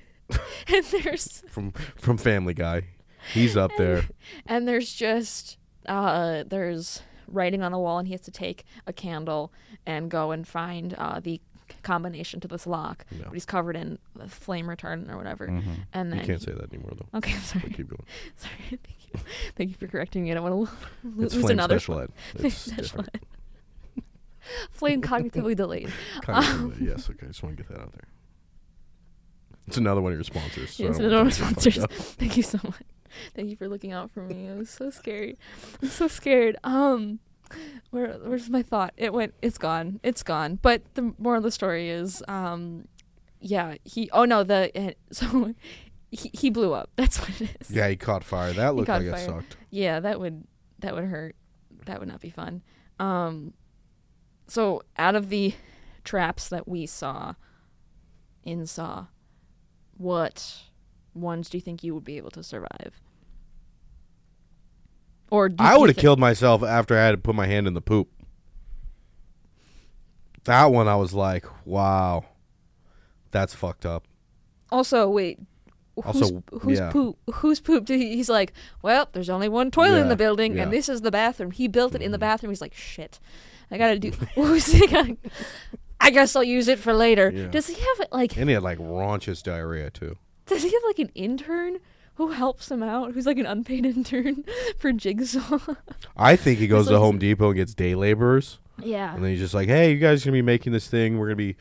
there's 0.91 1.43
from 1.49 1.71
from 1.97 2.17
Family 2.17 2.53
Guy. 2.53 2.83
He's 3.33 3.55
up 3.57 3.71
there. 3.77 4.03
and 4.45 4.67
there's 4.67 4.93
just 4.93 5.57
uh 5.85 6.43
there's 6.47 7.01
writing 7.27 7.61
on 7.63 7.71
the 7.71 7.79
wall 7.79 7.97
and 7.99 8.07
he 8.07 8.13
has 8.13 8.21
to 8.21 8.31
take 8.31 8.65
a 8.87 8.93
candle 8.93 9.51
and 9.85 10.09
go 10.11 10.31
and 10.31 10.47
find 10.47 10.93
uh 10.97 11.19
the 11.19 11.39
combination 11.83 12.39
to 12.41 12.47
this 12.47 12.67
lock 12.67 13.05
Yeah. 13.11 13.23
but 13.25 13.33
he's 13.33 13.45
covered 13.45 13.75
in 13.77 13.97
flame 14.27 14.67
retardant 14.67 15.09
or 15.11 15.17
whatever 15.17 15.45
and 15.93 16.11
then 16.11 16.19
You 16.19 16.25
can't 16.25 16.41
say 16.41 16.51
that 16.51 16.71
anymore, 16.73 16.91
though. 16.95 17.17
okay 17.17 17.33
I'm 17.33 17.39
sorry 17.41 17.69
keep 17.73 17.87
going. 17.89 18.03
sorry 18.35 18.79
you 19.13 19.19
thank 19.55 19.69
you 19.69 19.75
for 19.77 19.87
correcting 19.87 20.23
me 20.23 20.31
I 20.31 20.35
don't 20.35 20.43
want 20.43 20.69
to 20.69 20.75
It's 21.23 21.33
lose 21.33 21.43
flame 21.43 21.51
another 21.59 21.79
special 21.79 21.99
ed. 22.01 22.09
flame 22.35 22.45
It's 22.47 22.55
special 22.57 22.99
ed. 23.13 23.21
flame 24.71 25.01
cognitively 25.01 25.55
delayed 25.55 25.91
Kind 26.21 26.71
of, 26.73 26.81
yes, 26.81 27.09
okay. 27.09 27.25
I 27.25 27.27
Just 27.27 27.43
want 27.43 27.57
to 27.57 27.63
get 27.63 27.71
that 27.71 27.79
out 27.81 27.91
there. 27.93 28.07
It's 29.67 29.77
another 29.77 30.01
one 30.01 30.11
of 30.11 30.17
your 30.17 30.23
sponsors. 30.23 30.71
So 30.71 30.83
yes 30.83 30.97
another 30.97 31.17
to 31.17 31.23
get 31.25 31.33
sponsors 31.33 31.85
thank 32.17 32.37
you 32.37 32.43
so 32.43 32.59
much 32.63 32.81
thank 33.35 33.49
you 33.49 33.55
for 33.55 33.67
looking 33.67 33.91
out 33.91 34.11
for 34.11 34.21
me 34.23 34.49
I 34.49 34.55
was 34.55 34.69
so 34.69 34.89
scary 34.89 35.37
I'm 35.81 35.89
so 35.89 36.07
scared 36.07 36.57
um 36.63 37.19
where 37.89 38.13
where's 38.23 38.49
my 38.49 38.61
thought 38.63 38.93
it 38.97 39.13
went 39.13 39.33
it's 39.41 39.57
gone 39.57 39.99
it's 40.03 40.23
gone 40.23 40.57
but 40.61 40.81
the 40.95 41.13
more 41.17 41.35
of 41.35 41.43
the 41.43 41.51
story 41.51 41.89
is 41.89 42.23
um 42.29 42.87
yeah 43.41 43.75
he 43.83 44.09
oh 44.13 44.23
no 44.25 44.43
the 44.43 44.71
uh, 44.75 44.91
so 45.11 45.53
he, 46.11 46.29
he 46.33 46.49
blew 46.49 46.73
up 46.73 46.89
that's 46.97 47.19
what 47.19 47.41
it 47.41 47.55
is 47.61 47.71
Yeah, 47.71 47.87
he 47.87 47.95
caught 47.95 48.23
fire. 48.23 48.53
That 48.53 48.75
looked 48.75 48.89
like 48.89 49.03
it 49.03 49.17
sucked. 49.17 49.57
yeah 49.69 49.99
that 49.99 50.19
would 50.19 50.45
that 50.79 50.93
would 50.93 51.05
hurt 51.05 51.35
that 51.85 51.99
would 51.99 52.07
not 52.09 52.19
be 52.21 52.29
fun 52.29 52.61
um 52.99 53.53
so 54.47 54.81
out 54.97 55.15
of 55.15 55.29
the 55.29 55.53
traps 56.03 56.49
that 56.49 56.67
we 56.67 56.85
saw 56.85 57.33
in 58.43 58.65
saw 58.67 59.05
what 59.97 60.63
ones 61.13 61.49
do 61.49 61.57
you 61.57 61.61
think 61.61 61.83
you 61.83 61.93
would 61.93 62.03
be 62.03 62.17
able 62.17 62.31
to 62.31 62.43
survive 62.43 62.99
or 65.29 65.47
do, 65.47 65.63
I 65.63 65.77
would 65.77 65.89
have 65.89 65.97
killed 65.97 66.19
myself 66.19 66.61
after 66.61 66.97
I 66.97 67.05
had 67.05 67.11
to 67.11 67.17
put 67.17 67.35
my 67.35 67.47
hand 67.47 67.65
in 67.65 67.73
the 67.73 67.79
poop. 67.81 68.09
That 70.43 70.65
one, 70.65 70.89
I 70.89 70.95
was 70.97 71.13
like, 71.13 71.45
wow, 71.65 72.25
that's 73.31 73.53
fucked 73.53 73.85
up. 73.85 74.03
also 74.71 75.07
wait 75.07 75.39
Also, 75.97 76.43
who's 76.61 76.79
yeah. 76.79 76.91
poop 76.91 77.17
whose 77.35 77.59
poop 77.59 77.85
did 77.85 77.99
he, 77.99 78.15
he's 78.15 78.29
like 78.29 78.53
well 78.81 79.09
there's 79.11 79.29
only 79.29 79.49
one 79.49 79.69
toilet 79.71 79.99
in 79.99 80.07
the 80.09 80.15
building 80.15 80.55
yeah. 80.55 80.63
and 80.63 80.73
this 80.73 80.87
is 80.89 81.01
the 81.01 81.11
bathroom 81.11 81.51
he 81.51 81.67
built 81.67 81.93
it 81.93 82.01
in 82.01 82.11
the 82.11 82.17
Mhm. 82.17 82.21
bathroom 82.21 82.49
he's 82.51 82.61
like 82.61 82.73
shit 82.73 83.19
i 83.69 83.77
gotta 83.77 83.99
do 83.99 84.11
who's 84.35 84.73
i 85.99 86.09
guess 86.09 86.35
i'll 86.35 86.43
use 86.43 86.67
it 86.67 86.79
for 86.79 86.93
later 86.93 87.31
Yeah. 87.33 87.47
does 87.47 87.67
he 87.67 87.73
have 87.75 88.07
like 88.11 88.37
And 88.37 88.49
he 88.49 88.53
had 88.53 88.63
like 88.63 88.79
raunchous 88.79 89.43
diarrhea 89.43 89.89
too. 89.91 90.17
Does 90.45 90.63
he 90.63 90.69
have 90.71 90.83
like 90.85 90.99
an 90.99 91.11
intern 91.13 91.77
who 92.15 92.31
helps 92.31 92.69
him 92.69 92.83
out? 92.83 93.13
Who's 93.13 93.25
like 93.25 93.37
an 93.37 93.45
unpaid 93.45 93.85
intern 93.95 94.43
for 94.77 94.91
Jigsaw? 94.91 95.59
I 96.17 96.35
think 96.35 96.59
he 96.59 96.67
goes 96.67 96.87
to 96.87 96.93
like- 96.93 96.99
Home 96.99 97.17
Depot 97.19 97.47
and 97.49 97.55
gets 97.55 97.73
day 97.73 97.95
laborers, 97.95 98.59
yeah. 98.81 99.13
and 99.13 99.23
then 99.23 99.31
he's 99.31 99.39
just 99.39 99.53
like, 99.53 99.69
"Hey, 99.69 99.91
you 99.93 99.97
guys 99.99 100.21
are 100.23 100.25
gonna 100.25 100.37
be 100.37 100.41
making 100.41 100.73
this 100.73 100.87
thing? 100.87 101.17
We're 101.19 101.27
gonna 101.27 101.35
be 101.37 101.55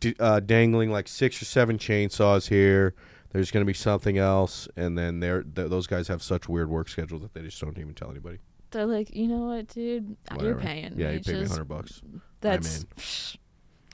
d- 0.00 0.14
uh, 0.20 0.40
dangling 0.40 0.90
like 0.90 1.08
six 1.08 1.40
or 1.40 1.46
seven 1.46 1.78
chainsaws 1.78 2.48
here. 2.48 2.94
There's 3.32 3.50
gonna 3.50 3.64
be 3.64 3.72
something 3.74 4.18
else, 4.18 4.68
and 4.76 4.98
then 4.98 5.20
they're 5.20 5.42
th- 5.42 5.70
those 5.70 5.86
guys 5.86 6.08
have 6.08 6.22
such 6.22 6.48
weird 6.48 6.68
work 6.68 6.88
schedules 6.88 7.22
that 7.22 7.32
they 7.32 7.42
just 7.42 7.60
don't 7.60 7.78
even 7.78 7.94
tell 7.94 8.10
anybody. 8.10 8.38
They're 8.72 8.86
like, 8.86 9.14
you 9.14 9.26
know 9.28 9.46
what, 9.46 9.68
dude? 9.68 10.16
Uh, 10.30 10.36
You're 10.40 10.54
paying. 10.56 10.94
Yeah, 10.96 11.08
me. 11.08 11.14
you 11.14 11.20
pay 11.20 11.40
me 11.40 11.46
hundred 11.46 11.64
bucks. 11.64 12.02
That's. 12.40 13.36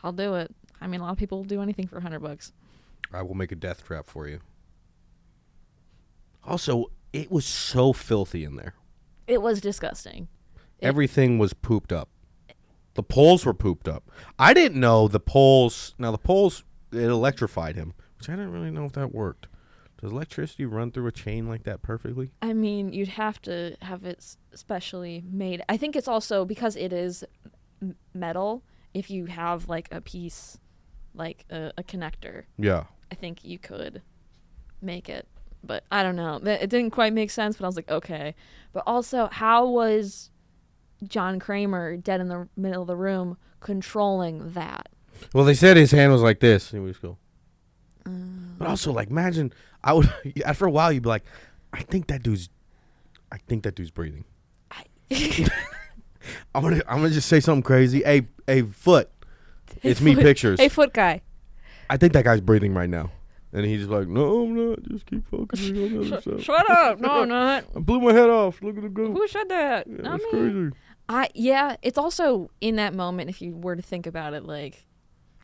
I'll 0.03 0.13
do 0.13 0.35
it. 0.35 0.55
I 0.81 0.87
mean, 0.87 1.01
a 1.01 1.05
lot 1.05 1.13
of 1.13 1.19
people 1.19 1.39
will 1.39 1.45
do 1.45 1.61
anything 1.63 1.87
for 1.87 2.01
hundred 2.01 2.21
bucks. 2.21 2.53
I 3.13 3.23
will 3.23 3.35
make 3.35 3.53
a 3.53 3.57
death 3.57 3.85
trap 3.85 4.07
for 4.07 4.27
you. 4.29 4.41
Also, 6.45 6.87
it 7.13 7.31
was 7.31 7.45
so 7.45 7.93
filthy 7.93 8.45
in 8.45 8.57
there. 8.57 8.75
It 9.27 9.43
was 9.43 9.61
disgusting. 9.61 10.29
It- 10.79 10.87
Everything 10.87 11.39
was 11.39 11.53
pooped 11.53 11.93
up. 11.93 12.09
The 12.95 13.03
poles 13.03 13.45
were 13.45 13.55
pooped 13.55 13.89
up. 13.89 14.11
I 14.39 14.55
didn't 14.55 14.81
know 14.81 15.07
the 15.09 15.21
poles. 15.21 15.95
Now 15.99 16.11
the 16.13 16.19
poles 16.19 16.65
it 16.93 16.99
electrified 17.03 17.77
him, 17.77 17.93
which 18.19 18.29
I 18.29 18.33
didn't 18.33 18.53
really 18.53 18.71
know 18.71 18.85
if 18.85 18.93
that 18.93 19.15
worked. 19.15 19.49
Does 20.01 20.13
electricity 20.13 20.67
run 20.67 20.91
through 20.93 21.07
a 21.07 21.13
chain 21.13 21.49
like 21.49 21.63
that 21.65 21.81
perfectly? 21.83 22.31
I 22.43 22.53
mean, 22.53 22.93
you'd 22.93 23.09
have 23.09 23.41
to 23.43 23.77
have 23.83 24.05
it 24.05 24.37
specially 24.55 25.25
made. 25.31 25.63
I 25.69 25.77
think 25.79 25.97
it's 25.97 26.09
also 26.09 26.45
because 26.45 26.77
it 26.77 26.93
is 26.93 27.25
m- 27.81 27.97
metal. 28.13 28.63
If 28.93 29.11
you 29.11 29.27
have 29.27 29.69
like 29.69 29.89
a 29.93 30.01
piece, 30.03 30.59
like 31.15 31.45
a, 31.51 31.73
a 31.79 31.83
connector, 31.83 32.45
Yeah. 32.59 32.85
I 33.11 33.15
think 33.15 33.45
you 33.45 33.59
could 33.59 34.03
make 34.83 35.09
it. 35.09 35.27
But 35.65 35.85
I 35.91 36.03
don't 36.03 36.17
know. 36.17 36.37
It 36.45 36.69
didn't 36.69 36.91
quite 36.91 37.13
make 37.15 37.31
sense, 37.31 37.57
but 37.57 37.65
I 37.65 37.69
was 37.69 37.77
like, 37.77 37.91
okay. 37.91 38.35
But 38.73 38.83
also, 38.87 39.29
how 39.33 39.67
was 39.67 40.31
John 41.05 41.39
Kramer 41.39 41.97
dead 41.97 42.21
in 42.21 42.29
the 42.29 42.49
middle 42.57 42.83
of 42.83 42.89
the 42.89 42.97
room 42.97 43.37
controlling 43.61 44.53
that. 44.53 44.89
Well, 45.35 45.45
they 45.45 45.55
said 45.55 45.77
his 45.77 45.91
hand 45.91 46.13
was 46.13 46.23
like 46.23 46.41
this. 46.41 46.71
He 46.71 46.79
was 46.79 46.99
go. 46.99 47.19
Mm. 48.07 48.59
But 48.59 48.69
also, 48.69 48.93
like, 48.93 49.11
imagine 49.11 49.53
I 49.83 49.93
would 49.93 50.13
after 50.45 50.67
a 50.67 50.71
while 50.71 50.93
you'd 50.93 51.03
be 51.03 51.09
like, 51.09 51.25
I 51.73 51.83
think 51.83 52.07
that 52.09 52.23
dude's, 52.23 52.49
I 53.31 53.39
think 53.39 53.65
that 53.65 53.75
dude's 53.75 53.91
breathing. 53.91 54.25
I'm 55.11 56.63
gonna, 56.63 56.83
I'm 56.89 56.97
gonna 56.99 57.11
just 57.11 57.29
say 57.29 57.39
something 57.41 57.63
crazy. 57.63 58.03
Hey, 58.03 58.27
hey, 58.47 58.63
foot. 58.63 59.11
It's 59.83 60.01
me 60.01 60.15
pictures. 60.15 60.59
Hey, 60.59 60.69
foot 60.69 60.95
guy. 60.95 61.21
I 61.91 61.97
think 61.97 62.13
that 62.15 62.25
guy's 62.25 62.41
breathing 62.41 62.73
right 62.73 62.89
now. 62.89 63.11
And 63.53 63.65
he's 63.67 63.81
just 63.81 63.91
like, 63.91 64.09
no, 64.09 64.43
I'm 64.43 64.55
not. 64.71 64.83
Just 64.85 65.07
keep 65.07 65.29
focusing 65.29 65.77
on 65.77 65.93
the 65.93 66.07
other 66.07 66.21
side. 66.21 66.43
Shut 66.43 66.71
up. 66.71 66.99
No, 66.99 67.23
I'm 67.23 67.29
not. 67.29 67.65
I 67.77 67.81
blew 67.81 68.01
my 68.01 68.13
head 68.13 68.31
off. 68.31 68.63
Look 68.63 68.77
at 68.77 68.83
the 68.83 68.89
go. 68.89 69.13
Who 69.13 69.29
said 69.29 69.49
that? 69.49 69.87
Yeah, 69.87 69.97
that's 70.03 70.25
me. 70.25 70.31
crazy. 70.31 70.71
I 71.09 71.29
yeah, 71.35 71.77
it's 71.83 71.99
also 71.99 72.51
in 72.61 72.77
that 72.77 72.95
moment 72.95 73.31
if 73.31 73.43
you 73.43 73.55
were 73.55 73.77
to 73.77 73.83
think 73.83 74.07
about 74.07 74.35
it 74.35 74.45
like 74.45 74.86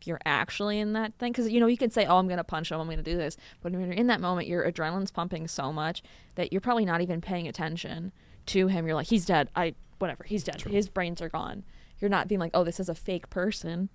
you're 0.06 0.20
actually 0.24 0.78
in 0.78 0.92
that 0.94 1.14
thing 1.18 1.32
cuz 1.32 1.48
you 1.48 1.60
know 1.60 1.66
you 1.66 1.76
can 1.76 1.90
say 1.90 2.06
oh 2.06 2.18
I'm 2.18 2.28
to 2.28 2.44
punch 2.44 2.70
him, 2.70 2.80
I'm 2.80 2.88
to 2.88 3.02
do 3.02 3.16
this, 3.16 3.36
but 3.60 3.72
when 3.72 3.82
you're 3.82 3.92
in 3.92 4.06
that 4.08 4.20
moment 4.20 4.48
your 4.48 4.64
adrenaline's 4.64 5.10
pumping 5.10 5.48
so 5.48 5.72
much 5.72 6.02
that 6.34 6.52
you're 6.52 6.60
probably 6.60 6.84
not 6.84 7.00
even 7.00 7.20
paying 7.20 7.46
attention 7.48 8.12
to 8.46 8.68
him. 8.68 8.86
You're 8.86 8.94
like 8.94 9.08
he's 9.08 9.24
dead. 9.26 9.48
I 9.54 9.74
whatever, 9.98 10.24
he's 10.24 10.44
dead. 10.44 10.60
His 10.62 10.88
brains 10.88 11.22
are 11.22 11.28
gone. 11.28 11.64
You're 12.00 12.10
not 12.10 12.28
being 12.28 12.40
like 12.40 12.52
oh 12.54 12.64
this 12.64 12.80
is 12.80 12.88
a 12.88 12.94
fake 12.94 13.30
person. 13.30 13.88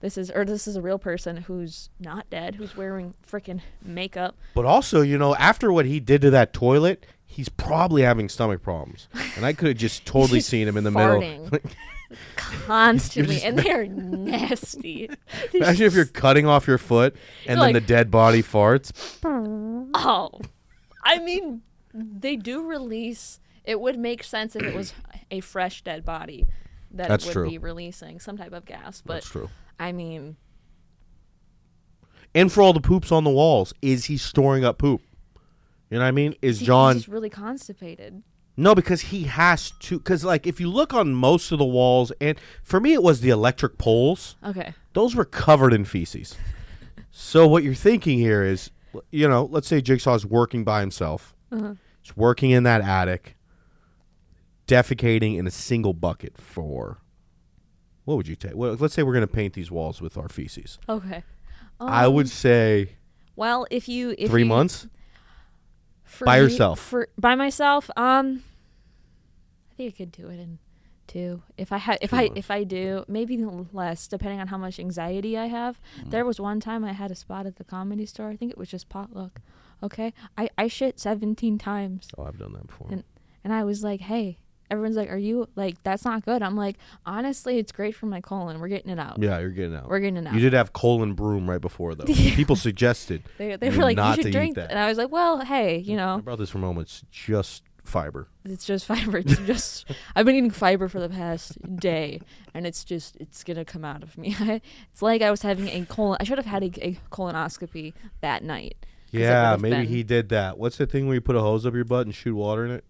This 0.00 0.18
is 0.18 0.30
or 0.30 0.44
this 0.44 0.66
is 0.68 0.76
a 0.76 0.82
real 0.82 0.98
person 0.98 1.38
who's 1.38 1.88
not 1.98 2.28
dead, 2.28 2.56
who's 2.56 2.76
wearing 2.76 3.14
freaking 3.26 3.60
makeup. 3.82 4.36
But 4.54 4.66
also, 4.66 5.00
you 5.00 5.16
know, 5.16 5.34
after 5.36 5.72
what 5.72 5.86
he 5.86 5.98
did 5.98 6.20
to 6.22 6.30
that 6.30 6.52
toilet, 6.52 7.06
he's 7.24 7.48
probably 7.48 8.02
having 8.02 8.28
stomach 8.28 8.62
problems. 8.62 9.08
And 9.36 9.46
I 9.46 9.52
could 9.54 9.68
have 9.68 9.76
just 9.76 10.04
totally 10.06 10.40
seen 10.40 10.68
him 10.68 10.76
in 10.76 10.84
the 10.84 10.90
farting. 10.90 11.50
middle. 11.50 11.70
Constantly, 12.36 13.42
and 13.42 13.58
they're 13.58 13.86
nasty. 13.86 15.08
They're 15.52 15.62
Imagine 15.62 15.86
if 15.86 15.94
you're 15.94 16.04
cutting 16.04 16.46
off 16.46 16.66
your 16.66 16.78
foot 16.78 17.14
and 17.46 17.56
then 17.56 17.58
Like- 17.58 17.74
the 17.74 17.80
dead 17.80 18.10
body 18.10 18.42
farts. 18.42 18.92
Oh, 19.94 20.40
I 21.02 21.18
mean, 21.18 21.62
they 21.92 22.36
do 22.36 22.62
release. 22.66 23.40
It 23.64 23.80
would 23.80 23.98
make 23.98 24.22
sense 24.22 24.54
if 24.54 24.62
it 24.62 24.74
was 24.74 24.92
a 25.30 25.40
fresh 25.40 25.82
dead 25.82 26.04
body 26.04 26.46
that 26.92 27.08
That's 27.08 27.24
it 27.24 27.28
would 27.28 27.32
true. 27.32 27.50
be 27.50 27.58
releasing 27.58 28.20
some 28.20 28.36
type 28.36 28.52
of 28.52 28.64
gas. 28.64 29.02
But 29.04 29.14
That's 29.14 29.28
true. 29.30 29.50
I 29.80 29.92
mean, 29.92 30.36
And 32.34 32.52
for 32.52 32.62
all 32.62 32.72
the 32.72 32.80
poops 32.80 33.10
on 33.12 33.24
the 33.24 33.30
walls, 33.30 33.72
is 33.82 34.04
he 34.06 34.16
storing 34.16 34.64
up 34.64 34.78
poop? 34.78 35.00
You 35.90 35.98
know 35.98 36.04
what 36.04 36.08
I 36.08 36.12
mean? 36.12 36.34
Is 36.42 36.58
he's 36.58 36.66
John 36.66 36.96
just 36.96 37.08
really 37.08 37.30
constipated. 37.30 38.22
No, 38.56 38.74
because 38.74 39.00
he 39.02 39.24
has 39.24 39.72
to. 39.80 39.98
Because 39.98 40.24
like, 40.24 40.46
if 40.46 40.60
you 40.60 40.70
look 40.70 40.94
on 40.94 41.12
most 41.14 41.50
of 41.52 41.58
the 41.58 41.64
walls, 41.64 42.12
and 42.20 42.38
for 42.62 42.78
me, 42.80 42.92
it 42.92 43.02
was 43.02 43.20
the 43.20 43.30
electric 43.30 43.78
poles. 43.78 44.36
Okay, 44.46 44.74
Those 44.92 45.16
were 45.16 45.24
covered 45.24 45.72
in 45.72 45.84
feces. 45.84 46.36
so 47.10 47.46
what 47.48 47.64
you're 47.64 47.74
thinking 47.74 48.18
here 48.18 48.44
is, 48.44 48.70
you 49.10 49.28
know, 49.28 49.44
let's 49.50 49.66
say 49.66 49.80
Jigsaw's 49.80 50.24
working 50.24 50.62
by 50.62 50.80
himself. 50.80 51.34
Uh-huh. 51.50 51.74
He's 52.00 52.16
working 52.16 52.50
in 52.52 52.62
that 52.62 52.80
attic, 52.82 53.36
defecating 54.66 55.36
in 55.38 55.46
a 55.46 55.50
single 55.50 55.92
bucket 55.92 56.38
for. 56.38 56.98
What 58.04 58.16
would 58.16 58.28
you 58.28 58.36
take? 58.36 58.54
Well, 58.54 58.76
let's 58.78 58.94
say 58.94 59.02
we're 59.02 59.14
going 59.14 59.26
to 59.26 59.32
paint 59.32 59.54
these 59.54 59.70
walls 59.70 60.00
with 60.00 60.16
our 60.16 60.28
feces. 60.28 60.78
okay. 60.88 61.22
I 61.80 62.04
Um, 62.04 62.14
would 62.14 62.28
say 62.28 62.96
Well, 63.34 63.66
if 63.70 63.88
you 63.88 64.14
if 64.16 64.30
three 64.30 64.42
you- 64.42 64.48
months. 64.48 64.86
For 66.14 66.24
by 66.24 66.36
me- 66.38 66.44
yourself. 66.44 66.80
For 66.80 67.08
by 67.18 67.34
myself, 67.34 67.90
um, 67.96 68.42
I 69.72 69.74
think 69.76 69.94
I 69.94 69.96
could 69.96 70.12
do 70.12 70.28
it 70.28 70.38
in 70.38 70.58
two. 71.06 71.42
If 71.56 71.72
I 71.72 71.78
had, 71.78 71.98
if 72.00 72.10
Two 72.10 72.16
I 72.16 72.24
months. 72.26 72.38
if 72.38 72.50
I 72.50 72.64
do, 72.64 73.04
maybe 73.08 73.36
less, 73.72 74.06
depending 74.08 74.40
on 74.40 74.46
how 74.48 74.56
much 74.58 74.78
anxiety 74.78 75.36
I 75.36 75.46
have. 75.46 75.80
Mm. 76.00 76.10
There 76.10 76.24
was 76.24 76.40
one 76.40 76.60
time 76.60 76.84
I 76.84 76.92
had 76.92 77.10
a 77.10 77.14
spot 77.14 77.46
at 77.46 77.56
the 77.56 77.64
comedy 77.64 78.06
store. 78.06 78.28
I 78.30 78.36
think 78.36 78.50
it 78.52 78.58
was 78.58 78.68
just 78.68 78.88
potluck. 78.88 79.40
Okay, 79.82 80.12
I 80.38 80.48
I 80.56 80.68
shit 80.68 80.98
seventeen 81.00 81.58
times, 81.58 82.08
Oh, 82.16 82.24
I've 82.24 82.38
done 82.38 82.52
that 82.54 82.66
before. 82.66 82.88
And- 82.90 83.04
and 83.42 83.52
I 83.52 83.62
was 83.64 83.84
like, 83.84 84.00
hey. 84.00 84.38
Everyone's 84.74 84.96
like, 84.96 85.10
"Are 85.10 85.16
you 85.16 85.48
like 85.56 85.82
that's 85.82 86.04
not 86.04 86.24
good?" 86.24 86.42
I'm 86.42 86.56
like, 86.56 86.76
"Honestly, 87.06 87.58
it's 87.58 87.72
great 87.72 87.94
for 87.94 88.06
my 88.06 88.20
colon. 88.20 88.60
We're 88.60 88.68
getting 88.68 88.90
it 88.90 88.98
out. 88.98 89.22
yeah, 89.22 89.38
you're 89.38 89.50
getting 89.50 89.76
out. 89.76 89.88
We're 89.88 90.00
getting 90.00 90.18
it 90.18 90.26
out." 90.26 90.34
You 90.34 90.40
did 90.40 90.52
have 90.52 90.72
colon 90.72 91.14
broom 91.14 91.48
right 91.48 91.60
before 91.60 91.94
though. 91.94 92.04
People 92.14 92.56
suggested. 92.56 93.22
they 93.38 93.56
they 93.56 93.70
were 93.70 93.82
like, 93.82 93.96
"You 93.96 94.22
should 94.22 94.32
drink," 94.32 94.56
that. 94.56 94.70
and 94.70 94.78
I 94.78 94.88
was 94.88 94.98
like, 94.98 95.10
"Well, 95.10 95.44
hey, 95.44 95.78
you 95.78 95.96
know, 95.96 96.16
I 96.16 96.20
brought 96.20 96.38
this 96.38 96.50
from 96.50 96.62
home. 96.62 96.78
It's 96.78 97.02
just 97.10 97.62
fiber. 97.84 98.28
It's 98.44 98.64
just 98.64 98.86
fiber. 98.86 99.18
It's 99.18 99.36
just 99.46 99.90
I've 100.16 100.26
been 100.26 100.34
eating 100.34 100.50
fiber 100.50 100.88
for 100.88 101.00
the 101.00 101.08
past 101.08 101.58
day, 101.76 102.20
and 102.52 102.66
it's 102.66 102.84
just 102.84 103.16
it's 103.16 103.44
gonna 103.44 103.64
come 103.64 103.84
out 103.84 104.02
of 104.02 104.18
me. 104.18 104.36
it's 104.38 105.02
like 105.02 105.22
I 105.22 105.30
was 105.30 105.42
having 105.42 105.68
a 105.68 105.84
colon. 105.86 106.18
I 106.20 106.24
should 106.24 106.38
have 106.38 106.46
had 106.46 106.62
a, 106.62 106.86
a 106.86 106.98
colonoscopy 107.10 107.92
that 108.20 108.42
night. 108.42 108.76
Yeah, 109.10 109.56
maybe 109.60 109.76
been 109.76 109.86
he 109.86 110.02
did 110.02 110.30
that. 110.30 110.58
What's 110.58 110.76
the 110.76 110.86
thing 110.86 111.06
where 111.06 111.14
you 111.14 111.20
put 111.20 111.36
a 111.36 111.40
hose 111.40 111.64
up 111.64 111.74
your 111.74 111.84
butt 111.84 112.06
and 112.06 112.14
shoot 112.14 112.34
water 112.34 112.64
in 112.64 112.72
it? 112.72 112.84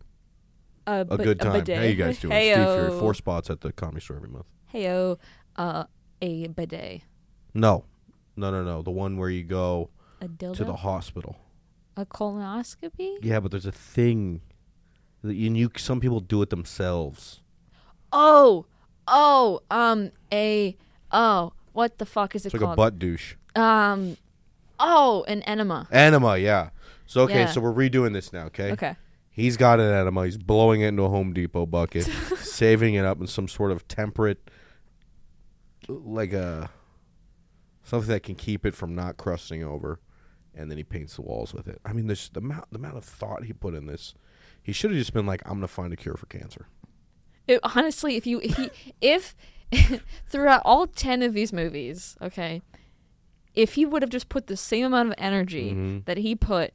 A, 0.86 1.00
A 1.10 1.16
good 1.16 1.40
time. 1.40 1.52
bidet. 1.60 1.76
How 1.78 1.84
you 1.84 1.94
guys 1.94 2.18
doing? 2.18 2.32
Steve 2.32 2.56
Furey, 2.56 2.90
Heyo. 2.90 3.00
four 3.00 3.14
spots 3.14 3.48
at 3.50 3.60
the 3.62 3.72
comedy 3.72 4.00
store 4.00 4.16
every 4.16 4.28
month. 4.28 4.46
Heyo, 4.72 5.18
uh, 5.56 5.84
a 6.20 6.46
bidet, 6.48 7.02
No, 7.54 7.84
no, 8.36 8.50
no, 8.50 8.62
no. 8.62 8.82
The 8.82 8.90
one 8.90 9.16
where 9.16 9.30
you 9.30 9.44
go 9.44 9.90
a 10.20 10.28
dildo, 10.28 10.54
to 10.56 10.64
the 10.64 10.76
hospital. 10.76 11.36
a 11.96 12.04
colonoscopy. 12.04 13.16
Yeah, 13.22 13.40
but 13.40 13.50
there's 13.50 13.66
a 13.66 13.72
thing. 13.72 14.40
That 15.22 15.34
you, 15.34 15.46
and 15.46 15.56
you 15.56 15.70
some 15.76 16.00
people 16.00 16.20
do 16.20 16.42
it 16.42 16.50
themselves. 16.50 17.40
Oh, 18.12 18.66
oh, 19.08 19.60
um, 19.70 20.10
a 20.32 20.76
oh, 21.12 21.52
what 21.72 21.98
the 21.98 22.04
fuck 22.06 22.34
is 22.34 22.44
it 22.44 22.48
It's 22.48 22.54
like 22.54 22.62
a 22.62 22.66
called? 22.66 22.76
butt 22.76 22.98
douche. 22.98 23.34
Um, 23.56 24.16
oh, 24.78 25.24
an 25.28 25.42
enema. 25.42 25.88
Enema, 25.90 26.36
yeah. 26.36 26.70
So 27.06 27.22
okay, 27.22 27.40
Yeah. 27.40 27.46
so 27.46 27.60
we're 27.60 27.72
redoing 27.72 28.12
this 28.12 28.32
now. 28.32 28.44
Okay. 28.46 28.72
Okay. 28.72 28.96
He's 29.34 29.56
got 29.56 29.80
an 29.80 29.92
enema. 29.92 30.24
He's 30.26 30.38
blowing 30.38 30.80
it 30.82 30.88
into 30.88 31.02
a 31.02 31.08
Home 31.08 31.32
Depot 31.32 31.66
bucket, 31.66 32.04
saving 32.38 32.94
it 32.94 33.04
up 33.04 33.20
in 33.20 33.26
some 33.26 33.48
sort 33.48 33.72
of 33.72 33.86
temperate, 33.88 34.48
like 35.88 36.32
a 36.32 36.70
something 37.82 38.08
that 38.08 38.22
can 38.22 38.34
keep 38.36 38.64
it 38.64 38.74
from 38.74 38.94
not 38.94 39.16
crusting 39.16 39.62
over, 39.64 39.98
and 40.54 40.70
then 40.70 40.78
he 40.78 40.84
paints 40.84 41.16
the 41.16 41.22
walls 41.22 41.52
with 41.52 41.66
it. 41.68 41.80
I 41.84 41.92
mean, 41.92 42.06
this 42.06 42.28
the 42.28 42.38
amount 42.40 42.70
the 42.70 42.78
amount 42.78 42.96
of 42.96 43.04
thought 43.04 43.44
he 43.44 43.52
put 43.52 43.74
in 43.74 43.86
this. 43.86 44.14
He 44.62 44.72
should 44.72 44.90
have 44.92 44.98
just 44.98 45.12
been 45.12 45.26
like, 45.26 45.42
"I'm 45.44 45.54
gonna 45.54 45.68
find 45.68 45.92
a 45.92 45.96
cure 45.96 46.16
for 46.16 46.26
cancer." 46.26 46.68
It, 47.46 47.60
honestly, 47.62 48.16
if 48.16 48.26
you 48.26 48.40
if 48.40 48.56
he 48.56 48.70
if 49.00 49.34
throughout 50.28 50.62
all 50.64 50.86
ten 50.86 51.22
of 51.22 51.34
these 51.34 51.52
movies, 51.52 52.16
okay, 52.22 52.62
if 53.54 53.74
he 53.74 53.84
would 53.84 54.02
have 54.02 54.10
just 54.10 54.28
put 54.28 54.46
the 54.46 54.56
same 54.56 54.86
amount 54.86 55.08
of 55.08 55.14
energy 55.18 55.72
Mhm. 55.72 56.04
that 56.04 56.18
he 56.18 56.34
put 56.36 56.72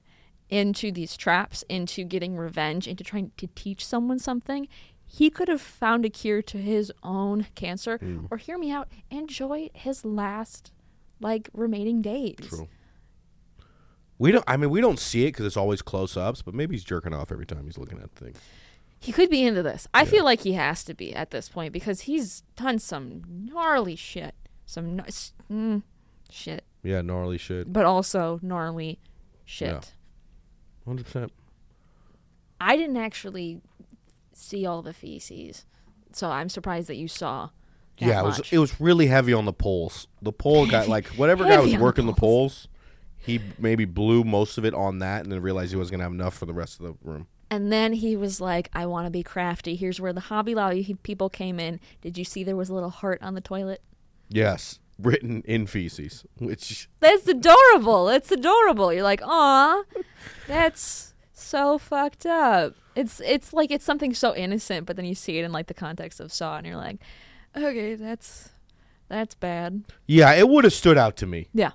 into 0.50 0.92
these 0.92 1.16
traps, 1.16 1.64
into 1.70 2.04
getting 2.04 2.36
revenge, 2.36 2.88
into 2.88 3.04
trying 3.04 3.32
to 3.38 3.48
teach 3.56 3.86
someone 3.86 4.20
something, 4.20 4.68
he 5.06 5.30
could 5.30 5.48
have 5.48 5.62
found 5.62 6.06
a 6.06 6.10
cure 6.10 6.42
to 6.44 6.58
his 6.58 6.92
own 7.04 7.48
cancer. 7.56 7.98
Mm. 8.00 8.28
Or 8.30 8.38
hear 8.38 8.58
me 8.58 8.72
out, 8.72 8.88
enjoy 9.10 9.70
his 9.74 10.06
last 10.06 10.72
like 11.20 11.50
remaining 11.54 12.02
days. 12.02 12.36
True. 12.42 12.68
We 14.18 14.32
don't. 14.32 14.44
I 14.48 14.58
mean, 14.58 14.70
we 14.70 14.82
don't 14.82 15.00
see 15.00 15.24
it 15.24 15.32
because 15.32 15.46
it's 15.46 15.58
always 15.58 15.82
close 15.82 16.18
ups. 16.18 16.42
But 16.42 16.54
maybe 16.54 16.76
he's 16.76 16.84
jerking 16.84 17.14
off 17.14 17.32
every 17.32 17.46
time 17.46 17.66
he's 17.66 17.78
looking 17.78 18.00
at 18.00 18.12
things. 18.12 18.38
He 19.00 19.14
could 19.14 19.30
be 19.30 19.44
into 19.44 19.64
this. 19.64 19.88
I 19.94 20.02
Yeah. 20.04 20.10
feel 20.10 20.26
like 20.26 20.42
he 20.42 20.54
has 20.54 20.84
to 20.84 20.94
be 20.94 21.16
at 21.16 21.32
this 21.32 21.48
point 21.48 21.72
because 21.72 22.02
he's 22.02 22.44
done 22.58 22.80
some 22.80 23.24
gnarly 23.46 23.96
shit. 23.96 24.36
Some 24.66 25.00
mm, 25.50 25.84
shit. 26.30 26.66
Yeah, 26.84 27.02
gnarly 27.02 27.38
shit. 27.38 27.72
but 27.72 27.86
also 27.86 28.40
gnarly 28.42 29.00
shit. 29.46 29.70
Yeah. 29.70 29.82
Hundred 30.90 31.06
percent. 31.06 31.32
I 32.60 32.76
didn't 32.76 32.98
actually 32.98 33.62
see 34.34 34.66
all 34.66 34.82
the 34.82 34.92
feces, 34.92 35.66
so 36.12 36.32
I'm 36.32 36.50
surprised 36.50 36.90
that 36.90 36.96
you 36.96 37.08
saw. 37.08 37.50
That 38.00 38.08
Yeah, 38.08 38.22
it 38.22 38.26
was 38.26 38.38
much. 38.40 38.54
it 38.54 38.58
was 38.58 38.82
really 38.82 39.06
heavy 39.06 39.32
on 39.34 39.46
the 39.46 39.54
poles. 39.54 40.08
The 40.24 40.32
pole 40.32 40.66
guy, 40.66 40.86
like 40.86 41.06
whatever 41.10 41.44
guy 41.44 41.60
was 41.60 41.72
on 41.72 41.80
the 41.80 41.84
working 41.84 42.08
the 42.08 42.14
poles, 42.14 42.68
he 43.18 43.40
maybe 43.60 43.86
blew 43.86 44.24
most 44.24 44.58
of 44.58 44.66
it 44.66 44.74
on 44.74 44.98
that, 45.00 45.22
and 45.24 45.32
then 45.32 45.42
realized 45.44 45.70
he 45.72 45.78
wasn't 45.78 45.92
gonna 45.92 46.04
have 46.06 46.12
enough 46.14 46.34
for 46.36 46.48
the 46.48 46.54
rest 46.54 46.80
of 46.80 46.88
the 46.88 46.96
room. 47.08 47.28
And 47.52 47.72
then 47.72 47.94
he 47.94 48.16
was 48.16 48.42
like, 48.42 48.70
"I 48.74 48.88
want 48.88 49.06
to 49.06 49.12
be 49.12 49.22
crafty. 49.22 49.76
Here's 49.76 50.02
where 50.02 50.14
the 50.14 50.22
Hobby 50.22 50.56
Lobby 50.56 50.98
people 51.04 51.30
came 51.30 51.60
in. 51.60 51.80
Did 52.02 52.18
you 52.18 52.24
see 52.24 52.44
there 52.44 52.56
was 52.56 52.70
a 52.70 52.74
little 52.74 52.90
heart 52.90 53.22
on 53.22 53.36
the 53.36 53.42
toilet? 53.42 53.84
Yes, 54.28 54.80
written 55.02 55.42
in 55.46 55.66
feces, 55.66 56.26
which 56.38 56.90
That's 57.00 57.28
adorable. 57.28 58.06
That's 58.06 58.32
adorable. 58.32 58.92
You're 58.94 59.04
like, 59.04 59.22
aw, 59.24 59.84
that's 60.48 61.14
so 61.34 61.78
fucked 61.78 62.26
up. 62.26 62.74
It's 62.96 63.22
it's 63.22 63.54
like 63.54 63.72
it's 63.72 63.86
something 63.86 64.14
so 64.14 64.36
innocent, 64.36 64.86
but 64.86 64.96
then 64.98 65.06
you 65.06 65.16
see 65.16 65.38
it 65.40 65.46
in 65.46 65.52
like 65.52 65.68
the 65.68 65.74
context 65.74 66.20
of 66.20 66.34
Saw, 66.34 66.58
and 66.58 66.68
you're 66.68 66.76
like, 66.76 66.98
okay, 67.56 67.96
that's 67.96 68.50
that's 69.08 69.36
bad. 69.36 69.84
yeah, 70.06 70.34
it 70.34 70.48
would 70.50 70.64
have 70.66 70.74
stood 70.74 70.98
out 70.98 71.16
to 71.18 71.26
me. 71.26 71.48
Yeah. 71.54 71.72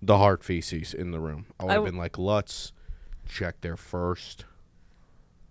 The 0.00 0.18
heart 0.18 0.44
feces 0.44 0.94
in 0.94 1.10
the 1.10 1.18
room. 1.18 1.46
I 1.58 1.64
would 1.64 1.70
have 1.72 1.76
w- 1.78 1.92
been 1.92 1.98
like, 1.98 2.18
let's 2.18 2.72
check 3.28 3.60
there 3.62 3.76
first. 3.76 4.44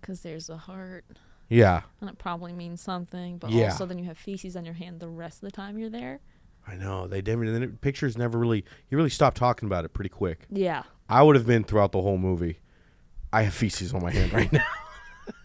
Cause 0.02 0.22
there's 0.22 0.50
a 0.50 0.58
heart. 0.58 1.04
Yeah, 1.50 1.82
and 2.02 2.10
it 2.10 2.18
probably 2.18 2.54
means 2.54 2.82
something. 2.82 3.38
But 3.40 3.50
Yeah. 3.52 3.72
also, 3.72 3.86
then 3.86 3.98
you 4.00 4.06
have 4.06 4.18
feces 4.18 4.56
on 4.56 4.64
your 4.64 4.74
hand 4.76 5.00
the 5.00 5.08
rest 5.10 5.38
of 5.44 5.50
the 5.50 5.52
time 5.56 5.78
you're 5.78 5.90
there. 5.90 6.20
I 6.68 6.76
know 6.76 7.07
they 7.07 7.22
never. 7.22 7.49
The 7.49 7.68
pictures 7.68 8.18
never 8.18 8.38
really. 8.38 8.65
You 8.89 8.97
really 8.97 9.09
stopped 9.09 9.38
talking 9.38 9.68
about 9.68 9.86
it 9.86 9.93
pretty 9.93 10.09
quick. 10.09 10.45
Yeah. 10.49 10.84
I 11.09 11.24
would 11.24 11.36
have 11.36 11.47
been 11.47 11.63
throughout 11.63 11.93
the 11.93 12.01
whole 12.01 12.18
movie. 12.18 12.59
I 13.32 13.43
have 13.43 13.53
feces 13.53 13.93
on 13.93 14.01
my 14.01 14.11
hand 14.11 14.34
right 14.34 14.51
now. 14.51 14.65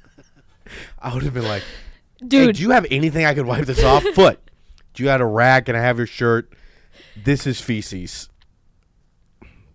I 0.98 1.14
would 1.14 1.22
have 1.22 1.34
been 1.34 1.46
like, 1.46 1.62
"Hey, 2.20 2.26
Dude, 2.26 2.56
do 2.56 2.62
you 2.62 2.70
have 2.70 2.86
anything 2.90 3.24
I 3.24 3.34
could 3.34 3.46
wipe 3.46 3.66
this 3.66 3.84
off? 3.84 4.02
Foot. 4.14 4.40
Do 4.94 5.02
you 5.02 5.08
have 5.10 5.20
a 5.20 5.26
rag? 5.26 5.66
Can 5.66 5.76
I 5.76 5.80
have 5.80 5.98
your 5.98 6.06
shirt? 6.06 6.52
This 7.16 7.46
is 7.46 7.60
feces. 7.60 8.28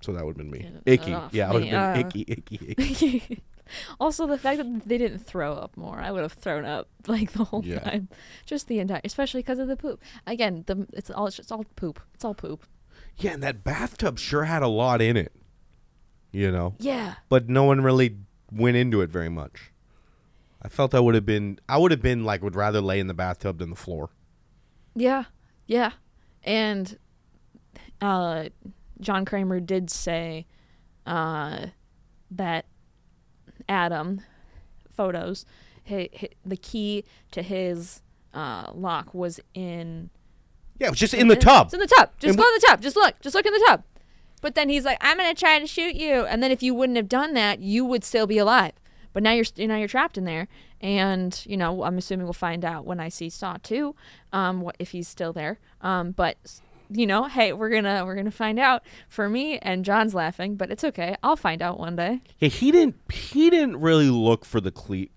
So 0.01 0.13
that 0.13 0.25
would 0.25 0.37
have 0.37 0.49
been 0.49 0.51
me. 0.51 0.69
Icky. 0.85 1.15
Yeah, 1.31 1.49
I 1.49 1.53
would 1.53 1.63
have 1.65 1.71
been 1.71 2.03
uh. 2.03 2.07
icky, 2.07 2.25
icky, 2.27 2.75
icky. 2.77 3.43
also 3.99 4.27
the 4.27 4.37
fact 4.37 4.57
that 4.57 4.85
they 4.85 4.97
didn't 4.97 5.19
throw 5.19 5.53
up 5.53 5.75
more, 5.77 5.99
I 5.99 6.11
would 6.11 6.21
have 6.21 6.33
thrown 6.33 6.65
up 6.65 6.89
like 7.07 7.31
the 7.33 7.43
whole 7.45 7.63
Yeah. 7.65 7.79
time, 7.79 8.09
just 8.45 8.67
the 8.67 8.79
entire, 8.79 9.01
especially 9.03 9.41
because 9.41 9.59
of 9.59 9.67
the 9.67 9.77
poop. 9.77 10.01
Again, 10.25 10.63
the 10.67 10.87
it's 10.93 11.09
all 11.09 11.27
it's 11.27 11.51
all 11.51 11.65
poop. 11.75 11.99
It's 12.13 12.25
all 12.25 12.33
poop. 12.35 12.65
Yeah, 13.17 13.31
and 13.33 13.43
that 13.43 13.63
bathtub 13.63 14.19
sure 14.19 14.43
had 14.45 14.61
a 14.63 14.67
lot 14.67 15.01
in 15.01 15.17
it. 15.17 15.33
You 16.31 16.51
know, 16.51 16.75
Yeah. 16.79 17.15
but 17.29 17.49
no 17.49 17.63
one 17.63 17.81
really 17.81 18.17
went 18.51 18.77
into 18.77 19.01
it 19.01 19.09
very 19.09 19.29
much. 19.29 19.71
I 20.61 20.67
felt 20.69 20.93
I 20.93 20.99
would 20.99 21.15
have 21.15 21.25
been. 21.25 21.59
I 21.69 21.77
would 21.77 21.91
have 21.91 22.01
been 22.01 22.23
like 22.25 22.41
would 22.43 22.55
rather 22.55 22.81
lay 22.81 22.99
in 22.99 23.07
the 23.07 23.13
bathtub 23.13 23.59
than 23.59 23.69
the 23.69 23.75
floor. 23.75 24.09
Yeah, 24.95 25.25
yeah, 25.67 25.91
and 26.43 26.97
uh, 28.01 28.49
John 28.99 29.23
Kramer 29.25 29.59
did 29.59 29.89
say 29.89 30.45
uh, 31.05 31.67
that 32.31 32.65
Adam 33.69 34.21
photos 34.89 35.45
hi 35.87 36.09
hi 36.19 36.29
the 36.45 36.57
key 36.57 37.03
to 37.31 37.41
his 37.41 38.01
uh, 38.33 38.71
lock 38.73 39.13
was 39.13 39.39
in 39.53 40.09
Yeah, 40.79 40.87
it 40.87 40.89
was 40.91 40.99
just 40.99 41.13
in 41.13 41.27
the 41.27 41.35
tub. 41.35 41.67
It's 41.67 41.73
in 41.73 41.79
the 41.79 41.87
tub. 41.87 42.11
Just 42.19 42.29
And 42.29 42.37
go 42.37 42.47
in 42.47 42.53
the 42.55 42.65
tub. 42.67 42.81
Just 42.81 42.95
look. 42.95 43.19
Just 43.21 43.35
look 43.35 43.45
in 43.45 43.53
the 43.53 43.65
tub. 43.67 43.83
But 44.41 44.53
then 44.53 44.69
he's 44.69 44.85
like, 44.85 44.99
"I'm 45.01 45.17
gonna 45.17 45.33
try 45.33 45.57
to 45.59 45.65
shoot 45.65 45.95
you," 45.95 46.25
and 46.25 46.43
then 46.43 46.51
if 46.51 46.61
you 46.61 46.75
wouldn't 46.75 46.97
have 46.97 47.09
done 47.09 47.33
that, 47.33 47.59
you 47.59 47.83
would 47.85 48.03
still 48.03 48.27
be 48.27 48.37
alive. 48.37 48.73
But 49.13 49.23
now 49.23 49.31
you're 49.31 49.45
now 49.57 49.77
you're 49.77 49.87
trapped 49.87 50.17
in 50.17 50.25
there, 50.25 50.47
and 50.79 51.41
you 51.47 51.57
know 51.57 51.83
I'm 51.83 51.97
assuming 51.97 52.27
we'll 52.27 52.33
find 52.33 52.63
out 52.63 52.85
when 52.85 52.99
I 52.99 53.09
see 53.09 53.29
Saw 53.29 53.57
two, 53.63 53.95
um, 54.31 54.61
what 54.61 54.75
if 54.77 54.91
he's 54.91 55.07
still 55.07 55.33
there. 55.33 55.57
Um, 55.81 56.11
but 56.11 56.61
you 56.89 57.05
know, 57.07 57.25
hey, 57.25 57.53
we're 57.53 57.69
gonna 57.69 58.05
we're 58.05 58.15
gonna 58.15 58.31
find 58.31 58.59
out 58.59 58.83
for 59.09 59.29
me. 59.29 59.57
And 59.59 59.83
John's 59.85 60.13
laughing, 60.13 60.55
but 60.55 60.71
it's 60.71 60.83
okay. 60.83 61.15
I'll 61.23 61.35
find 61.35 61.61
out 61.61 61.79
one 61.79 61.95
day. 61.95 62.21
Yeah, 62.39 62.49
he 62.49 62.71
didn't. 62.71 62.95
He 63.11 63.49
didn't 63.49 63.77
really 63.77 64.09
look 64.09 64.45
for 64.45 64.61
the 64.61 64.71
cle- 64.71 65.07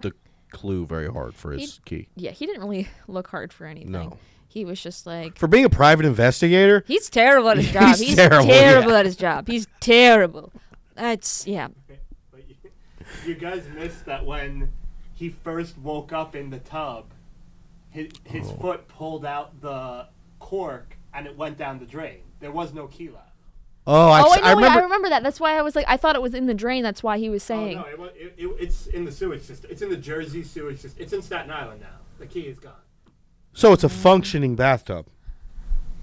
the 0.00 0.12
clue 0.52 0.86
very 0.86 1.08
hard 1.10 1.34
for 1.34 1.52
his 1.52 1.80
key. 1.84 2.08
Yeah, 2.16 2.30
he 2.32 2.46
didn't 2.46 2.62
really 2.62 2.88
look 3.08 3.28
hard 3.28 3.52
for 3.52 3.66
anything. 3.66 3.92
No. 3.92 4.18
He 4.48 4.64
was 4.64 4.80
just 4.82 5.06
like, 5.06 5.36
For 5.38 5.48
being 5.48 5.66
a 5.66 5.70
private 5.70 6.06
investigator, 6.06 6.82
he's 6.86 7.10
terrible 7.10 7.50
at 7.50 7.58
his 7.58 7.70
job. 7.72 7.88
He's 7.96 8.00
He's, 8.00 8.14
terrible, 8.16 8.46
terrible, 8.46 8.90
yeah. 8.92 8.98
at 8.98 9.04
his 9.06 9.16
job. 9.16 9.46
He's 9.48 9.66
terrible. 9.80 10.52
That's 10.94 11.46
yeah. 11.46 11.68
But 12.30 12.42
you, 12.48 12.54
you 13.26 13.34
guys 13.34 13.64
missed 13.74 14.06
that 14.06 14.24
when 14.24 14.72
he 15.14 15.28
first 15.28 15.76
woke 15.78 16.12
up 16.12 16.34
in 16.34 16.48
the 16.50 16.58
tub, 16.60 17.06
his, 17.90 18.08
his 18.24 18.48
Oh. 18.48 18.56
foot 18.56 18.88
pulled 18.88 19.24
out 19.26 19.60
the 19.60 20.06
cork 20.38 20.95
and 21.16 21.26
it 21.26 21.36
went 21.36 21.56
down 21.58 21.78
the 21.78 21.86
drain. 21.86 22.18
There 22.40 22.52
was 22.52 22.72
no 22.74 22.86
key 22.86 23.08
left. 23.08 23.32
oh, 23.86 24.10
I, 24.10 24.22
oh, 24.22 24.32
s- 24.32 24.38
I 24.38 24.40
know. 24.40 24.44
I 24.44 24.50
I 24.50 24.54
remember. 24.54 24.82
remember 24.82 25.08
that. 25.08 25.22
That's 25.22 25.40
why 25.40 25.56
I 25.58 25.62
was 25.62 25.74
like, 25.74 25.86
I 25.88 25.96
thought 25.96 26.14
it 26.16 26.22
was 26.22 26.34
in 26.34 26.46
the 26.46 26.54
drain. 26.54 26.82
That's 26.82 27.02
why 27.02 27.18
he 27.18 27.30
was 27.30 27.42
saying. 27.42 27.78
Oh, 27.78 27.96
no, 27.96 28.04
it, 28.04 28.14
it, 28.16 28.34
it, 28.36 28.46
it's 28.60 28.86
in 28.88 29.04
the 29.04 29.12
sewage 29.12 29.42
system. 29.42 29.70
It's 29.70 29.82
in 29.82 29.88
the 29.90 29.96
Jersey 29.96 30.42
sewage 30.42 30.80
system. 30.80 31.02
It's 31.02 31.12
in 31.12 31.22
Staten 31.22 31.50
Island 31.50 31.80
now. 31.80 31.98
The 32.18 32.26
key 32.26 32.42
is 32.42 32.58
gone. 32.58 32.72
so 33.54 33.72
it's 33.72 33.84
a 33.84 33.88
functioning 33.88 34.56
bathtub. 34.56 35.06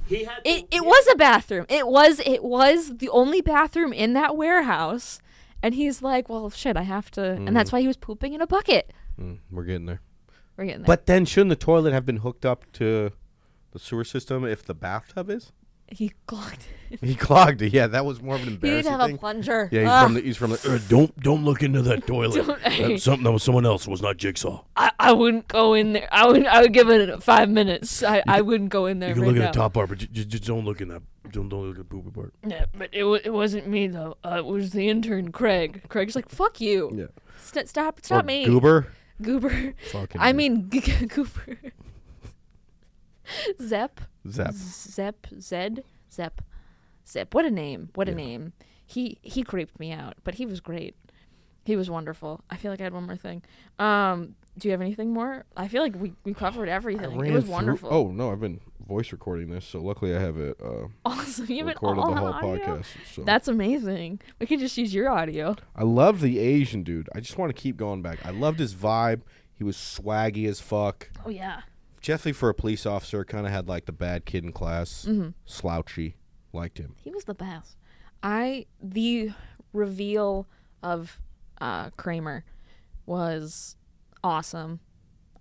He 0.08 0.24
had. 0.26 0.40
It 0.44 0.70
to- 0.72 0.78
it 0.78 0.82
he- 0.82 0.82
was 0.82 1.08
a 1.12 1.16
bathroom. 1.16 1.66
It 1.70 1.88
was 1.88 2.20
it 2.26 2.44
was 2.44 2.98
the 2.98 3.10
only 3.10 3.42
bathroom 3.42 3.94
in 3.94 4.14
that 4.14 4.36
warehouse. 4.36 5.20
And 5.62 5.74
he's 5.76 6.02
like, 6.02 6.28
well, 6.28 6.50
shit, 6.50 6.76
I 6.76 6.82
have 6.82 7.10
to. 7.12 7.24
And 7.24 7.56
that's 7.56 7.72
why 7.72 7.80
he 7.80 7.88
was 7.88 7.96
pooping 7.96 8.34
in 8.34 8.42
a 8.42 8.48
bucket. 8.48 8.92
Mm, 9.18 9.38
we're 9.50 9.64
getting 9.64 9.86
there. 9.86 10.02
We're 10.58 10.66
getting 10.66 10.82
there. 10.82 10.88
But 10.88 11.06
then, 11.06 11.24
shouldn't 11.24 11.52
the 11.52 11.56
toilet 11.56 11.94
have 11.94 12.06
been 12.06 12.18
hooked 12.18 12.46
up 12.46 12.70
to 12.74 13.12
the 13.74 13.80
sewer 13.80 14.04
system 14.06 14.46
if 14.46 14.64
the 14.64 14.74
bathtub 14.74 15.30
is? 15.30 15.52
he 15.90 16.12
clogged 16.26 16.66
it. 16.90 17.00
He 17.04 17.14
clogged 17.14 17.62
it. 17.62 17.72
Yeah, 17.72 17.86
that 17.88 18.04
was 18.04 18.20
more 18.20 18.34
of 18.36 18.42
an 18.42 18.48
He 18.50 18.56
didn't 18.56 18.64
embarrassing 18.88 18.92
have 18.94 19.02
a 19.02 19.06
thing. 19.08 19.18
plunger. 19.20 19.70
yeah, 19.72 19.82
he's 19.82 19.90
Ugh. 19.90 20.04
from 20.06 20.14
the. 20.16 20.22
He's 20.22 20.38
from 20.38 20.50
the. 20.52 20.74
Uh, 20.76 20.80
don't 20.90 21.20
don't 21.20 21.46
look 21.46 21.62
into 21.62 21.82
that 21.84 22.08
toilet. 22.08 22.48
Don't- 22.48 22.64
That's 22.64 23.04
something 23.04 23.26
that 23.26 23.32
was 23.32 23.44
someone 23.44 23.66
else. 23.66 23.88
Was 23.88 24.02
not 24.02 24.18
Jigsaw. 24.18 24.64
I, 24.76 24.92
I 24.98 25.12
wouldn't 25.12 25.48
go 25.50 25.74
in 25.76 25.94
there. 25.94 26.08
I 26.12 26.26
would 26.26 26.48
I 26.48 26.62
would 26.62 26.74
give 26.74 26.90
it 26.90 27.22
five 27.22 27.48
minutes. 27.50 28.02
I, 28.02 28.24
I 28.28 28.42
wouldn't 28.42 28.72
go 28.72 28.88
in 28.88 29.00
there. 29.00 29.10
You 29.10 29.16
can 29.16 29.24
right 29.24 29.34
look 29.34 29.44
at 29.44 29.54
the 29.54 29.60
top 29.60 29.74
part, 29.74 29.90
but 29.90 30.00
just, 30.00 30.30
just 30.30 30.46
don't 30.46 30.66
look 30.66 30.82
in 30.82 30.88
that. 30.88 31.04
Don't 31.30 31.50
don't 31.50 31.62
look 31.68 31.78
at 31.78 31.78
the 31.78 31.84
poopy 31.84 32.10
part. 32.10 32.34
Yeah, 32.48 32.66
but 32.76 32.90
it, 32.92 33.04
wa- 33.04 33.20
it 33.24 33.32
wasn't 33.34 33.68
me 33.68 33.86
though. 33.88 34.18
Uh, 34.26 34.38
it 34.40 34.46
was 34.46 34.72
the 34.72 34.90
intern 34.90 35.32
Craig. 35.32 35.84
Craig's 35.90 36.16
like, 36.16 36.30
"Fuck 36.30 36.60
you! 36.60 36.92
Yeah. 36.96 37.06
St- 37.44 37.68
stop! 37.70 38.00
It's 38.00 38.10
not 38.10 38.24
Or 38.24 38.28
me, 38.28 38.46
Goober. 38.46 38.88
Goober. 39.22 39.74
Fucking. 39.92 40.20
I 40.20 40.34
mean, 40.34 40.70
G- 40.72 40.80
G- 40.82 41.06
Goober. 41.06 41.58
Zep, 43.62 44.02
Zep. 44.30 44.54
Zep, 44.54 45.28
Zed, 45.40 45.84
Zep, 46.12 46.42
Zep. 47.08 47.34
What 47.34 47.46
a 47.46 47.52
name! 47.52 47.90
What 47.96 48.08
a 48.08 48.12
Yeah. 48.12 48.18
name! 48.18 48.54
He 48.86 49.18
he 49.22 49.44
creeped 49.44 49.80
me 49.80 49.92
out, 49.92 50.16
but 50.24 50.36
he 50.36 50.46
was 50.46 50.60
great. 50.60 50.96
He 51.66 51.76
was 51.76 51.90
wonderful. 51.90 52.42
I 52.50 52.58
feel 52.58 52.72
like 52.72 52.82
I 52.82 52.84
had 52.84 52.94
one 52.94 53.06
more 53.06 53.16
thing. 53.16 53.42
Um, 53.80 54.36
do 54.58 54.68
you 54.68 54.72
have 54.74 54.82
anything 54.82 55.14
more? 55.14 55.46
I 55.56 55.70
feel 55.70 55.82
like 55.82 55.96
we, 55.96 56.14
we 56.26 56.34
covered 56.34 56.68
everything. 56.68 57.12
It 57.26 57.32
was 57.32 57.46
through- 57.46 57.54
wonderful. 57.54 57.90
Oh 57.92 58.12
no, 58.12 58.32
I've 58.32 58.42
been 58.42 58.60
voice 58.86 59.14
recording 59.14 59.50
this, 59.50 59.66
so 59.66 59.80
luckily 59.80 60.14
I 60.14 60.20
have 60.20 60.38
it 60.38 60.60
uh, 60.62 60.88
awesome! 61.06 61.46
You 61.50 61.60
have 61.60 61.68
it 61.70 61.76
recorded 61.76 62.02
all 62.02 62.14
the 62.14 62.20
whole 62.20 62.34
audio? 62.52 62.66
podcast. 62.78 62.86
So 63.14 63.24
That's 63.24 63.48
amazing. 63.48 64.20
We 64.40 64.46
could 64.46 64.60
just 64.60 64.78
use 64.78 64.94
your 64.94 65.10
audio. 65.10 65.56
I 65.76 65.84
love 65.84 66.20
the 66.20 66.38
Asian 66.40 66.84
dude. 66.84 67.10
I 67.16 67.22
just 67.22 67.38
want 67.38 67.56
to 67.56 67.60
keep 67.60 67.78
going 67.78 68.02
back. 68.02 68.20
I 68.26 68.32
loved 68.32 68.60
his 68.60 68.76
vibe. 68.76 69.22
He 69.54 69.64
was 69.64 69.78
swaggy 69.78 70.48
as 70.50 70.60
fuck. 70.60 71.10
Oh 71.26 71.30
yeah. 71.30 71.62
Definitely 72.04 72.34
for 72.34 72.50
a 72.50 72.54
police 72.54 72.86
officer, 72.86 73.24
kind 73.26 73.46
of 73.48 73.52
had 73.52 73.68
like 73.68 73.86
the 73.86 73.92
bad 73.92 74.26
kid 74.26 74.44
in 74.44 74.52
class. 74.52 75.06
Mm-hmm. 75.08 75.30
Slouchy. 75.46 76.16
Liked 76.52 76.78
him. 76.78 76.96
He 76.98 77.10
was 77.10 77.24
the 77.24 77.34
best. 77.34 77.78
I 78.22 78.68
the 78.82 79.32
reveal 79.74 80.48
of 80.84 81.20
uh, 81.60 81.90
Kramer 81.92 82.44
was 83.06 83.76
awesome. 84.24 84.80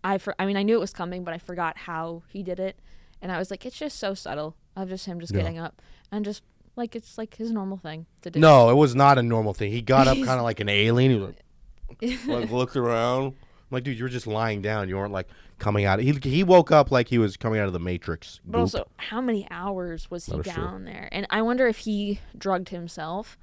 I 0.05 0.19
for, 0.19 0.35
I 0.39 0.47
mean 0.47 0.57
I 0.57 0.63
knew 0.63 0.77
it 0.77 0.81
was 0.81 0.93
coming, 0.93 1.23
but 1.25 1.35
I 1.35 1.39
forgot 1.39 1.77
how 1.77 2.23
he 2.29 2.43
did 2.43 2.59
it, 2.59 2.79
and 3.21 3.31
I 3.31 3.39
was 3.39 3.51
like, 3.51 3.67
it's 3.67 3.79
just 3.79 3.99
so 3.99 4.15
subtle 4.15 4.57
of 4.75 4.89
just 4.89 5.07
him 5.07 5.21
just 5.21 5.33
Yeah. 5.35 5.43
getting 5.43 5.59
up 5.59 5.83
and 6.11 6.25
just 6.25 6.43
like 6.77 6.97
it's 6.97 7.19
like 7.19 7.37
his 7.37 7.51
normal 7.53 7.77
thing 7.77 8.07
to 8.23 8.31
do. 8.31 8.41
No, 8.41 8.71
it 8.71 8.75
was 8.75 8.95
not 8.95 9.19
a 9.19 9.23
normal 9.23 9.53
thing. 9.53 9.71
He 9.71 9.83
got 9.83 10.09
up 10.09 10.17
kind 10.25 10.31
of 10.31 10.43
like 10.43 10.61
an 10.61 10.69
alien. 10.69 11.11
He 11.13 11.19
was 11.19 12.27
like, 12.27 12.27
like 12.43 12.51
looked 12.51 12.77
around. 12.77 13.35
Like, 13.73 13.85
dude, 13.85 13.99
you 13.99 14.05
were 14.05 14.09
just 14.11 14.27
lying 14.27 14.63
down. 14.63 14.89
You 14.89 14.97
weren't 14.97 15.13
like 15.13 15.29
coming 15.59 15.85
out. 15.85 15.99
He 15.99 16.13
he 16.13 16.45
woke 16.45 16.71
up 16.71 16.91
like 16.91 17.09
he 17.09 17.19
was 17.19 17.37
coming 17.37 17.59
out 17.59 17.67
of 17.67 17.73
the 17.73 17.81
Matrix. 17.81 18.41
but 18.45 18.53
Goop. 18.53 18.61
also, 18.61 18.89
how 18.99 19.21
many 19.21 19.47
hours 19.51 20.11
was 20.11 20.27
he 20.27 20.33
That 20.33 20.47
is 20.47 20.53
true. 20.55 20.63
down 20.63 20.85
there? 20.85 21.09
And 21.11 21.27
I 21.31 21.43
wonder 21.43 21.67
if 21.67 21.79
he 21.79 22.21
drugged 22.37 22.69
himself 22.69 23.39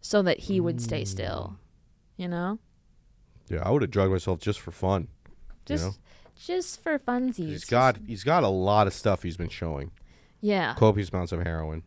so 0.00 0.22
that 0.22 0.38
he 0.40 0.60
would 0.60 0.80
stay 0.80 1.04
still. 1.04 1.58
You 2.16 2.28
know, 2.28 2.58
yeah, 3.48 3.62
I 3.64 3.70
would 3.70 3.82
have 3.82 3.90
drugged 3.90 4.12
myself 4.12 4.38
just 4.40 4.60
for 4.60 4.70
fun. 4.70 5.08
just 5.64 5.84
know? 5.84 5.92
just 6.36 6.82
for 6.82 6.98
funsies. 6.98 7.34
He's 7.36 7.60
just- 7.60 7.70
got 7.70 7.96
he's 8.06 8.24
got 8.24 8.42
a 8.44 8.48
lot 8.48 8.86
of 8.86 8.92
stuff 8.92 9.22
he's 9.22 9.36
been 9.36 9.48
showing. 9.48 9.90
yeah. 10.40 10.74
Copious 10.74 11.08
amounts 11.10 11.32
of 11.32 11.42
heroin. 11.42 11.82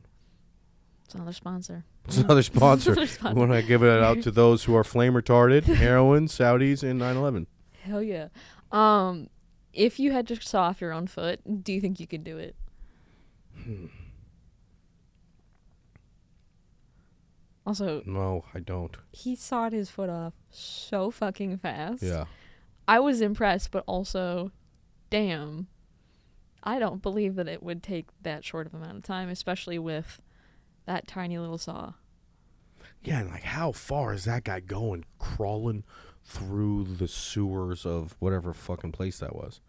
It's 1.05 1.15
another 1.15 1.33
sponsor. 1.33 1.83
It's 2.13 2.17
another 2.23 2.43
sponsor. 2.43 2.91
Another 2.91 3.01
we 3.01 3.07
sponsor. 3.07 3.39
want 3.39 3.51
to 3.51 3.61
give 3.63 3.83
it 3.83 4.01
out 4.01 4.21
to 4.23 4.31
those 4.31 4.63
who 4.65 4.75
are 4.75 4.83
flame 4.83 5.13
retarded, 5.13 5.63
heroin, 5.63 6.27
Saudis, 6.27 6.83
and 6.83 6.99
9/11. 7.01 7.45
Hell 7.83 8.03
yeah. 8.03 8.27
Um, 8.71 9.29
if 9.73 9.99
you 9.99 10.11
had 10.11 10.27
to 10.27 10.35
saw 10.41 10.63
off 10.63 10.81
your 10.81 10.91
own 10.91 11.07
foot, 11.07 11.63
do 11.63 11.71
you 11.73 11.81
think 11.81 11.99
you 11.99 12.07
could 12.07 12.23
do 12.23 12.37
it? 12.37 12.55
Also, 17.65 18.01
No, 18.05 18.43
I 18.53 18.59
don't. 18.59 18.95
he 19.11 19.35
sawed 19.35 19.71
his 19.71 19.89
foot 19.89 20.09
off 20.09 20.33
so 20.49 21.11
fucking 21.11 21.57
fast. 21.59 22.01
Yeah. 22.01 22.25
I 22.87 22.99
was 22.99 23.21
impressed, 23.21 23.71
but 23.71 23.83
also, 23.85 24.51
damn, 25.09 25.67
I 26.63 26.79
don't 26.79 27.01
believe 27.01 27.35
that 27.35 27.47
it 27.47 27.61
would 27.61 27.83
take 27.83 28.07
that 28.23 28.43
short 28.43 28.65
of 28.67 28.73
amount 28.73 28.97
of 28.97 29.03
time, 29.03 29.29
especially 29.29 29.77
with 29.77 30.19
that 30.85 31.07
tiny 31.07 31.37
little 31.37 31.59
saw. 31.59 31.93
Yeah, 33.03 33.19
and 33.21 33.29
like 33.31 33.43
how 33.43 33.71
far 33.71 34.13
is 34.13 34.25
that 34.25 34.43
guy 34.43 34.59
going 34.59 35.05
crawling 35.19 35.83
through 36.23 36.83
the 36.85 37.07
sewers 37.07 37.85
of 37.85 38.15
whatever 38.19 38.53
fucking 38.53 38.91
place 38.91 39.19
that 39.19 39.35
was? 39.35 39.59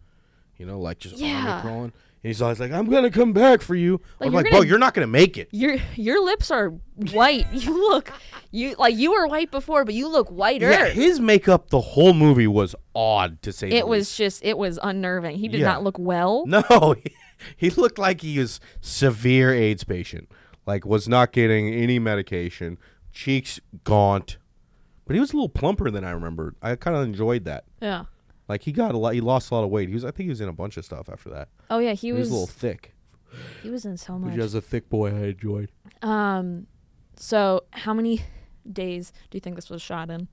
You 0.57 0.65
know, 0.67 0.79
like 0.79 0.99
just 0.99 1.17
Yeah. 1.17 1.61
crawling. 1.61 1.93
he's 2.21 2.41
always 2.41 2.59
like, 2.59 2.71
"I'm 2.71 2.89
gonna 2.89 3.09
come 3.09 3.33
back 3.33 3.61
for 3.61 3.75
you." 3.75 3.99
Like, 4.19 4.27
I'm 4.27 4.33
like, 4.33 4.45
"Bro, 4.45 4.59
gonna- 4.59 4.69
you're 4.69 4.77
not 4.77 4.93
gonna 4.93 5.07
make 5.07 5.37
it." 5.37 5.49
Your 5.51 5.77
your 5.95 6.23
lips 6.23 6.51
are 6.51 6.69
white. 7.11 7.47
you 7.53 7.73
look 7.89 8.11
you 8.51 8.75
like 8.77 8.95
you 8.95 9.11
were 9.11 9.27
white 9.27 9.49
before, 9.51 9.83
but 9.83 9.93
you 9.95 10.07
look 10.07 10.29
whiter. 10.29 10.69
Yeah, 10.69 10.89
his 10.89 11.19
makeup 11.19 11.69
the 11.69 11.81
whole 11.81 12.13
movie 12.13 12.47
was 12.47 12.75
odd 12.95 13.41
to 13.41 13.51
say. 13.51 13.69
the 13.71 13.77
it 13.77 13.87
was 13.87 14.01
least. 14.01 14.17
just 14.17 14.45
it 14.45 14.57
was 14.57 14.77
unnerving. 14.81 15.37
He 15.39 15.47
did 15.47 15.61
Yeah. 15.61 15.67
not 15.73 15.83
look 15.83 15.97
well. 15.97 16.45
no. 16.47 16.95
He, 17.03 17.15
he 17.57 17.69
looked 17.71 17.97
like 17.97 18.21
he 18.21 18.37
was 18.39 18.59
severe 18.79 19.51
AIDS 19.53 19.83
patient. 19.83 20.29
Like 20.67 20.85
was 20.85 21.09
not 21.09 21.33
getting 21.33 21.73
any 21.73 21.97
medication. 21.99 22.77
Cheeks 23.13 23.59
gaunt, 23.83 24.37
but 25.05 25.13
he 25.15 25.19
was 25.19 25.31
a 25.31 25.35
little 25.35 25.49
plumper 25.49 25.89
than 25.91 26.03
I 26.03 26.11
remembered. 26.11 26.55
I 26.61 26.75
kind 26.75 26.97
of 26.97 27.03
enjoyed 27.03 27.45
that. 27.45 27.63
Yeah. 27.81 28.05
Like 28.47 28.63
he 28.63 28.71
got 28.71 28.93
a 28.93 28.97
lot. 28.97 29.13
He 29.13 29.21
lost 29.21 29.51
a 29.51 29.55
lot 29.55 29.63
of 29.63 29.69
weight. 29.69 29.87
He 29.87 29.93
was. 29.93 30.03
I 30.03 30.09
think 30.11 30.25
he 30.25 30.29
was 30.29 30.41
in 30.41 30.49
a 30.49 30.53
bunch 30.53 30.75
of 30.77 30.83
stuff 30.85 31.07
after 31.09 31.29
that. 31.29 31.47
Oh 31.69 31.79
yeah, 31.79 31.93
he 31.93 32.07
He 32.07 32.11
was 32.13 32.21
was 32.21 32.29
a 32.29 32.33
little 32.33 32.47
thick. 32.47 32.93
he 33.61 33.69
was 33.69 33.85
in 33.85 33.97
so 33.97 34.13
But 34.13 34.29
much. 34.31 34.37
was 34.37 34.53
a 34.55 34.61
thick 34.61 34.89
boy, 34.89 35.09
I 35.09 35.27
enjoyed. 35.27 35.71
Um 36.01 36.67
so 37.15 37.63
how 37.71 37.93
many 37.93 38.21
days 38.71 39.11
do 39.29 39.35
you 39.37 39.39
think 39.39 39.55
this 39.55 39.69
was 39.69 39.81
shot 39.81 40.09
in? 40.09 40.27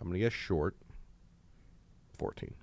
I'm 0.00 0.08
gonna 0.08 0.18
guess 0.18 0.32
short. 0.32 0.76
Fourteen. 2.18 2.54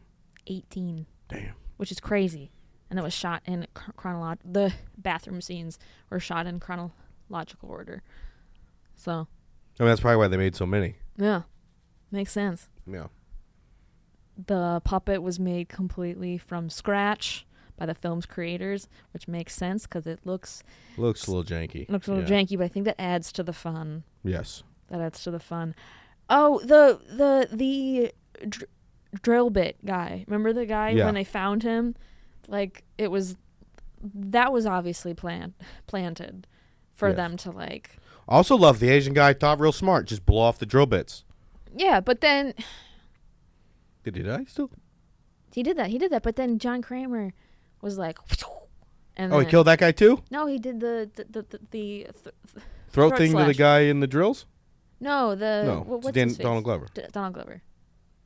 18, 0.47 1.05
Damn. 1.29 1.53
which 1.77 1.89
is 1.91 1.99
crazy. 2.01 2.51
And 2.93 2.99
it 2.99 3.01
was 3.01 3.13
shot 3.13 3.41
in 3.47 3.65
chronological 3.95 4.51
the 4.53 4.71
bathroom 4.99 5.41
scenes 5.41 5.79
were 6.11 6.19
shot 6.19 6.45
in 6.45 6.59
chronological 6.59 7.67
order. 7.69 8.03
So, 8.95 9.27
I 9.79 9.83
mean, 9.83 9.89
that's 9.89 10.01
probably 10.01 10.17
why 10.17 10.27
they 10.27 10.37
made 10.37 10.55
so 10.55 10.67
many. 10.67 10.97
yeah. 11.17 11.41
Makes 12.11 12.33
sense. 12.33 12.69
Yeah. 12.85 13.07
the 14.37 14.79
puppet 14.83 15.23
was 15.23 15.39
made 15.39 15.69
completely 15.69 16.37
from 16.37 16.69
scratch 16.69 17.47
by 17.77 17.87
the 17.87 17.95
film's 17.95 18.27
creators, 18.27 18.87
which 19.11 19.27
makes 19.27 19.55
sense 19.55 19.87
because 19.87 20.05
it 20.05 20.19
looks 20.23 20.61
Looks 20.97 21.25
a 21.25 21.31
little 21.31 21.43
janky. 21.43 21.89
looks 21.89 22.07
a 22.07 22.13
little 22.13 22.29
Yeah. 22.29 22.43
janky, 22.43 22.57
but 22.59 22.65
I 22.65 22.67
think 22.67 22.85
that 22.85 23.01
adds 23.01 23.31
to 23.31 23.41
the 23.41 23.53
fun. 23.53 24.03
Yes. 24.23 24.61
That 24.89 25.01
adds 25.01 25.23
to 25.23 25.31
the 25.31 25.39
fun. 25.39 25.73
Oh, 26.29 26.59
the 26.59 26.99
the 27.09 27.47
the 27.55 28.11
dr- 28.47 28.69
drill 29.23 29.49
bit 29.49 29.83
guy. 29.83 30.23
Remember 30.27 30.53
the 30.53 30.67
guy 30.67 30.89
Yeah. 30.89 31.05
when 31.05 31.15
they 31.15 31.23
found 31.23 31.63
him? 31.63 31.95
Like 32.47 32.83
it 32.97 33.09
was 33.11 33.35
that 34.13 34.51
was 34.51 34.65
obviously 34.65 35.13
planned 35.13 35.53
planted 35.87 36.45
for 36.93 37.09
Yes. 37.09 37.15
them 37.17 37.37
to 37.37 37.51
like 37.51 37.97
Also 38.27 38.55
love 38.55 38.79
the 38.79 38.89
Asian 38.89 39.13
guy. 39.13 39.33
Thought 39.33 39.59
real 39.59 39.71
smart. 39.71 40.07
Just 40.07 40.25
blow 40.25 40.41
off 40.41 40.59
the 40.59 40.65
drill 40.65 40.85
bits. 40.85 41.23
yeah, 41.75 41.99
but 41.99 42.21
then 42.21 42.53
Did 44.03 44.15
he 44.17 44.23
die 44.23 44.45
still? 44.47 44.69
he 45.53 45.63
did 45.63 45.77
that. 45.77 45.87
He 45.89 45.97
did 45.97 46.11
that, 46.11 46.23
but 46.23 46.35
then 46.35 46.57
John 46.59 46.81
Kramer 46.81 47.31
was 47.81 47.97
like 47.97 48.17
and 49.15 49.31
Oh, 49.33 49.39
he 49.39 49.45
killed 49.45 49.67
that 49.67 49.79
guy 49.79 49.91
too. 49.91 50.21
No, 50.31 50.47
he 50.47 50.57
did 50.57 50.79
the 50.79 51.09
the 51.15 51.23
the, 51.25 51.41
the, 51.43 51.59
the 51.59 51.59
th- 51.71 52.13
Throat, 52.89 53.09
Throat 53.09 53.17
thing 53.17 53.35
to 53.37 53.45
the 53.45 53.53
guy 53.53 53.81
in 53.81 53.99
the 53.99 54.07
drills. 54.07 54.45
no 54.99 55.35
the 55.35 55.63
no, 55.65 55.79
wh- 55.81 56.03
what's 56.03 56.11
Dan-? 56.11 56.33
Donald 56.33 56.63
Glover. 56.63 56.87
D- 56.93 57.03
Donald 57.11 57.33
Glover. 57.35 57.61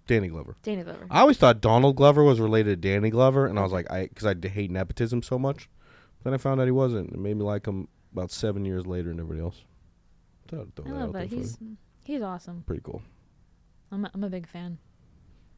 Danny 0.08 0.28
Glover. 0.30 0.56
Danny 0.64 0.84
Glover. 0.84 1.06
I 1.12 1.20
always 1.22 1.38
thought 1.38 1.62
Donald 1.62 1.96
Glover 1.96 2.24
was 2.24 2.40
related 2.40 2.82
to 2.82 2.90
Danny 2.90 3.10
Glover, 3.10 3.46
and 3.46 3.60
I 3.60 3.62
was 3.64 3.72
like, 3.72 3.90
I 3.92 4.08
because 4.08 4.26
I 4.26 4.34
d- 4.34 4.48
hate 4.48 4.72
nepotism 4.72 5.22
so 5.22 5.38
much. 5.38 5.70
Then 6.24 6.34
I 6.34 6.38
found 6.38 6.60
out 6.60 6.66
he 6.66 6.72
wasn't. 6.72 7.12
It 7.14 7.20
made 7.20 7.38
me 7.38 7.44
like 7.44 7.66
him 7.68 7.88
about 8.14 8.32
seven 8.32 8.66
years 8.66 8.86
later 8.88 9.12
and 9.12 9.20
everybody 9.20 9.42
else. 9.42 9.62
Thought 10.48 10.62
I'd 10.62 10.76
throw 10.76 10.86
I 10.86 10.90
that 10.90 10.94
love 10.96 11.04
out 11.10 11.14
that. 11.14 11.20
there 11.20 11.30
for 11.30 11.36
He's 11.36 11.58
you. 11.62 11.78
he's 12.06 12.22
awesome. 12.22 12.64
pretty 12.66 12.82
cool. 12.84 13.02
I'm 13.92 14.06
a, 14.06 14.12
I'm 14.14 14.24
a 14.24 14.30
big 14.30 14.48
fan. 14.48 14.78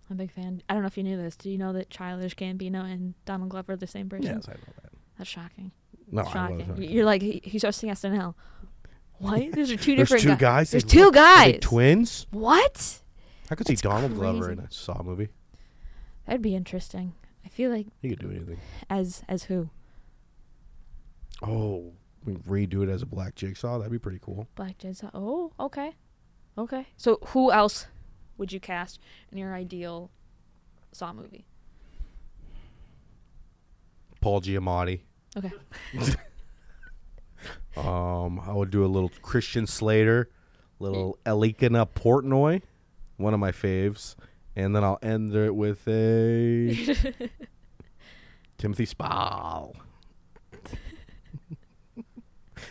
I'm 0.10 0.16
a 0.16 0.18
big 0.18 0.32
fan. 0.32 0.62
I 0.68 0.74
don't 0.74 0.82
know 0.84 0.88
if 0.88 0.98
you 0.98 1.04
knew 1.04 1.18
this. 1.18 1.36
Do 1.36 1.50
you 1.50 1.58
know 1.58 1.72
that 1.74 1.90
Childish 1.90 2.36
Gambino 2.36 2.84
and 2.84 3.14
Donald 3.26 3.50
Glover 3.52 3.74
are 3.74 3.78
the 3.78 3.88
same 3.88 4.10
person? 4.10 4.26
Yes, 4.36 4.48
I 4.50 4.54
know 4.54 4.60
that. 4.82 4.92
That's 5.18 5.30
shocking. 5.30 5.72
No, 6.12 6.24
I 6.24 6.32
shocking. 6.32 6.76
You're 6.82 7.06
like 7.06 7.22
he, 7.22 7.40
he's 7.44 7.62
hosting 7.64 7.90
SNL. 7.92 8.34
What? 9.20 9.52
Those 9.52 9.72
are 9.72 9.76
two 9.78 9.96
There's 9.96 10.10
different 10.10 10.24
two 10.24 10.30
guy- 10.30 10.36
guys. 10.36 10.72
There's 10.72 10.84
They 10.84 10.90
two 10.90 11.06
look- 11.06 11.18
are 11.18 11.46
they 11.46 11.52
guys. 11.54 11.62
twins. 11.62 12.28
What? 12.32 13.02
I 13.50 13.56
could 13.56 13.68
see 13.68 13.74
That's 13.74 13.82
Donald 13.82 14.14
Glover 14.16 14.46
crazy. 14.46 14.60
in 14.60 14.66
a 14.66 14.72
Saw 14.72 15.02
movie. 15.04 15.30
That'd 16.26 16.42
be 16.42 16.56
interesting. 16.56 17.14
I 17.46 17.50
feel 17.50 17.72
like 17.72 17.88
He 18.02 18.10
could 18.10 18.20
do 18.20 18.30
anything. 18.30 18.60
as 18.90 19.24
as 19.28 19.44
who? 19.44 19.70
Oh, 21.42 21.94
we 22.26 22.34
redo 22.34 22.84
it 22.84 22.90
as 22.90 23.02
a 23.02 23.06
Black 23.06 23.34
Jigsaw. 23.36 23.78
That'd 23.78 23.92
be 23.92 23.98
pretty 24.00 24.20
cool. 24.22 24.48
Black 24.56 24.78
Jigsaw. 24.78 25.10
Oh, 25.14 25.52
okay. 25.60 25.96
Okay. 26.58 26.86
So 26.98 27.18
who 27.28 27.52
else 27.52 27.88
would 28.38 28.52
you 28.52 28.60
cast 28.60 29.00
in 29.32 29.38
your 29.38 29.54
ideal 29.56 30.12
Saw 30.92 31.14
movie? 31.14 31.46
Paul 34.22 34.42
Giamatti. 34.42 35.02
Okay. 35.38 35.52
Um, 37.78 38.42
I 38.42 38.52
would 38.52 38.72
do 38.72 38.84
a 38.84 38.88
little 38.88 39.10
Christian 39.22 39.66
Slater, 39.66 40.30
little 40.80 41.18
Elikana 41.26 41.88
Portnoy, 41.88 42.62
one 43.20 43.34
of 43.34 43.40
my 43.40 43.52
faves, 43.52 44.16
and 44.56 44.76
then 44.76 44.84
I'll 44.84 45.00
end 45.02 45.36
it 45.36 45.54
with 45.54 45.88
a 45.88 46.96
Timothy 48.58 48.86
Spall. 48.86 49.76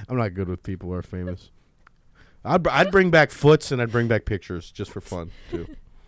I'm 0.08 0.16
not 0.16 0.34
good 0.34 0.48
with 0.48 0.62
people 0.62 0.88
who 0.88 0.94
are 0.94 1.02
famous. 1.02 1.50
I'd, 2.44 2.62
br- 2.62 2.70
I'd 2.70 2.90
bring 2.90 3.10
back 3.10 3.30
foots 3.30 3.72
and 3.72 3.82
I'd 3.82 3.92
bring 3.92 4.08
back 4.08 4.24
pictures 4.24 4.70
just 4.70 4.90
for 4.90 5.00
fun 5.00 5.30
too. 5.50 5.66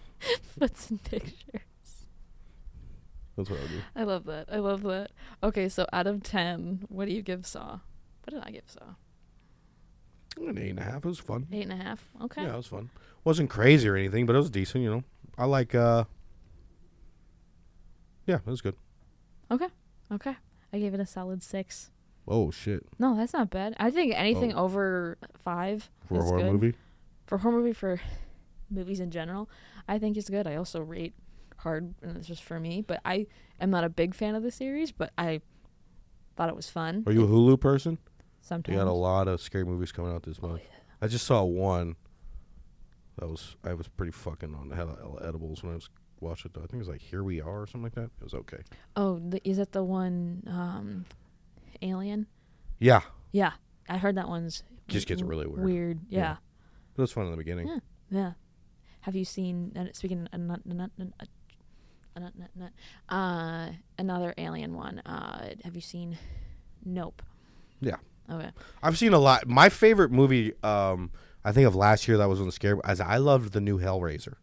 Put 0.59 0.77
some 0.77 0.99
pictures. 0.99 1.63
That's 3.37 3.51
what 3.51 3.59
I 3.59 3.67
do. 3.67 3.81
I 3.97 4.05
love 4.05 4.25
that. 4.25 4.49
I 4.51 4.59
love 4.59 4.83
that. 4.83 5.11
Okay, 5.43 5.69
so 5.69 5.87
out 5.93 6.07
of 6.07 6.23
ten, 6.23 6.87
what 6.89 7.07
do 7.07 7.13
you 7.13 7.23
give 7.23 7.47
Saw? 7.47 7.81
What 8.25 8.31
did 8.35 8.43
I 8.43 8.51
give 8.51 8.65
Saw? 8.67 8.95
An 10.39 10.59
eight 10.59 10.71
and 10.71 10.79
a 10.79 10.83
half. 10.83 10.99
It 10.99 11.05
was 11.07 11.19
fun. 11.19 11.47
Eight 11.53 11.63
and 11.69 11.73
a 11.73 11.83
half. 11.85 12.09
Okay. 12.23 12.43
Yeah, 12.43 12.55
it 12.55 12.57
was 12.57 12.67
fun. 12.67 12.91
wasn't 13.25 13.51
crazy 13.51 13.89
or 13.89 13.97
anything, 13.97 14.27
but 14.27 14.35
it 14.35 14.39
was 14.39 14.51
decent. 14.51 14.83
You 14.85 14.91
know, 14.91 15.05
I 15.37 15.45
like. 15.47 15.75
uh 15.75 16.05
Yeah, 18.27 18.37
it 18.37 18.47
was 18.47 18.61
good. 18.61 18.77
Okay. 19.51 19.69
Okay. 20.13 20.37
I 20.73 20.79
gave 20.79 20.95
it 20.95 21.01
a 21.01 21.07
solid 21.07 21.43
six. 21.43 21.91
Oh 22.29 22.51
shit! 22.51 22.87
No, 22.99 23.17
that's 23.17 23.33
not 23.33 23.51
bad. 23.51 23.75
I 23.79 23.91
think 23.91 24.13
anything 24.15 24.53
Oh. 24.55 24.65
over 24.65 25.19
five 25.43 25.91
For 26.07 26.19
a 26.19 26.23
horror 26.23 26.43
good. 26.43 26.53
movie. 26.53 26.75
For 27.27 27.39
horror 27.39 27.59
movie, 27.59 27.73
for 27.73 28.01
movies 28.71 29.01
in 29.01 29.11
general, 29.11 29.49
I 29.89 29.99
think 29.99 30.17
is 30.17 30.29
good. 30.29 30.47
I 30.47 30.55
also 30.57 30.81
rate 30.81 31.15
hard, 31.57 31.95
and 32.03 32.17
it's 32.17 32.29
just 32.29 32.43
for 32.45 32.61
me. 32.61 32.83
But 32.87 33.01
I 33.05 33.27
am 33.61 33.71
not 33.71 33.83
a 33.85 33.89
big 33.89 34.15
fan 34.15 34.35
of 34.37 34.43
the 34.45 34.51
series, 34.53 34.93
but 34.93 35.13
I 35.19 35.41
thought 36.37 36.49
it 36.49 36.55
was 36.57 36.71
fun. 36.71 37.03
Are 37.07 37.13
you 37.13 37.25
a 37.25 37.27
Hulu 37.27 37.59
person? 37.61 37.99
They 38.43 38.47
Sometimes. 38.47 38.79
got 38.79 38.87
a 38.87 38.93
lot 38.93 39.29
of 39.29 39.41
scary 39.41 39.65
movies 39.65 39.93
coming 39.93 40.13
out 40.13 40.23
this 40.25 40.39
Oh, 40.43 40.49
month. 40.49 40.63
I 41.01 41.07
just 41.07 41.27
saw 41.27 41.43
one. 41.45 41.97
That 43.19 43.29
was 43.29 43.57
I 43.65 43.75
was 43.75 43.87
pretty 43.89 44.13
fucking 44.13 44.55
on 44.55 44.69
the 44.69 44.77
hell 44.77 44.97
of 45.03 45.27
edibles 45.27 45.63
when 45.63 45.73
I 45.73 45.75
was 45.77 45.89
watching 46.21 46.51
it. 46.51 46.55
Though. 46.55 46.61
I 46.63 46.67
think 46.67 46.75
it 46.75 46.79
was 46.79 46.89
like 46.89 47.01
Here 47.03 47.23
We 47.23 47.41
Are 47.41 47.63
or 47.63 47.67
something 47.67 47.83
like 47.85 47.95
that. 47.95 48.11
It 48.21 48.25
was 48.25 48.35
okay. 48.35 48.59
Oh, 48.97 49.19
the, 49.19 49.47
is 49.49 49.59
that 49.59 49.73
the 49.73 49.85
one? 49.85 50.43
Um, 50.47 51.05
Alien. 51.83 52.27
Yeah, 52.79 53.01
Yeah, 53.33 53.53
I 53.89 53.99
heard 53.99 54.17
that 54.17 54.29
one's 54.29 54.63
Just 54.89 55.07
gets 55.07 55.21
really 55.23 55.47
weird. 55.47 55.65
Weird. 55.65 56.01
Yeah. 56.09 56.19
Yeah. 56.21 56.37
but 56.95 57.01
it 57.01 57.05
was 57.05 57.13
fun 57.13 57.27
in 57.27 57.31
the 57.31 57.37
beginning. 57.37 57.69
Yeah. 57.69 57.79
Yeah. 58.11 58.33
Have 59.03 59.15
you 59.15 59.25
seen? 59.27 59.73
And 59.75 59.95
speaking, 59.95 60.27
of 60.33 60.41
not, 60.41 60.61
not, 60.67 60.91
uh, 63.09 63.73
another 63.99 64.35
alien 64.37 64.75
one. 64.75 64.99
Uh, 65.01 65.55
have 65.65 65.75
you 65.75 65.81
seen? 65.81 66.19
Nope. 66.85 67.23
Yeah. 67.81 67.97
Okay. 68.31 68.51
I've 68.83 68.97
seen 68.97 69.13
a 69.13 69.19
lot. 69.19 69.49
My 69.49 69.69
favorite 69.69 70.11
movie, 70.13 70.53
um, 70.63 71.11
I 71.45 71.53
think 71.53 71.67
of 71.67 71.75
last 71.75 72.07
year 72.07 72.17
that 72.19 72.29
was 72.29 72.39
on 72.41 72.47
the 72.47 72.53
scare. 72.53 72.79
As 72.85 73.01
I 73.01 73.17
loved 73.17 73.53
the 73.53 73.61
new 73.61 73.79
Hellraiser. 73.81 74.35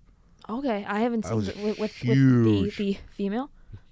Okay, 0.49 0.85
I 0.87 0.99
haven't 0.99 1.25
I 1.25 1.29
seen 1.29 1.39
it 1.39 1.45
with, 1.57 1.79
with, 1.79 1.79
with 1.79 1.99
the, 2.01 2.71
the 2.77 2.97
female. 3.15 3.49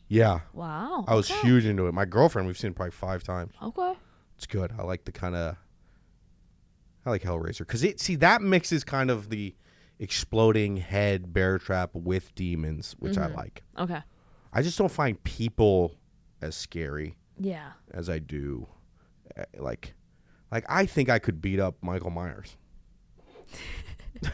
Yeah, 0.07 0.41
Wow. 0.53 1.03
I 1.07 1.15
was 1.15 1.29
okay. 1.31 1.41
huge 1.41 1.65
into 1.65 1.87
it. 1.87 1.93
My 1.93 2.05
girlfriend, 2.05 2.47
we've 2.47 2.57
seen 2.57 2.71
it 2.71 2.75
probably 2.75 2.91
five 2.91 3.23
times. 3.23 3.53
Okay. 3.61 3.93
It's 4.37 4.45
good. 4.45 4.71
I 4.77 4.83
like 4.83 5.05
the 5.05 5.11
kind 5.11 5.35
of. 5.35 5.55
I 7.05 7.09
like 7.09 7.23
Hellraiser 7.23 7.59
because 7.59 7.83
it. 7.83 7.99
See, 7.99 8.15
that 8.17 8.41
mixes 8.41 8.83
kind 8.83 9.09
of 9.11 9.29
the 9.29 9.55
exploding 9.99 10.77
head 10.77 11.33
bear 11.33 11.57
trap 11.57 11.91
with 11.93 12.33
demons, 12.35 12.95
which 12.99 13.17
I 13.17 13.29
Mhm. 13.29 13.35
like. 13.35 13.63
Okay. 13.77 14.01
I 14.53 14.61
just 14.61 14.77
don't 14.77 14.91
find 14.91 15.21
people 15.23 15.95
as 16.41 16.55
scary 16.55 17.15
Yeah. 17.39 17.71
as 17.91 18.09
I 18.09 18.19
do, 18.19 18.67
Uh, 19.37 19.43
like, 19.57 19.93
like 20.51 20.65
I 20.69 20.85
think 20.85 21.09
I 21.09 21.19
could 21.19 21.41
beat 21.41 21.59
up 21.59 21.75
Michael 21.81 22.11
Myers. 22.11 22.57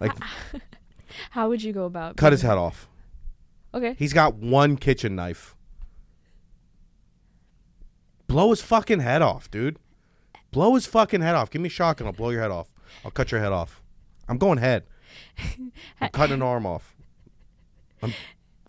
like, 0.00 0.12
How 1.30 1.48
would 1.48 1.62
you 1.62 1.72
go 1.72 1.84
about 1.84 2.16
cut 2.16 2.32
his 2.32 2.42
head 2.42 2.58
off. 2.58 2.88
Okay. 3.74 3.94
He's 3.98 4.12
got 4.12 4.34
one 4.34 4.76
kitchen 4.76 5.14
knife. 5.14 5.54
Blow 8.26 8.50
his 8.50 8.60
fucking 8.60 9.00
head 9.00 9.22
off, 9.22 9.50
dude. 9.50 9.78
Blow 10.50 10.74
his 10.74 10.86
fucking 10.86 11.20
head 11.20 11.34
off. 11.34 11.50
Give 11.50 11.60
me 11.60 11.66
a 11.66 11.70
shotgun. 11.70 12.06
I'll 12.06 12.12
blow 12.12 12.30
your 12.30 12.40
head 12.40 12.50
off. 12.50 12.68
I'll 13.04 13.10
cut 13.10 13.30
your 13.30 13.40
head 13.40 13.52
off. 13.52 13.82
I'm 14.28 14.38
going 14.38 14.58
head. 14.58 14.84
I'm 16.00 16.10
cutting 16.10 16.34
an 16.34 16.42
arm 16.42 16.66
off. 16.66 16.94
I'm, 18.02 18.12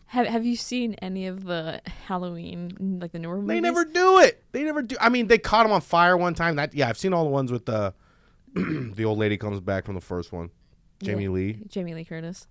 Have 0.08 0.26
Have 0.28 0.46
you 0.46 0.56
seen 0.56 0.94
any 0.96 1.28
of 1.28 1.44
the 1.46 1.82
Halloween, 2.06 2.98
like 3.02 3.12
the 3.12 3.20
newer 3.20 3.36
movies? 3.38 3.48
They 3.50 3.60
never 3.62 3.84
do 3.86 4.20
it. 4.20 4.44
They 4.54 4.64
never 4.64 4.82
do. 4.82 4.96
I 5.02 5.10
mean, 5.10 5.28
they 5.28 5.38
caught 5.38 5.66
him 5.66 5.72
on 5.72 5.82
fire 5.82 6.16
one 6.18 6.34
time. 6.34 6.56
That 6.56 6.74
yeah, 6.74 6.88
I've 6.90 6.98
seen 6.98 7.14
all 7.14 7.24
the 7.26 7.30
ones 7.30 7.52
with 7.52 7.66
the 7.66 7.94
the 8.56 9.04
old 9.06 9.18
lady 9.20 9.38
comes 9.38 9.60
back 9.60 9.86
from 9.86 9.96
the 9.96 10.02
first 10.02 10.32
one. 10.32 10.50
Jamie 11.04 11.24
Yeah. 11.26 11.30
Lee. 11.30 11.60
Jamie 11.68 11.94
Lee 11.94 12.06
Curtis. 12.06 12.48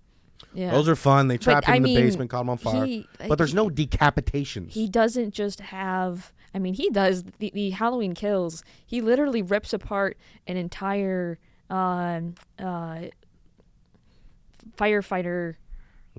Yeah. 0.53 0.69
Those 0.71 0.87
are 0.87 0.95
fun. 0.95 1.27
They 1.29 1.37
trapped 1.39 1.65
him 1.65 1.73
I 1.73 1.77
in 1.77 1.83
the 1.83 1.95
mean, 1.95 2.05
basement, 2.05 2.29
caught 2.29 2.41
him 2.41 2.49
on 2.51 2.57
fire. 2.59 2.85
he- 2.85 3.07
but 3.27 3.37
there's 3.39 3.55
no 3.55 3.69
decapitations. 3.69 4.71
he 4.73 4.87
doesn't 4.87 5.33
just 5.33 5.59
have 5.59 6.31
i 6.53 6.59
mean 6.59 6.73
he 6.75 6.89
does 6.91 7.23
the, 7.39 7.51
the 7.53 7.71
halloween 7.71 8.13
kills 8.13 8.63
he 8.85 9.01
literally 9.01 9.41
rips 9.41 9.73
apart 9.73 10.17
an 10.47 10.55
entire 10.55 11.37
um, 11.69 12.35
uh, 12.57 13.01
firefighter 14.77 15.55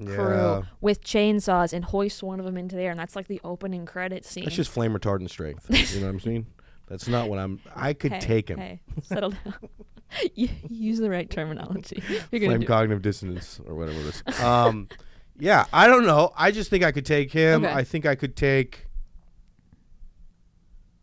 crew 0.07 0.35
yeah. 0.35 0.63
with 0.81 1.03
chainsaws 1.03 1.73
and 1.73 1.85
hoists 1.85 2.23
one 2.23 2.39
of 2.41 2.47
them 2.47 2.57
into 2.57 2.77
the 2.77 2.83
air 2.83 2.91
and 2.91 2.99
that's 2.99 3.17
like 3.17 3.29
the 3.29 3.41
opening 3.45 3.87
credit 3.87 4.25
scene 4.25 4.45
That's 4.45 4.57
just 4.57 4.71
flame 4.71 4.93
retardant 4.93 5.31
strength. 5.31 5.67
You 5.95 6.01
know 6.01 6.07
what 6.07 6.13
I'm 6.13 6.21
saying? 6.21 6.47
That's 6.87 7.07
not 7.09 7.29
what 7.29 7.39
I'm. 7.39 7.61
I 7.77 7.93
could 7.93 8.13
Hey, 8.13 8.21
take 8.21 8.49
him. 8.49 8.59
hey, 8.59 8.81
settle 9.03 9.31
down 9.31 9.55
you, 10.35 10.49
use 10.69 10.99
the 10.99 11.11
right 11.11 11.29
terminology 11.29 12.03
you're 12.31 12.41
Flame 12.41 12.63
cognitive 12.63 13.03
dissonance 13.03 13.61
or 13.67 13.75
whatever 13.75 13.99
it 14.01 14.23
is. 14.27 14.41
Um, 14.41 14.89
yeah, 15.39 15.67
I 15.73 15.87
don't 15.87 16.07
know. 16.07 16.33
I 16.37 16.51
just 16.51 16.71
think 16.71 16.83
I 16.83 16.93
could 16.93 17.07
take 17.07 17.31
him. 17.33 17.65
Okay. 17.65 17.73
I 17.73 17.85
think 17.85 18.07
I 18.07 18.15
could 18.15 18.35
take 18.37 18.87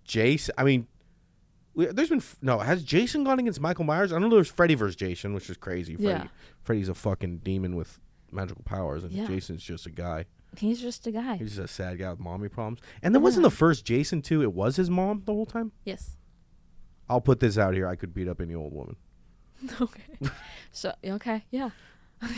Jason. 0.04 0.54
I 0.58 0.64
mean, 0.64 0.88
we- 1.74 1.86
there's 1.88 2.10
been 2.10 2.22
no. 2.42 2.60
Has 2.60 2.84
Jason 2.84 3.24
gone 3.24 3.40
against 3.40 3.62
Michael 3.62 3.86
Myers? 3.86 4.12
I 4.12 4.20
don't 4.20 4.30
know 4.30 4.36
there's 4.36 4.52
Freddy 4.52 4.76
versus 4.76 4.96
Jason, 4.96 5.34
which 5.34 5.50
is 5.50 5.58
crazy. 5.58 5.96
Freddy, 5.96 6.10
Yeah. 6.10 6.28
Freddy's 6.64 6.90
a 6.90 6.96
fucking 6.96 7.40
demon 7.40 7.76
with 7.76 8.00
magical 8.36 8.64
powers, 8.64 9.04
and 9.04 9.12
Yeah. 9.12 9.28
Jason's 9.28 9.64
just 9.64 9.86
a 9.86 9.92
guy. 9.92 10.26
he's 10.58 10.80
just 10.80 11.06
a 11.08 11.12
guy 11.12 11.36
He's 11.38 11.56
just 11.56 11.60
a 11.60 11.68
sad 11.68 12.00
guy 12.00 12.10
with 12.12 12.20
mommy 12.20 12.48
problems. 12.50 12.80
And 13.02 13.14
then 13.14 13.22
wasn't 13.22 13.44
the 13.44 13.52
first 13.52 13.84
Jason 13.86 14.22
too? 14.22 14.42
It 14.42 14.54
was 14.54 14.76
his 14.78 14.90
mom 14.90 15.24
the 15.26 15.34
whole 15.34 15.46
time. 15.46 15.72
yes 15.84 16.18
I'll 17.10 17.22
put 17.22 17.40
this 17.40 17.58
out 17.58 17.74
here. 17.76 17.88
I 17.88 17.96
could 17.96 18.14
beat 18.14 18.28
up 18.28 18.42
any 18.42 18.56
old 18.56 18.74
woman. 18.74 18.96
okay 19.82 20.04
so 20.72 20.94
okay 21.04 21.44
yeah 21.52 21.70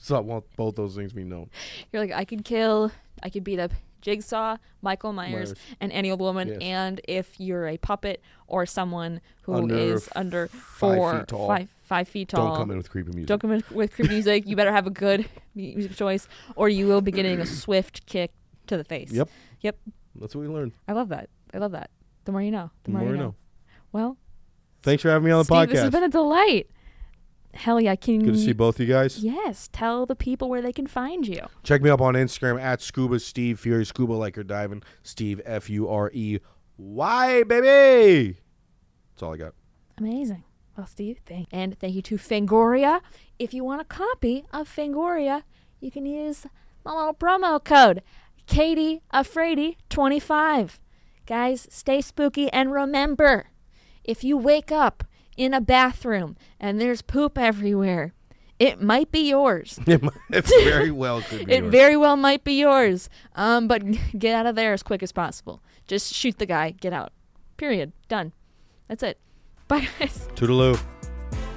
So 0.00 0.16
I 0.16 0.20
want 0.20 0.44
both 0.56 0.76
those 0.76 0.94
things 0.96 1.10
to 1.10 1.16
be 1.16 1.24
known. 1.24 1.48
You're 1.92 2.02
like, 2.02 2.12
I 2.12 2.24
could 2.26 2.44
kill, 2.44 2.92
I 3.22 3.30
could 3.30 3.42
beat 3.42 3.58
up 3.58 3.72
Jigsaw, 4.02 4.58
Michael 4.82 5.12
Myers, 5.14 5.50
Myers. 5.50 5.54
and 5.80 5.90
any 5.92 6.10
old 6.10 6.20
woman. 6.20 6.48
Yes. 6.48 6.58
And 6.60 7.00
if 7.08 7.40
you're 7.40 7.66
a 7.68 7.78
puppet 7.78 8.20
or 8.46 8.66
someone 8.66 9.20
who 9.42 9.54
Under 9.54 9.74
is 9.76 10.08
under 10.14 10.48
five 10.48 10.60
four, 10.96 11.18
feet 11.20 11.28
tall. 11.28 11.46
five, 11.48 11.68
five 11.82 12.08
feet 12.08 12.28
tall, 12.28 12.48
Don't 12.48 12.56
come 12.58 12.70
in 12.72 12.76
with 12.76 12.90
creepy 12.90 13.12
music. 13.12 13.28
don't 13.28 13.38
come 13.40 13.52
in 13.52 13.64
with 13.70 13.94
creepy 13.94 14.10
music. 14.12 14.46
You 14.46 14.56
better 14.56 14.72
have 14.72 14.86
a 14.86 14.90
good 14.90 15.26
music 15.54 15.94
choice, 15.96 16.28
or 16.56 16.68
you 16.68 16.86
will 16.86 17.00
be 17.00 17.12
getting 17.12 17.40
a 17.40 17.46
swift 17.62 18.04
kick 18.06 18.32
to 18.66 18.76
the 18.76 18.84
face. 18.84 19.10
Yep. 19.12 19.30
Yep. 19.62 19.78
That's 20.16 20.34
what 20.34 20.42
we 20.42 20.48
learned. 20.48 20.72
I 20.86 20.92
love 20.92 21.08
that. 21.08 21.30
I 21.54 21.58
love 21.58 21.72
that. 21.72 21.90
The 22.24 22.32
more 22.32 22.42
you 22.42 22.50
know. 22.50 22.70
The, 22.84 22.90
more, 22.90 23.02
you 23.08 23.16
know. 23.16 23.34
Well, 23.92 24.16
Thanks 24.82 25.02
for 25.02 25.10
having 25.10 25.26
me 25.26 25.30
on 25.30 25.38
the 25.38 25.44
Steve, 25.44 25.56
podcast. 25.56 25.70
this 25.70 25.80
has 25.80 25.90
been 25.90 26.02
a 26.04 26.08
delight. 26.08 26.68
Hell 27.54 27.80
yeah! 27.80 27.94
Can 27.96 28.20
Good 28.20 28.34
to 28.34 28.38
see 28.38 28.52
both 28.52 28.80
you 28.80 28.86
guys. 28.86 29.18
Yes, 29.18 29.68
tell 29.72 30.06
the 30.06 30.16
people 30.16 30.48
where 30.48 30.62
they 30.62 30.72
can 30.72 30.86
find 30.86 31.26
you. 31.26 31.40
Check 31.62 31.82
me 31.82 31.90
up 31.90 32.00
on 32.00 32.14
Instagram 32.14 32.60
at 32.60 32.80
Scuba 32.80 33.20
Steve 33.20 33.60
Furey. 33.60 33.86
Scuba 33.86 34.12
like 34.12 34.36
you're 34.36 34.44
diving. 34.44 34.82
Steve 35.02 35.40
F 35.44 35.68
U 35.68 35.88
R 35.88 36.10
E 36.14 36.38
Y 36.78 37.42
baby. 37.44 38.38
That's 39.12 39.22
all 39.22 39.34
I 39.34 39.36
got. 39.36 39.54
Amazing. 39.98 40.44
Well, 40.76 40.86
Steve, 40.86 41.20
thank 41.26 41.48
and 41.52 41.78
thank 41.78 41.94
you 41.94 42.02
to 42.02 42.16
Fangoria. 42.16 43.02
If 43.38 43.52
you 43.52 43.62
want 43.64 43.82
a 43.82 43.84
copy 43.84 44.44
of 44.52 44.74
Fangoria, 44.74 45.42
you 45.80 45.90
can 45.90 46.06
use 46.06 46.46
my 46.84 46.92
little 46.92 47.14
promo 47.14 47.62
code 47.62 48.02
Katie 48.46 49.02
Afraidy 49.12 49.76
25. 49.90 50.80
Guys, 51.26 51.68
stay 51.70 52.00
spooky 52.00 52.50
and 52.50 52.72
remember, 52.72 53.48
if 54.02 54.24
you 54.24 54.36
wake 54.36 54.72
up 54.72 55.04
in 55.36 55.54
a 55.54 55.60
bathroom 55.60 56.36
and 56.60 56.80
there's 56.80 57.02
poop 57.02 57.36
everywhere, 57.38 58.12
it 58.58 58.80
might 58.80 59.10
be 59.10 59.28
yours. 59.28 59.78
it 59.86 60.00
very 60.64 60.90
well 60.90 61.20
could 61.22 61.46
be. 61.46 61.52
It 61.52 61.62
yours. 61.62 61.72
very 61.72 61.96
well 61.96 62.16
might 62.16 62.44
be 62.44 62.58
yours. 62.60 63.08
Um, 63.34 63.66
but 63.68 63.82
get 64.18 64.34
out 64.34 64.46
of 64.46 64.54
there 64.54 64.72
as 64.72 64.82
quick 64.82 65.02
as 65.02 65.12
possible. 65.12 65.62
Just 65.86 66.12
shoot 66.14 66.38
the 66.38 66.46
guy. 66.46 66.70
Get 66.70 66.92
out. 66.92 67.12
Period. 67.56 67.92
Done. 68.08 68.32
That's 68.88 69.02
it. 69.02 69.18
Bye, 69.68 69.88
guys. 69.98 70.28
Toodaloo. 70.34 70.78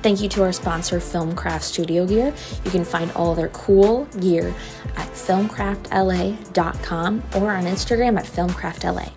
Thank 0.02 0.22
you 0.22 0.30
to 0.30 0.44
our 0.44 0.54
sponsor, 0.54 1.00
Filmcraft 1.00 1.64
Studio 1.64 2.06
Gear. 2.06 2.34
You 2.64 2.72
can 2.72 2.86
find 2.86 3.12
all 3.14 3.34
their 3.34 3.48
cool 3.50 4.06
gear 4.20 4.54
at 4.96 5.10
filmcraftla.com 5.10 7.24
or 7.36 7.52
on 7.52 7.64
Instagram 7.64 8.20
at 8.20 8.26
filmcraftla. 8.26 9.12